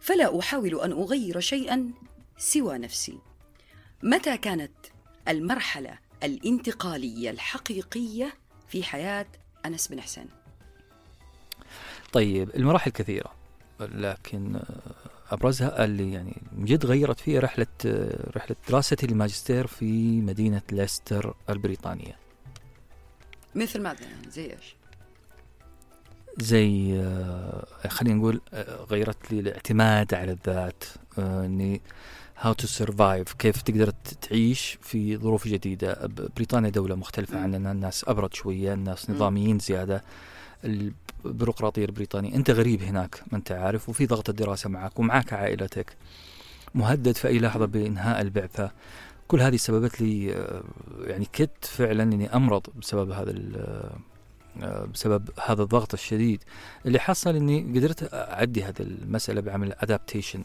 فلا 0.00 0.38
أحاول 0.38 0.80
أن 0.80 0.92
أغير 0.92 1.40
شيئا 1.40 1.90
سوى 2.38 2.78
نفسي. 2.78 3.18
متى 4.02 4.36
كانت 4.36 4.72
المرحلة 5.28 5.98
الانتقالية 6.22 7.30
الحقيقية 7.30 8.34
في 8.68 8.82
حياة 8.82 9.26
أنس 9.66 9.88
بن 9.88 10.00
حسين. 10.00 10.28
طيب 12.12 12.50
المراحل 12.56 12.90
كثيرة 12.90 13.34
لكن 13.80 14.60
أبرزها 15.30 15.84
اللي 15.84 16.12
يعني 16.12 16.42
جد 16.58 16.86
غيرت 16.86 17.20
فيه 17.20 17.38
رحلة 17.38 17.66
آه، 17.86 18.30
رحلة 18.36 18.56
دراستي 18.68 19.06
للماجستير 19.06 19.66
في 19.66 20.20
مدينة 20.20 20.62
ليستر 20.72 21.34
البريطانية. 21.50 22.18
مثل 23.54 23.82
ماذا 23.82 24.02
يعني؟ 24.02 24.30
زي 24.30 24.52
إيش؟ 24.52 24.76
زي 26.38 27.00
آه، 27.00 27.66
خلينا 27.88 28.16
نقول 28.16 28.40
آه، 28.52 28.84
غيرت 28.84 29.32
لي 29.32 29.40
الاعتماد 29.40 30.14
على 30.14 30.32
الذات 30.32 30.84
آه، 31.18 31.44
إني 31.44 31.80
how 32.40 32.52
to 32.52 32.66
survive 32.66 33.32
كيف 33.32 33.62
تقدر 33.62 33.90
تعيش 34.28 34.78
في 34.82 35.16
ظروف 35.16 35.48
جديدة. 35.48 36.08
بريطانيا 36.36 36.70
دولة 36.70 36.94
مختلفة. 36.94 37.38
عننا. 37.40 37.72
الناس 37.72 38.04
أبرد 38.08 38.34
شوية. 38.34 38.72
الناس. 38.74 39.10
نظاميين 39.10 39.58
زيادة. 39.58 40.02
ال- 40.64 40.92
البيروقراطية 41.24 41.84
البريطانية. 41.84 42.34
أنت 42.34 42.50
غريب 42.50 42.82
هناك. 42.82 43.22
ما 43.32 43.38
أنت 43.38 43.52
عارف. 43.52 43.88
وفي 43.88 44.06
ضغط 44.06 44.28
الدراسة 44.28 44.70
معك. 44.70 44.98
ومعك 44.98 45.32
عائلتك. 45.32 45.96
مهدد 46.74 47.16
في 47.16 47.28
أي 47.28 47.38
لحظة 47.38 47.66
بإنهاء 47.66 48.20
البعثة. 48.20 48.70
كل 49.28 49.40
هذه 49.40 49.56
سببت 49.56 50.00
لي 50.00 50.34
آه، 50.34 50.62
يعني 51.00 51.26
كدت 51.32 51.64
فعلا 51.64 52.02
إني 52.02 52.34
أمرض 52.36 52.66
بسبب 52.80 53.10
هذا 53.10 53.30
بسبب 54.94 55.30
هذا 55.46 55.62
الضغط 55.62 55.94
الشديد 55.94 56.44
اللي 56.86 56.98
حصل 56.98 57.36
إني 57.36 57.78
قدرت 57.78 58.14
أعدي 58.14 58.64
هذه 58.64 58.80
المسألة 58.80 59.40
بعمل 59.40 59.72
ادابتيشن 59.78 60.44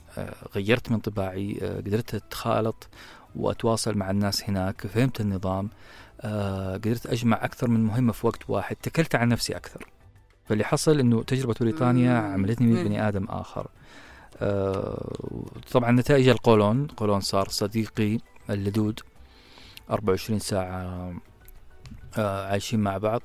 غيرت 0.55 0.91
من 0.91 0.99
طباعي 0.99 1.59
آه، 1.61 1.78
قدرت 1.78 2.16
أتخالط 2.16 2.88
وأتواصل 3.36 3.97
مع 3.97 4.11
الناس 4.11 4.43
هناك 4.49 4.88
فهمت 4.88 5.22
النظام 5.22 5.70
آه، 6.22 6.74
قدرت 6.74 7.05
أجمع 7.05 7.45
أكثر 7.45 7.68
من 7.70 7.84
مهمة 7.84 8.11
في 8.14 8.28
وقت 8.28 8.49
واحد 8.49 8.76
تكلت 8.76 9.16
عن 9.16 9.28
نفسي 9.30 9.55
أكثر 9.55 9.88
فاللي 10.45 10.64
حصل 10.64 10.99
إنه 10.99 11.24
تجربة 11.24 11.55
بريطانيا. 11.59 12.18
عملتني. 12.18 12.84
بني 12.84 13.07
آدم 13.07 13.26
آخر 13.26 13.68
آه، 14.41 15.14
طبعا 15.72 15.91
نتائج 15.91 16.28
القولون 16.28 16.88
قولون 16.88 17.20
صار 17.20 17.49
صديقي 17.49 18.20
اللدود 18.49 18.99
24 19.89 20.39
ساعة 20.39 21.14
آه، 22.18 22.47
عايشين 22.47 22.80
مع 22.80 22.97
بعض 22.97 23.22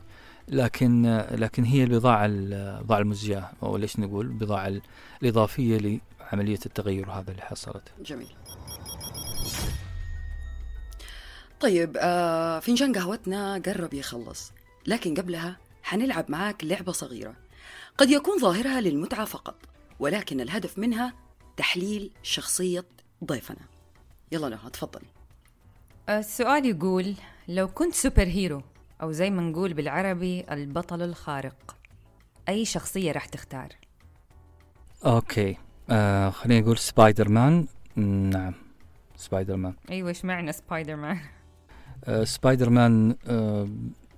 لكن 0.48 1.06
لكن 1.30 1.64
هي 1.64 1.84
البضاعه 1.84 2.26
البضاعه 2.26 2.98
المزجاه 2.98 3.50
أو 3.62 3.76
ليش 3.76 3.98
نقول 3.98 4.26
البضاعه 4.26 4.68
ال- 4.68 4.82
الإضافية 5.22 6.00
لعملية 6.32 6.58
التغير 6.66 7.10
هذا 7.10 7.30
اللي 7.30 7.42
حصلت. 7.42 7.82
جميل. 8.00 8.28
طيب 11.60 11.96
آه 12.00 12.58
فنجان 12.60 12.92
قهوتنا 12.92 13.62
قرب 13.66 13.94
يخلص 13.94 14.52
لكن 14.86 15.14
قبلها 15.14 15.56
حنلعب 15.82 16.24
معاك 16.30 16.64
لعبة 16.64 16.92
صغيرة. 16.92 17.34
قد 17.98 18.10
يكون 18.10 18.38
ظاهرها 18.38 18.80
للمتعة 18.80 19.24
فقط 19.24 19.54
ولكن 20.00 20.40
الهدف 20.40 20.78
منها 20.78 21.12
تحليل 21.56 22.10
شخصية 22.22 22.84
ضيفنا. 23.24 23.60
يلا 24.32 24.48
نهى 24.48 24.70
تفضلي 24.72 25.06
السؤال 26.08 26.66
يقول 26.66 27.14
لو 27.48 27.68
كنت 27.68 27.94
superhero 27.94 28.62
أو 29.02 29.12
زي 29.12 29.30
ما 29.30 29.42
نقول 29.42 29.74
بالعربي 29.74 30.44
البطل 30.50 31.02
الخارق. 31.02 31.76
أي 32.48 32.64
شخصية 32.64 33.12
راح 33.12 33.26
تختار؟ 33.26 33.68
okay. 35.04 35.56
آه 35.90 36.30
خليني 36.30 36.64
أقول 36.64 36.78
سبايدر 36.78 37.28
مان 37.28 37.66
نعم 37.96 38.54
سبايدر 39.16 39.56
مان 39.56 39.74
أيوة 39.90 40.08
إشمعنى 40.08 40.52
سبايدر 40.52 40.96
مان؟ 40.96 41.18
آه 42.04 42.24
سبايدر 42.24 42.70
مان 42.70 43.16
آه 43.26 43.68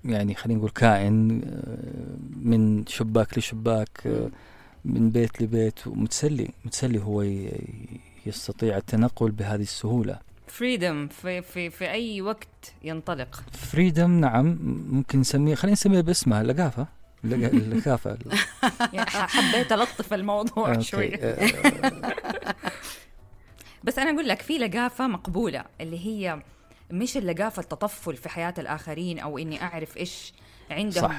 يعني 0.05 0.35
خلينا 0.35 0.59
نقول 0.59 0.71
كائن 0.71 1.43
آه 1.45 2.17
من 2.47 2.87
شباك 2.87 3.39
لشباك 3.39 4.07
آه 4.07 4.31
من 4.85 5.11
بيت 5.11 5.43
لبيت 5.43 5.87
ومتسلي 5.87 6.49
متسلي 6.65 7.03
هو 7.03 7.23
يستطيع 8.27 8.77
التنقل 8.77 9.31
بهذه 9.31 9.63
السهولة. 9.63 10.19
فريدم 10.51 11.09
في, 11.09 11.43
في, 11.43 11.71
في 11.71 11.91
أي 11.91 12.21
وقت 12.23 12.73
ينطلق. 12.83 13.43
فريدم 13.53 14.11
نعم 14.21 14.59
ممكن 14.91 15.21
نسميه 15.21 15.55
خلينا 15.55 15.73
نسميه 15.73 16.01
باسمها 16.01 16.43
اللق- 16.43 16.85
اللقافة 17.25 18.19
يعني 18.93 19.11
حبيت 19.11 19.73
ألطف 19.73 20.15
الموضوع. 20.15 20.79
شوي. 20.81 21.15
آه، 21.15 21.51
بس 23.85 23.99
أنا 23.99 24.11
أقول 24.11 24.29
لك 24.29 24.43
في 24.43 24.59
لقافة 24.59 25.07
مقبولة 25.07 25.65
اللي 25.81 26.07
هي 26.07 26.43
مش 26.91 27.17
اللقافة 27.17 27.61
التطفل 27.63 28.17
في 28.17 28.29
حياة 28.29 28.55
الآخرين 28.59 29.19
أو 29.19 29.39
إني 29.39 29.63
أعرف 29.63 29.97
إيش 29.97 30.33
عندهم 30.71 31.09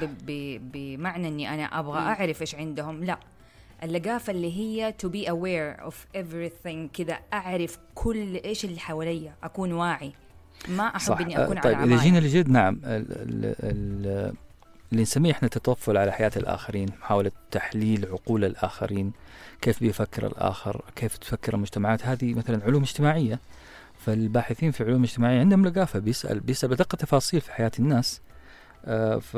بمعنى 0.72 1.28
إني 1.28 1.54
أنا 1.54 1.64
أبغى 1.64 1.98
أعرف 1.98 2.40
إيش 2.40 2.54
عندهم 2.54 3.04
لا. 3.04 3.18
اللقافة 3.82 4.30
اللي 4.30 4.56
هي 4.56 4.94
to 5.02 5.08
be 5.08 5.26
aware 5.28 5.88
of 5.90 5.94
everything 6.16 6.90
كذا 6.96 7.18
أعرف 7.32 7.78
كل 7.94 8.34
إيش 8.44 8.64
اللي 8.64 8.78
حواليا 8.80 9.34
أكون 9.42 9.72
واعي. 9.72 10.12
ما 10.68 10.82
أحب 10.86 11.00
صح. 11.00 11.20
إني 11.20 11.44
أكون 11.44 11.56
آه، 11.58 11.62
طيب 11.62 11.74
على 11.74 11.84
إذا 11.84 11.92
عماية 11.94 12.04
جينا 12.10 12.18
لجد 12.18 12.48
نعم 12.48 12.74
ال- 12.84 13.12
ال- 13.12 13.54
ال- 13.62 14.34
اللي 14.92 15.02
نسميه 15.02 15.32
إحنا 15.32 15.48
تطفل 15.48 15.96
على 15.96 16.12
حياة 16.12 16.32
الآخرين 16.36 16.88
محاولة 17.00 17.32
تحليل 17.50 18.06
عقول 18.06 18.44
الآخرين 18.44 19.12
كيف 19.60 19.80
بيفكر 19.80 20.26
الآخر 20.26 20.84
كيف 20.96 21.16
تفكر 21.16 21.54
المجتمعات. 21.54 22.06
هذه 22.06 22.34
مثلا 22.34 22.64
علوم 22.64 22.82
اجتماعية. 22.82 23.40
فالباحثين 23.98 24.70
في 24.70 24.84
علوم 24.84 25.02
اجتماعية 25.02 25.40
عندهم 25.40 25.66
لقافة 25.66 25.98
بيسأل 25.98 26.40
بيسأل 26.40 26.70
بدقة 26.70 26.96
تفاصيل 26.96 27.40
في 27.40 27.52
حياة 27.52 27.72
الناس. 27.78 28.20
آه 28.84 29.18
ف 29.18 29.36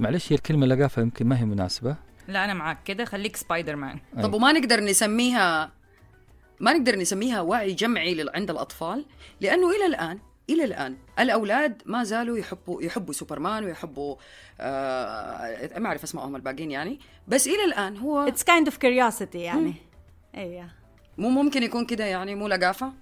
معلش 0.00 0.32
هي 0.32 0.36
الكلمة 0.36 0.66
لقافة 0.66 1.02
يمكن 1.02 1.26
ما 1.26 1.38
هي 1.40 1.44
مناسبة. 1.44 1.96
لا 2.30 2.44
أنا 2.44 2.54
معك 2.54 2.82
كده 2.84 3.04
خليك 3.04 3.36
سبايدر 3.36 3.76
مان 3.76 3.98
أي. 4.16 4.22
طب 4.22 4.34
وما 4.34 4.52
نقدر 4.52 4.80
نسميها 4.80 5.72
ما 6.60 6.72
نقدر 6.72 6.96
نسميها 6.96 7.40
وعي 7.40 7.72
جمعي 7.72 8.26
عند 8.34 8.50
الأطفال؟ 8.50 9.06
لأنه 9.40 9.70
إلى 9.70 9.86
الآن 9.86 10.18
إلى 10.50 10.64
الآن 10.64 10.96
الأولاد 11.18 11.82
ما 11.86 12.04
زالوا 12.04 12.38
يحبوا 12.38 12.82
يحبوا 12.82 13.12
سوبرمان 13.12 13.64
ويحبوا 13.64 14.16
آه 14.60 15.78
ما 15.78 15.86
أعرف 15.86 16.02
أسمائهم 16.02 16.36
الباقيين 16.36 16.70
يعني. 16.70 17.00
بس 17.28 17.48
إلى 17.48 17.64
الآن 17.64 17.96
هو 17.96 18.20
it's 18.28 18.44
kind 18.44 18.68
of 18.68 18.76
curiosity 18.76 19.38
يعني. 19.38 19.74
أيوه 20.34 20.70
مو 21.18 21.28
ممكن 21.28 21.62
يكون 21.62 21.86
كده 21.86 22.04
يعني 22.04 22.34
مو 22.34 22.48
لقافة؟ 22.48 22.92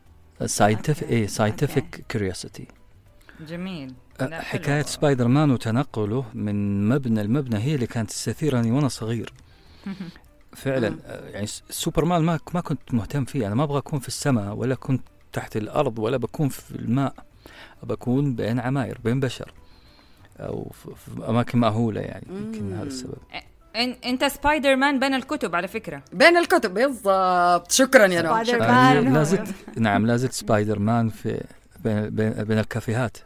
scientific. 0.46 1.08
إيه. 1.08 1.26
scientific 1.26 2.04
curiosity 2.08 2.66
جميل. 3.48 3.94
أه، 4.20 4.40
حكاية 4.40 4.74
حلو. 4.82 4.86
سبايدر 4.86 5.28
مان 5.28 5.50
وتنقله 5.50 6.24
من 6.34 6.88
مبنى 6.88 7.22
لمبنى 7.22 7.58
هي 7.58 7.74
اللي 7.74 7.86
كانت 7.86 8.10
تستثيرني 8.10 8.70
وأنا 8.70 8.88
صغير. 8.88 9.32
فعلا 10.56 10.90
مم. 10.90 10.98
أه، 11.06 11.28
يعني 11.28 11.46
سوبرمان 11.70 12.22
ما 12.22 12.38
ما 12.54 12.60
كنت 12.60 12.94
مهتم 12.94 13.24
فيه. 13.24 13.46
أنا 13.46 13.54
ما 13.54 13.64
أبغى 13.64 13.78
أكون 13.78 13.98
في 13.98 14.08
السماء 14.08 14.54
ولا 14.54 14.74
كنت 14.74 15.02
تحت 15.32 15.56
الأرض 15.56 15.98
ولا 15.98 16.16
بكون 16.16 16.48
في 16.48 16.70
الماء. 16.70 17.14
بكون 17.82 18.34
بين 18.34 18.60
عماير 18.60 18.98
بين 19.04 19.20
بشر. 19.20 19.52
أو 20.40 20.70
في 20.74 21.10
أماكن 21.28 21.58
مأهولة 21.58 22.00
يعني 22.00 22.26
يمكن. 22.30 22.72
هذا 22.72 22.82
السبب. 22.82 23.18
إن 23.76 23.96
أنت 24.04 24.24
سبايدر 24.24 24.76
مان 24.76 25.00
بين 25.00 25.14
الكتب 25.14 25.54
على 25.54 25.68
فكرة. 25.68 26.02
بين 26.12 26.36
الكتب 26.36 26.74
بالضبط. 26.74 27.70
شكرا 27.72 28.06
يا 28.06 28.22
نهى 28.22 28.42
سبايدر 28.42 28.52
شكرا. 28.64 28.72
مان. 28.72 29.06
أه، 29.06 29.10
هو- 29.10 29.14
لا 29.14 29.22
زلت 29.22 29.54
نعم 29.76 30.06
لا 30.06 30.16
زلت 30.16 30.32
سبايدر 30.32 30.78
مان 30.78 31.08
في 31.08 31.44
بين 31.84 32.08
بين, 32.10 32.30
بين 32.32 32.58
الكافيهات. 32.58 33.16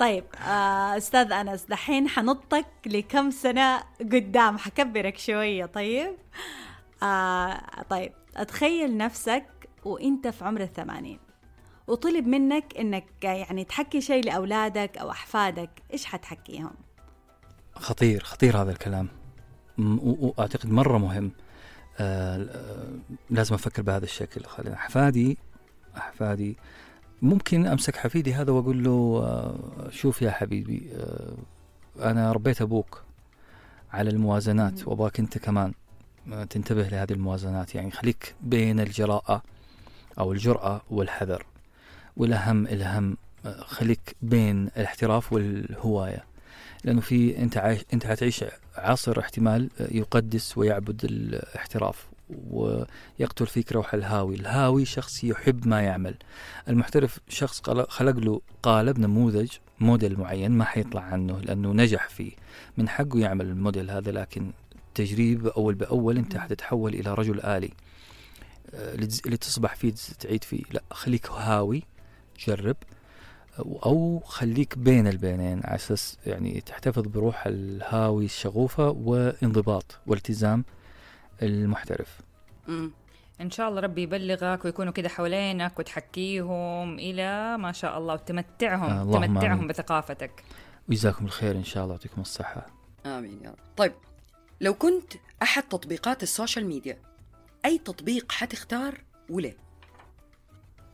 طيب 0.00 0.24
آه 0.48 0.96
أستاذ 0.96 1.32
أنس 1.32 1.64
دحين 1.64 2.08
حنطلك 2.08 2.66
كم 2.86 3.30
سنة 3.30 3.78
قدام 4.00 4.58
حكبرك 4.58 5.18
شوية. 5.18 5.66
طيب 5.66 6.16
آه 7.02 7.60
طيب 7.90 8.12
أتخيل 8.36 8.96
نفسك 8.96 9.46
وإنت 9.84 10.28
في 10.28 10.44
عمر 10.44 10.60
الثمانين 10.60 11.18
وطلب 11.86 12.26
منك 12.26 12.74
إنك 12.78 13.06
يعني 13.22 13.64
تحكي 13.64 14.00
شيء 14.00 14.24
لأولادك 14.24 14.98
أو 14.98 15.10
أحفادك 15.10 15.70
إيش 15.92 16.04
حتحكيهم؟ 16.04 16.72
خطير 17.74 18.24
خطير 18.24 18.62
هذا 18.62 18.70
الكلام. 18.70 19.08
واعتقد 19.78 20.70
مرة 20.70 20.98
مهم. 20.98 21.32
آه 21.98 22.36
آه، 22.36 22.98
لازم 23.30 23.54
أفكر 23.54 23.82
بهذا 23.82 24.04
الشكل. 24.04 24.44
خلينا 24.44 24.74
أحفادي 24.76 25.38
أحفادي 25.96 26.56
ممكن 27.22 27.66
أمسك 27.66 27.96
حفيدي 27.96 28.34
هذا 28.34 28.52
وأقول 28.52 28.84
له 28.84 29.22
آه 29.24 29.90
شوف 29.90 30.22
يا 30.22 30.30
حبيبي 30.30 30.90
آه 30.94 32.10
أنا 32.10 32.32
ربيت 32.32 32.62
أبوك 32.62 33.02
على 33.92 34.10
الموازنات 34.10 34.88
وأبغاك 34.88 35.20
أنت 35.20 35.38
كمان 35.38 35.72
آه، 36.32 36.44
تنتبه 36.44 36.82
لهذه 36.82 37.12
الموازنات 37.12 37.74
يعني 37.74 37.90
خليك 37.90 38.34
بين 38.40 38.80
الجراءة 38.80 39.42
أو 40.18 40.32
الجرأة 40.32 40.80
والحذر. 40.90 41.46
والأهم 42.16 42.66
الأهم 42.66 43.16
آه، 43.46 43.60
خليك 43.60 44.16
بين 44.22 44.66
الاحتراف 44.66 45.32
والهواية. 45.32 46.24
لأنه 46.84 47.00
في 47.00 47.38
أنت 47.38 47.56
عايش 47.56 47.84
أنت 47.92 48.06
حتعيش 48.06 48.44
عصر 48.76 49.20
احتمال 49.20 49.70
يقدس 49.80 50.58
ويعبد 50.58 51.04
الاحتراف. 51.04 52.06
ويقتل 52.50 53.46
فيك 53.46 53.72
روح 53.72 53.94
الهاوي، 53.94 54.34
الهاوي 54.34 54.84
شخص 54.84 55.24
يحب 55.24 55.68
ما 55.68 55.80
يعمل. 55.80 56.14
المحترف 56.68 57.20
شخص 57.28 57.60
خلق 57.70 58.18
له 58.18 58.40
قالب 58.62 58.98
نموذج 58.98 59.50
موديل 59.80 60.20
معين 60.20 60.50
ما 60.50 60.64
حيطلع 60.64 61.00
عنه 61.00 61.38
لأنه 61.40 61.72
نجح 61.72 62.08
فيه، 62.08 62.32
من 62.78 62.88
حقه 62.88 63.18
يعمل 63.18 63.46
الموديل 63.46 63.90
هذا 63.90 64.10
لكن 64.10 64.52
تجريب 64.94 65.46
أول 65.46 65.74
بأول 65.74 66.16
أنت 66.18 66.36
حتتحول 66.36 66.94
إلى 66.94 67.14
رجل 67.14 67.40
آلي. 67.40 67.70
آه، 68.74 68.96
لتز- 68.96 69.26
لتصبح 69.26 69.74
فيه 69.74 69.94
تعيد 70.20 70.44
فيه، 70.44 70.62
لا 70.72 70.82
خليك 70.90 71.30
هاوي 71.30 71.82
جرب. 72.46 72.76
أو 73.58 74.22
خليك 74.24 74.78
بين 74.78 75.06
البينين 75.06 75.60
على 75.64 75.74
أساس 75.74 76.18
يعني 76.26 76.60
تحتفظ 76.60 77.02
بروح 77.02 77.46
الهاوي 77.46 78.24
الشغوفة 78.24 78.88
وانضباط 78.90 79.98
والتزام 80.06 80.64
المحترف. 81.42 82.20
مم. 82.68 82.90
إن 83.40 83.50
شاء 83.50 83.68
الله 83.68 83.80
ربي 83.80 84.02
يبلغك 84.02 84.64
ويكونوا 84.64 84.92
كده 84.92 85.08
حوالينك 85.08 85.78
وتحكيهم 85.78 86.98
إلى 86.98 87.58
ما 87.58 87.72
شاء 87.72 87.98
الله 87.98 88.14
وتمتعهم 88.14 88.90
آه، 88.90 89.02
اللهم 89.02 89.24
تمتعهم 89.26 89.52
آمين. 89.52 89.66
بثقافتك. 89.68 90.44
وجزاكم 90.88 91.24
الخير 91.24 91.56
إن 91.56 91.64
شاء 91.64 91.84
الله 91.84 91.94
يعطيكم 91.94 92.20
الصحة. 92.20 92.66
آمين 93.06 93.40
يا 93.44 93.50
رب. 93.50 93.56
طيب 93.76 93.92
لو 94.60 94.74
كنت 94.74 95.12
أحد 95.42 95.62
تطبيقات 95.62 96.22
ال 96.22 96.28
social 96.28 96.66
media 96.66 96.98
أي 97.64 97.78
تطبيق 97.78 98.32
حتختار 98.32 98.94
وليه؟ 99.30 99.56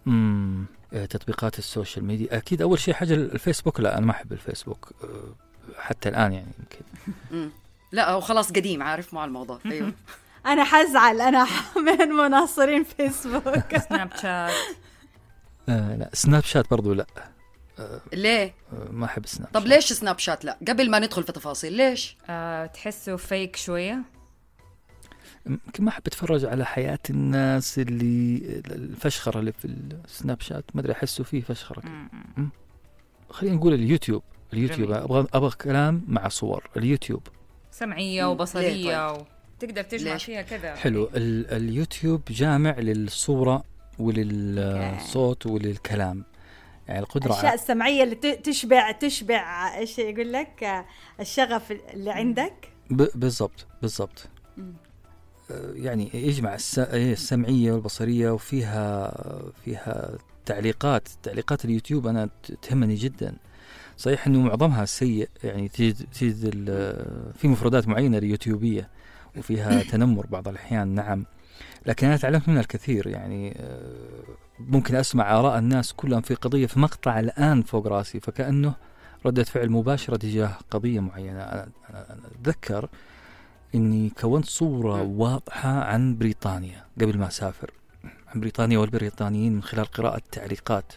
امم 0.07 0.67
تطبيقات 1.11 1.59
ال 1.59 1.65
social 1.65 2.05
media. 2.05 2.37
أكيد 2.37 2.63
أول 2.63 2.79
شيء 2.79 2.95
حاجة 2.95 3.15
الفيسبوك. 3.15 3.81
لا 3.81 3.99
أنا 3.99 4.07
ما 4.07 4.13
أحب 4.13 4.33
الفيسبوك. 4.33 4.93
آه، 5.05 5.35
حتى 5.79 6.09
الآن 6.09 6.33
يعني 6.33 6.53
يمكن. 6.59 7.51
لا 7.93 8.11
هو 8.11 8.21
خلاص 8.21 8.53
قديم 8.53 8.83
عارف 8.83 9.15
مع 9.15 9.25
الموضوع. 9.25 9.59
أيوه. 9.67 9.93
أنا 10.47 10.65
حزعل 10.65 11.21
أنا 11.21 11.47
من 11.87 12.09
مناصرين 12.09 12.85
فيسبوك. 12.85 13.77
سناب 13.89 14.11
شات. 14.23 14.55
آه 15.69 15.97
لا 15.97 16.11
سناب 16.13 16.43
شات 16.45 16.71
برضو 16.71 16.93
لا. 16.93 17.07
ليه؟ 18.13 18.55
آه 18.73 18.89
ما 18.91 19.07
أحب 19.07 19.27
سناب 19.27 19.49
طب 19.53 19.61
شات. 19.61 19.69
ليش 19.69 19.93
سناب 19.93 20.19
شات 20.19 20.45
لا؟ 20.45 20.59
قبل 20.69 20.91
ما 20.91 20.99
ندخل 20.99 21.23
في 21.23 21.33
تفاصيل 21.33 21.73
ليش؟ 21.73 22.17
آه 22.29 22.67
تحسه 22.67 23.17
فيك 23.17 23.57
شوية؟ 23.57 23.99
يمكن 25.47 25.85
ما 25.85 25.89
أحب 25.91 26.03
أتفرج 26.07 26.45
على 26.45 26.67
حياة 26.67 26.99
الناس 27.11 27.79
اللي 27.79 28.37
الفشخرة 28.67 29.39
اللي 29.41 29.53
في 29.53 29.65
السناب 29.65 30.41
شات. 30.41 30.65
ما 30.75 30.81
أدري 30.81 30.93
أحسه 30.93 31.25
فيه 31.25 31.43
فشخرة. 31.43 31.83
خلينا 33.31 33.57
نقول 33.57 33.75
اليوتيوب. 33.75 34.23
اليوتيوب. 34.53 34.91
أبغى 34.91 35.27
أبغى 35.35 35.51
كلام 35.51 36.05
مع 36.09 36.29
صور. 36.29 36.71
اليوتيوب. 36.77 37.23
سمعية. 37.71 38.25
وبصرية 38.25 38.73
ليه 38.73 39.13
و... 39.13 39.25
تقدر 39.61 39.83
تجمع 39.83 40.13
ليش؟ 40.13 40.25
فيها 40.25 40.43
كذا. 40.43 40.75
حلو. 40.75 41.11
ال 41.15 41.51
اليوتيوب 41.51 42.23
جامع 42.31 42.79
للصورة 42.79 43.65
وللصوت 43.99 45.47
وللكلام. 45.47 46.25
يعني 46.89 47.01
القدرة 47.01 47.27
الأشياء 47.27 47.47
على 47.47 47.55
السمعية 47.61 48.03
اللي 48.03 48.15
تشبع 48.37 48.91
تشبع 48.93 49.75
إيش 49.79 49.99
يقول 49.99 50.33
لك؟ 50.33 50.85
الشغف 51.21 51.73
اللي 51.73 52.11
عندك. 52.11 52.69
ب- 52.91 53.09
بالضبط 53.15 53.67
بالضبط. 53.83 54.27
آه، 55.51 55.73
يعني 55.75 56.11
يجمع 56.15 56.55
الس- 56.55 56.79
إيه، 56.79 57.13
السمعية 57.13 57.73
والبصرية 57.73 58.31
وفيها 58.31 59.13
فيها 59.65 60.19
تعليقات. 60.47 61.09
تعليقات 61.23 61.65
اليوتيوب 61.65 62.07
أنا 62.07 62.29
ت- 62.43 62.53
تهمني 62.53 62.95
جدا. 62.95 63.35
صحيح 63.99 64.27
إنه 64.27 64.41
معظمها 64.41 64.85
سيء 64.85 65.29
يعني 65.45 65.69
تجد 65.69 66.07
تجد 66.21 66.51
ال- 66.55 67.33
في 67.35 67.49
مفردات 67.49 67.89
معينة 67.89 68.19
اليوتيوبية. 68.19 68.89
وفيها 69.39 69.83
تنمر 69.83 70.27
بعض 70.27 70.49
الأحيان 70.49 70.89
نعم. 70.89 71.27
لكن 71.87 72.07
أنا 72.07 72.17
تعلمت 72.17 72.49
منها 72.49 72.61
الكثير 72.61 73.07
يعني 73.07 73.57
آه، 73.61 74.25
ممكن 74.59 74.95
أسمع 74.95 75.39
آراء 75.39 75.59
الناس 75.59 75.93
كلهم 75.93 76.21
في 76.21 76.35
قضية 76.35 76.67
في 76.67 76.81
مقطع 76.81 77.21
الآن 77.21 77.63
فوق 77.63 77.87
رأسي 77.87 78.21
فكأنه 78.21 78.75
ردة 79.27 79.45
فعل 79.45 79.71
مباشرة 79.71 80.17
تجاه 80.17 80.53
قضية 80.71 81.01
معينة. 81.01 81.43
أنا, 81.43 81.69
أنا 81.91 82.13
أنا 82.13 82.21
أتذكر 82.41 82.89
إني 83.75 84.11
كونت 84.21 84.45
صورة. 84.45 85.03
واضحة 85.03 85.85
عن 85.85 86.19
بريطانيا 86.19 86.85
قبل 87.01 87.19
ما 87.19 87.27
أسافر. 87.27 87.71
عن 88.05 88.41
بريطانيا 88.41 88.79
والبريطانيين 88.79 89.53
من 89.53 89.63
خلال 89.63 89.87
قراءة 89.87 90.23
تعليقات 90.33 90.93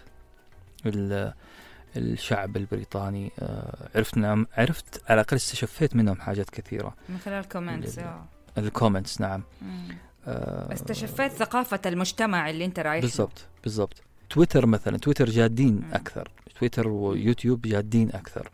الشعب 1.99 2.57
البريطاني 2.57 3.31
آه، 3.39 3.87
عرفت 3.95 4.17
نعم 4.17 4.47
عرفت 4.57 5.01
على 5.09 5.21
الأقل 5.21 5.35
استشفيت 5.35 5.95
منهم 5.95 6.15
حاجات 6.21 6.49
كثيرة 6.49 6.95
من 7.09 7.17
خلال 7.17 7.47
comments 7.49 7.99
ال- 7.99 8.03
آه. 8.03 8.25
ال 8.57 8.64
comments 8.64 9.21
نعم 9.21 9.43
مم. 9.61 9.87
آه، 10.27 10.73
استشفيت 10.73 11.31
ثقافة 11.31 11.79
المجتمع 11.85 12.49
اللي 12.49 12.65
انت 12.65 12.79
رايح 12.79 12.95
له. 12.95 13.01
بالضبط 13.01 13.45
بالضبط 13.63 14.01
تويتر 14.29 14.65
مثلا 14.65 14.97
تويتر 14.97 15.29
جادين 15.29 15.73
مم. 15.75 15.93
أكثر 15.93 16.31
تويتر 16.59 16.87
ويوتيوب 16.87 17.61
جادين 17.61 18.09
أكثر 18.11 18.49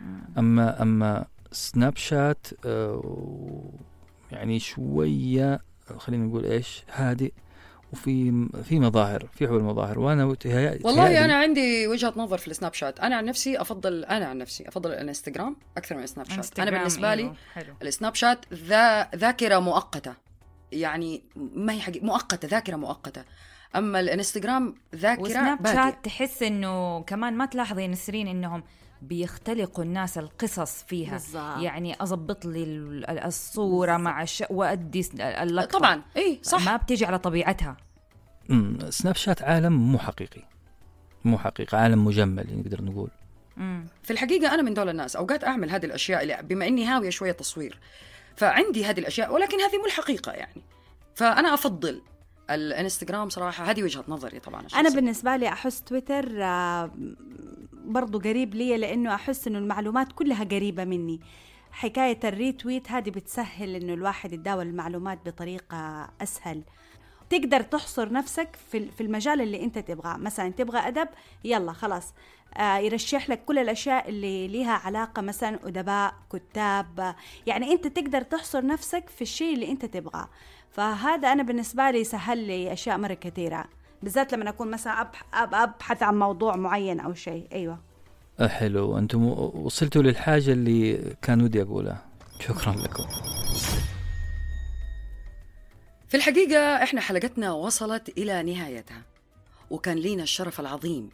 مم. 0.00 0.20
أما 0.38 0.82
أما 0.82 1.26
سناب 1.52 1.96
شات 1.96 2.46
آه، 2.66 3.70
يعني 4.32 4.58
شوية 4.58 5.60
خلينا 5.98 6.24
نقول 6.26 6.44
إيش 6.44 6.82
هادئ 6.92 7.32
وفي 7.92 8.48
في 8.64 8.80
مظاهر 8.80 9.26
في 9.32 9.48
حول 9.48 9.62
مظاهر 9.62 9.98
وأنا 9.98 10.24
والله 10.24 11.24
أنا 11.24 11.34
عندي 11.34 11.86
وجهة 11.86 12.12
نظر 12.16 12.38
في 12.38 12.48
السناب 12.48 12.74
شات. 12.74 13.00
أنا 13.00 13.16
عن 13.16 13.24
نفسي 13.24 13.60
أفضل 13.60 14.04
أنا 14.04 14.26
عن 14.26 14.38
نفسي 14.38 14.68
أفضل 14.68 14.90
الانستغرام 14.90 15.56
أكثر 15.76 15.96
من 15.96 16.02
السناب 16.02 16.30
شات. 16.30 16.60
أنا 16.60 16.70
بالنسبة 16.70 17.14
لي 17.14 17.22
أيوه، 17.22 17.36
حلو. 17.54 17.74
السناب 17.82 18.14
شات 18.14 18.44
ذا 18.54 19.10
ذاكرة 19.16 19.58
مؤقتة. 19.58 20.14
يعني 20.72 21.22
ما 21.36 21.72
هي 21.72 21.80
حقيقة 21.80 22.06
مؤقتة 22.06 22.48
ذاكرة 22.48 22.76
مؤقتة. 22.76 23.24
أما 23.76 24.00
الانستغرام 24.00 24.74
ذاكرة 24.94 25.22
وسناب. 25.22 25.66
شات 25.66 26.04
تحس 26.04 26.42
إنه 26.42 27.02
كمان 27.02 27.34
ما 27.34 27.46
تلاحظي 27.46 27.88
نسرين 27.88 28.28
إنهم 28.28 28.62
بيختلقوا 29.02 29.84
الناس 29.84 30.18
القصص 30.18 30.82
فيها. 30.84 31.10
بالظبط. 31.12 31.62
يعني 31.62 31.96
اضبط 32.00 32.44
لي 32.46 32.62
ال- 32.64 33.10
ال- 33.10 33.18
الصورة 33.18 33.96
مع 33.96 34.22
الش... 34.22 34.44
وأدي 34.50 35.10
اللقطة. 35.20 35.78
طبعا. 35.78 36.02
إي 36.16 36.40
صح. 36.42 36.64
ما 36.64 36.76
بتيجي 36.76 37.04
على 37.06 37.18
طبيعتها. 37.18 37.76
أمم، 38.50 38.78
سناب 38.90 39.14
شات 39.14 39.42
عالم 39.42 39.72
مو 39.92 39.98
حقيقي. 39.98 40.42
مو 41.24 41.38
حقيقي 41.38 41.78
عالم 41.78 42.04
مجمل 42.04 42.48
يعني 42.48 42.60
نقدر 42.60 42.82
نقول. 42.84 43.10
مم. 43.56 43.86
في 44.02 44.10
الحقيقة 44.12 44.54
أنا 44.54 44.62
من 44.62 44.74
دول 44.74 44.88
الناس 44.88 45.16
أوقات 45.16 45.44
أعمل 45.44 45.70
هذه 45.70 45.86
الأشياء 45.86 46.22
اللي 46.22 46.38
بما 46.42 46.66
إني 46.66 46.84
هاوية 46.86 47.10
شوية 47.10 47.32
تصوير 47.32 47.78
فعندي 48.36 48.84
هذه 48.84 49.00
الأشياء 49.00 49.34
ولكن 49.34 49.60
هذه 49.60 49.78
مو 49.78 49.86
الحقيقة 49.86 50.32
يعني. 50.32 50.62
فأنا 51.14 51.54
أفضل 51.54 52.02
الانستغرام 52.54 53.28
صراحة 53.28 53.64
هذه 53.64 53.82
وجهة 53.82 54.04
نظري 54.08 54.40
طبعا 54.40 54.60
أنا 54.60 54.66
الشخصية. 54.66 54.94
بالنسبة 54.94 55.36
لي 55.36 55.48
أحس 55.48 55.82
تويتر 55.82 56.42
آه، 56.42 56.90
برضو 57.72 58.18
قريب 58.18 58.54
لي 58.54 58.76
لأنه 58.76 59.14
أحس 59.14 59.46
إنه 59.46 59.58
المعلومات 59.58 60.12
كلها 60.12 60.44
قريبة 60.44 60.84
مني. 60.84 61.20
حكاية 61.72 62.18
الريتويت 62.24 62.90
هذه 62.90 63.10
بتسهل 63.10 63.74
إنه 63.74 63.94
الواحد 63.94 64.32
يتداول 64.32 64.66
المعلومات 64.66 65.18
بطريقة 65.26 66.10
أسهل. 66.20 66.62
تقدر 67.30 67.60
تحصر 67.62 68.12
نفسك 68.12 68.56
في 68.70 69.00
المجال 69.00 69.40
اللي 69.40 69.64
أنت 69.64 69.78
تبغاه. 69.78 70.16
مثلا 70.16 70.48
تبغى 70.48 70.78
أدب 70.78 71.08
يلا 71.44 71.72
خلاص 71.72 72.14
آه 72.56 72.76
يرشح 72.78 73.30
لك 73.30 73.44
كل 73.44 73.58
الأشياء 73.58 74.08
اللي 74.08 74.48
لها 74.48 74.72
علاقة 74.72 75.22
مثلا 75.22 75.58
أدباء 75.68 76.14
كتاب. 76.32 77.14
يعني 77.46 77.72
أنت 77.72 77.86
تقدر 77.86 78.22
تحصر 78.22 78.66
نفسك 78.66 79.08
في 79.08 79.22
الشيء 79.22 79.54
اللي 79.54 79.70
أنت 79.70 79.84
تبغاه. 79.84 80.28
فهذا 80.72 81.32
أنا 81.32 81.42
بالنسبة 81.42 81.90
لي 81.90 82.04
سهل 82.04 82.38
لي 82.38 82.72
أشياء 82.72 82.98
مرة 82.98 83.14
كثيرة 83.14 83.64
بالذات 84.02 84.32
لما 84.34 84.48
أكون 84.50 84.70
مثلا 84.70 85.04
أبح- 85.04 85.34
أب- 85.36 85.54
أبحث 85.54 86.02
عن 86.02 86.18
موضوع 86.18 86.56
معين 86.56 87.00
أو 87.00 87.14
شيء. 87.14 87.46
أيوه. 87.52 87.78
آه، 88.40 88.48
حلو. 88.48 88.98
أنتم 88.98 89.24
وصلتوا 89.24 90.02
للحاجة 90.02 90.52
اللي 90.52 91.14
كان 91.22 91.42
ودي 91.42 91.62
أقولها. 91.62 92.04
شكرا 92.40 92.72
لكم. 92.72 93.04
في 96.08 96.16
الحقيقة 96.16 96.58
إحنا 96.82 97.00
حلقتنا 97.00 97.52
وصلت 97.52 98.08
إلى 98.18 98.42
نهايتها 98.42 99.02
وكان 99.70 99.96
لينا 99.96 100.22
الشرف 100.22 100.60
العظيم 100.60 101.10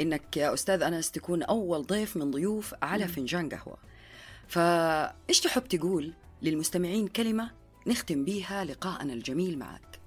إنك 0.00 0.36
يا 0.36 0.54
أستاذ 0.54 0.82
أنس 0.82 1.10
تكون 1.10 1.42
أول 1.42 1.82
ضيف 1.86 2.16
من 2.16 2.30
ضيوف 2.30 2.74
على 2.82 3.08
فنجان 3.08 3.48
قهوة. 3.48 3.76
فإيش 4.48 5.40
تحب 5.40 5.68
تقول 5.68 6.12
للمستمعين 6.42 7.08
كلمة؟ 7.08 7.50
نختم 7.86 8.24
بيها 8.24 8.64
لقاءنا 8.64 9.12
الجميل 9.12 9.58
معك. 9.58 9.98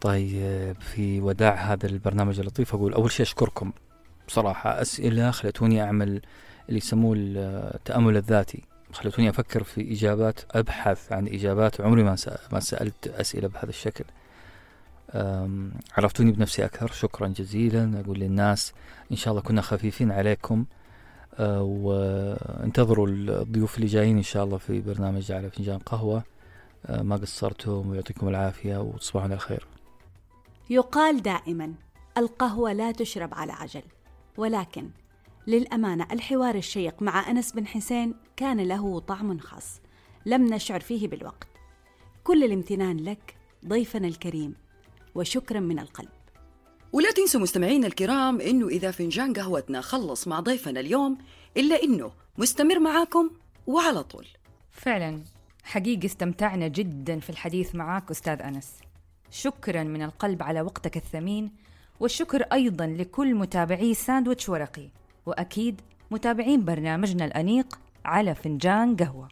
طيب 0.00 0.76
في 0.80 1.20
وداع 1.20 1.54
هذا 1.54 1.86
البرنامج 1.86 2.40
اللطيف 2.40 2.74
أقول 2.74 2.94
أول 2.94 3.10
شيء 3.10 3.26
أشكركم. 3.26 3.72
بصراحة 4.28 4.82
أسئلة 4.82 5.30
خلتوني 5.30 5.82
أعمل 5.82 6.20
اللي 6.68 6.78
يسموه 6.78 7.14
التأمل 7.18 8.16
الذاتي. 8.16 8.64
خلتوني 8.92 9.30
أفكر 9.30 9.62
في 9.62 9.92
إجابات 9.92 10.40
أبحث 10.50 11.12
عن 11.12 11.28
إجابات. 11.28 11.80
عمري 11.80 12.02
ما 12.02 12.16
ما 12.52 12.60
سألت 12.60 13.08
أسئلة 13.08 13.48
بهذا 13.48 13.68
الشكل. 13.68 14.04
عرفتوني 15.96 16.32
بنفسي 16.32 16.64
أكثر. 16.64 16.92
شكرا 16.92 17.28
جزيلا. 17.28 18.00
أقول 18.00 18.18
للناس 18.18 18.72
إن 19.12 19.16
شاء 19.16 19.32
الله 19.32 19.42
كنا 19.42 19.62
خفيفين 19.62 20.12
عليكم. 20.12 20.64
وانتظروا 21.40 23.08
الضيوف 23.08 23.76
اللي 23.76 23.86
جايين 23.86 24.16
إن 24.16 24.22
شاء 24.22 24.44
الله 24.44 24.58
في 24.58 24.80
برنامج 24.80 25.32
على 25.32 25.50
فنجان 25.50 25.78
قهوة. 25.78 26.22
أه، 26.86 27.02
ما 27.02 27.16
قصرتم 27.16 27.90
ويعطيكم 27.90 28.28
العافية 28.28 28.76
وتصبحون 28.76 29.22
على 29.22 29.38
خير. 29.38 29.66
يقال 30.70 31.22
دائما 31.22 31.74
القهوة 32.18 32.72
لا 32.72 32.92
تشرب 32.92 33.34
على 33.34 33.52
عجل. 33.52 33.82
ولكن 34.36 34.90
للأمانة 35.46 36.06
الحوار 36.12 36.54
الشيق 36.54 37.02
مع 37.02 37.30
أنس 37.30 37.52
بن 37.52 37.66
حسين 37.66 38.14
كان 38.36 38.60
له 38.60 39.00
طعم 39.00 39.38
خاص 39.38 39.80
لم 40.26 40.54
نشعر 40.54 40.80
فيه 40.80 41.08
بالوقت. 41.08 41.48
كل 42.24 42.44
الامتنان 42.44 42.96
لك 42.96 43.36
ضيفنا 43.66 44.08
الكريم 44.08 44.54
وشكرا 45.14 45.60
من 45.60 45.78
القلب. 45.78 46.23
ولا 46.94 47.10
تنسوا 47.10 47.40
مستمعينا 47.40 47.86
الكرام 47.86 48.40
إنه 48.40 48.68
إذا 48.68 48.90
فنجان 48.90 49.32
قهوتنا 49.32 49.80
خلص 49.80 50.28
مع 50.28 50.40
ضيفنا 50.40 50.80
اليوم 50.80 51.18
إلا 51.56 51.82
إنه 51.82 52.12
مستمر 52.38 52.78
معاكم 52.78 53.30
وعلى 53.66 54.02
طول. 54.02 54.26
فعلا 54.70 55.20
حقيقي 55.64 56.06
استمتعنا 56.06 56.68
جدا 56.68 57.20
في 57.20 57.30
الحديث 57.30 57.74
معك 57.74 58.10
أستاذ 58.10 58.42
أنس. 58.42 58.72
شكرا 59.30 59.82
من 59.82 60.02
القلب 60.02 60.42
على 60.42 60.60
وقتك 60.60 60.96
الثمين 60.96 61.50
والشكر 62.00 62.42
أيضا 62.42 62.86
لكل 62.86 63.34
متابعي 63.34 63.94
ساندويتش 63.94 64.48
ورقي 64.48 64.88
وأكيد 65.26 65.80
متابعين 66.10 66.64
برنامجنا 66.64 67.24
الأنيق 67.24 67.78
على 68.04 68.34
فنجان 68.34 68.96
قهوة. 68.96 69.28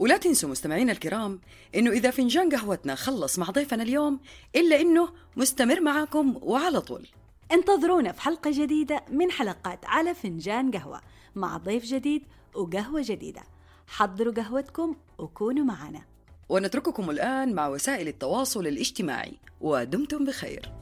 ولا 0.00 0.16
تنسوا 0.16 0.50
مستمعينا 0.50 0.92
الكرام 0.92 1.40
إنه 1.74 1.90
إذا 1.90 2.10
فنجان 2.10 2.56
قهوتنا 2.56 2.94
خلص 2.94 3.38
مع 3.38 3.46
ضيفنا 3.46 3.82
اليوم 3.82 4.20
إلا 4.56 4.80
إنه 4.80 5.08
مستمر 5.36 5.80
معاكم 5.80 6.38
وعلى 6.42 6.80
طول. 6.80 7.06
انتظرونا 7.52 8.12
في 8.12 8.20
حلقة 8.20 8.50
جديدة 8.54 9.04
من 9.10 9.30
حلقات 9.30 9.84
على 9.84 10.14
فنجان 10.14 10.70
قهوة 10.70 11.00
مع 11.34 11.56
ضيف 11.56 11.84
جديد 11.84 12.22
وقهوة 12.54 13.02
جديدة. 13.04 13.42
حضروا 13.86 14.34
قهوتكم 14.34 14.96
وكونوا 15.18 15.64
معنا. 15.64 16.02
ونترككم 16.48 17.10
الآن 17.10 17.54
مع 17.54 17.68
وسائل 17.68 18.08
التواصل 18.08 18.66
الاجتماعي 18.66 19.38
ودمتم 19.60 20.24
بخير. 20.24 20.72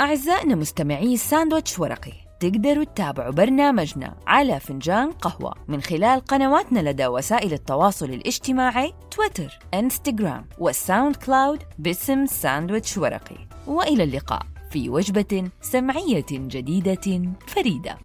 أعزائنا 0.00 0.54
مستمعي 0.54 1.16
ساندويتش 1.16 1.78
ورقي 1.78 2.27
تقدروا 2.40 2.84
تتابعوا 2.84 3.32
برنامجنا 3.32 4.16
على 4.26 4.60
فنجان 4.60 5.12
قهوة 5.12 5.54
من 5.68 5.80
خلال 5.80 6.20
قنواتنا 6.20 6.90
لدى 6.90 7.06
وسائل 7.06 7.52
التواصل 7.52 8.10
الاجتماعي 8.10 8.92
تويتر، 9.10 9.58
إنستغرام 9.74 10.46
والساوند 10.58 11.16
كلاود 11.16 11.62
باسم 11.78 12.26
ساندويتش 12.26 12.98
ورقي. 12.98 13.48
وإلى 13.66 14.02
اللقاء 14.02 14.42
في 14.70 14.88
وجبة 14.88 15.50
سمعية 15.60 16.26
جديدة 16.30 17.32
فريدة. 17.46 17.98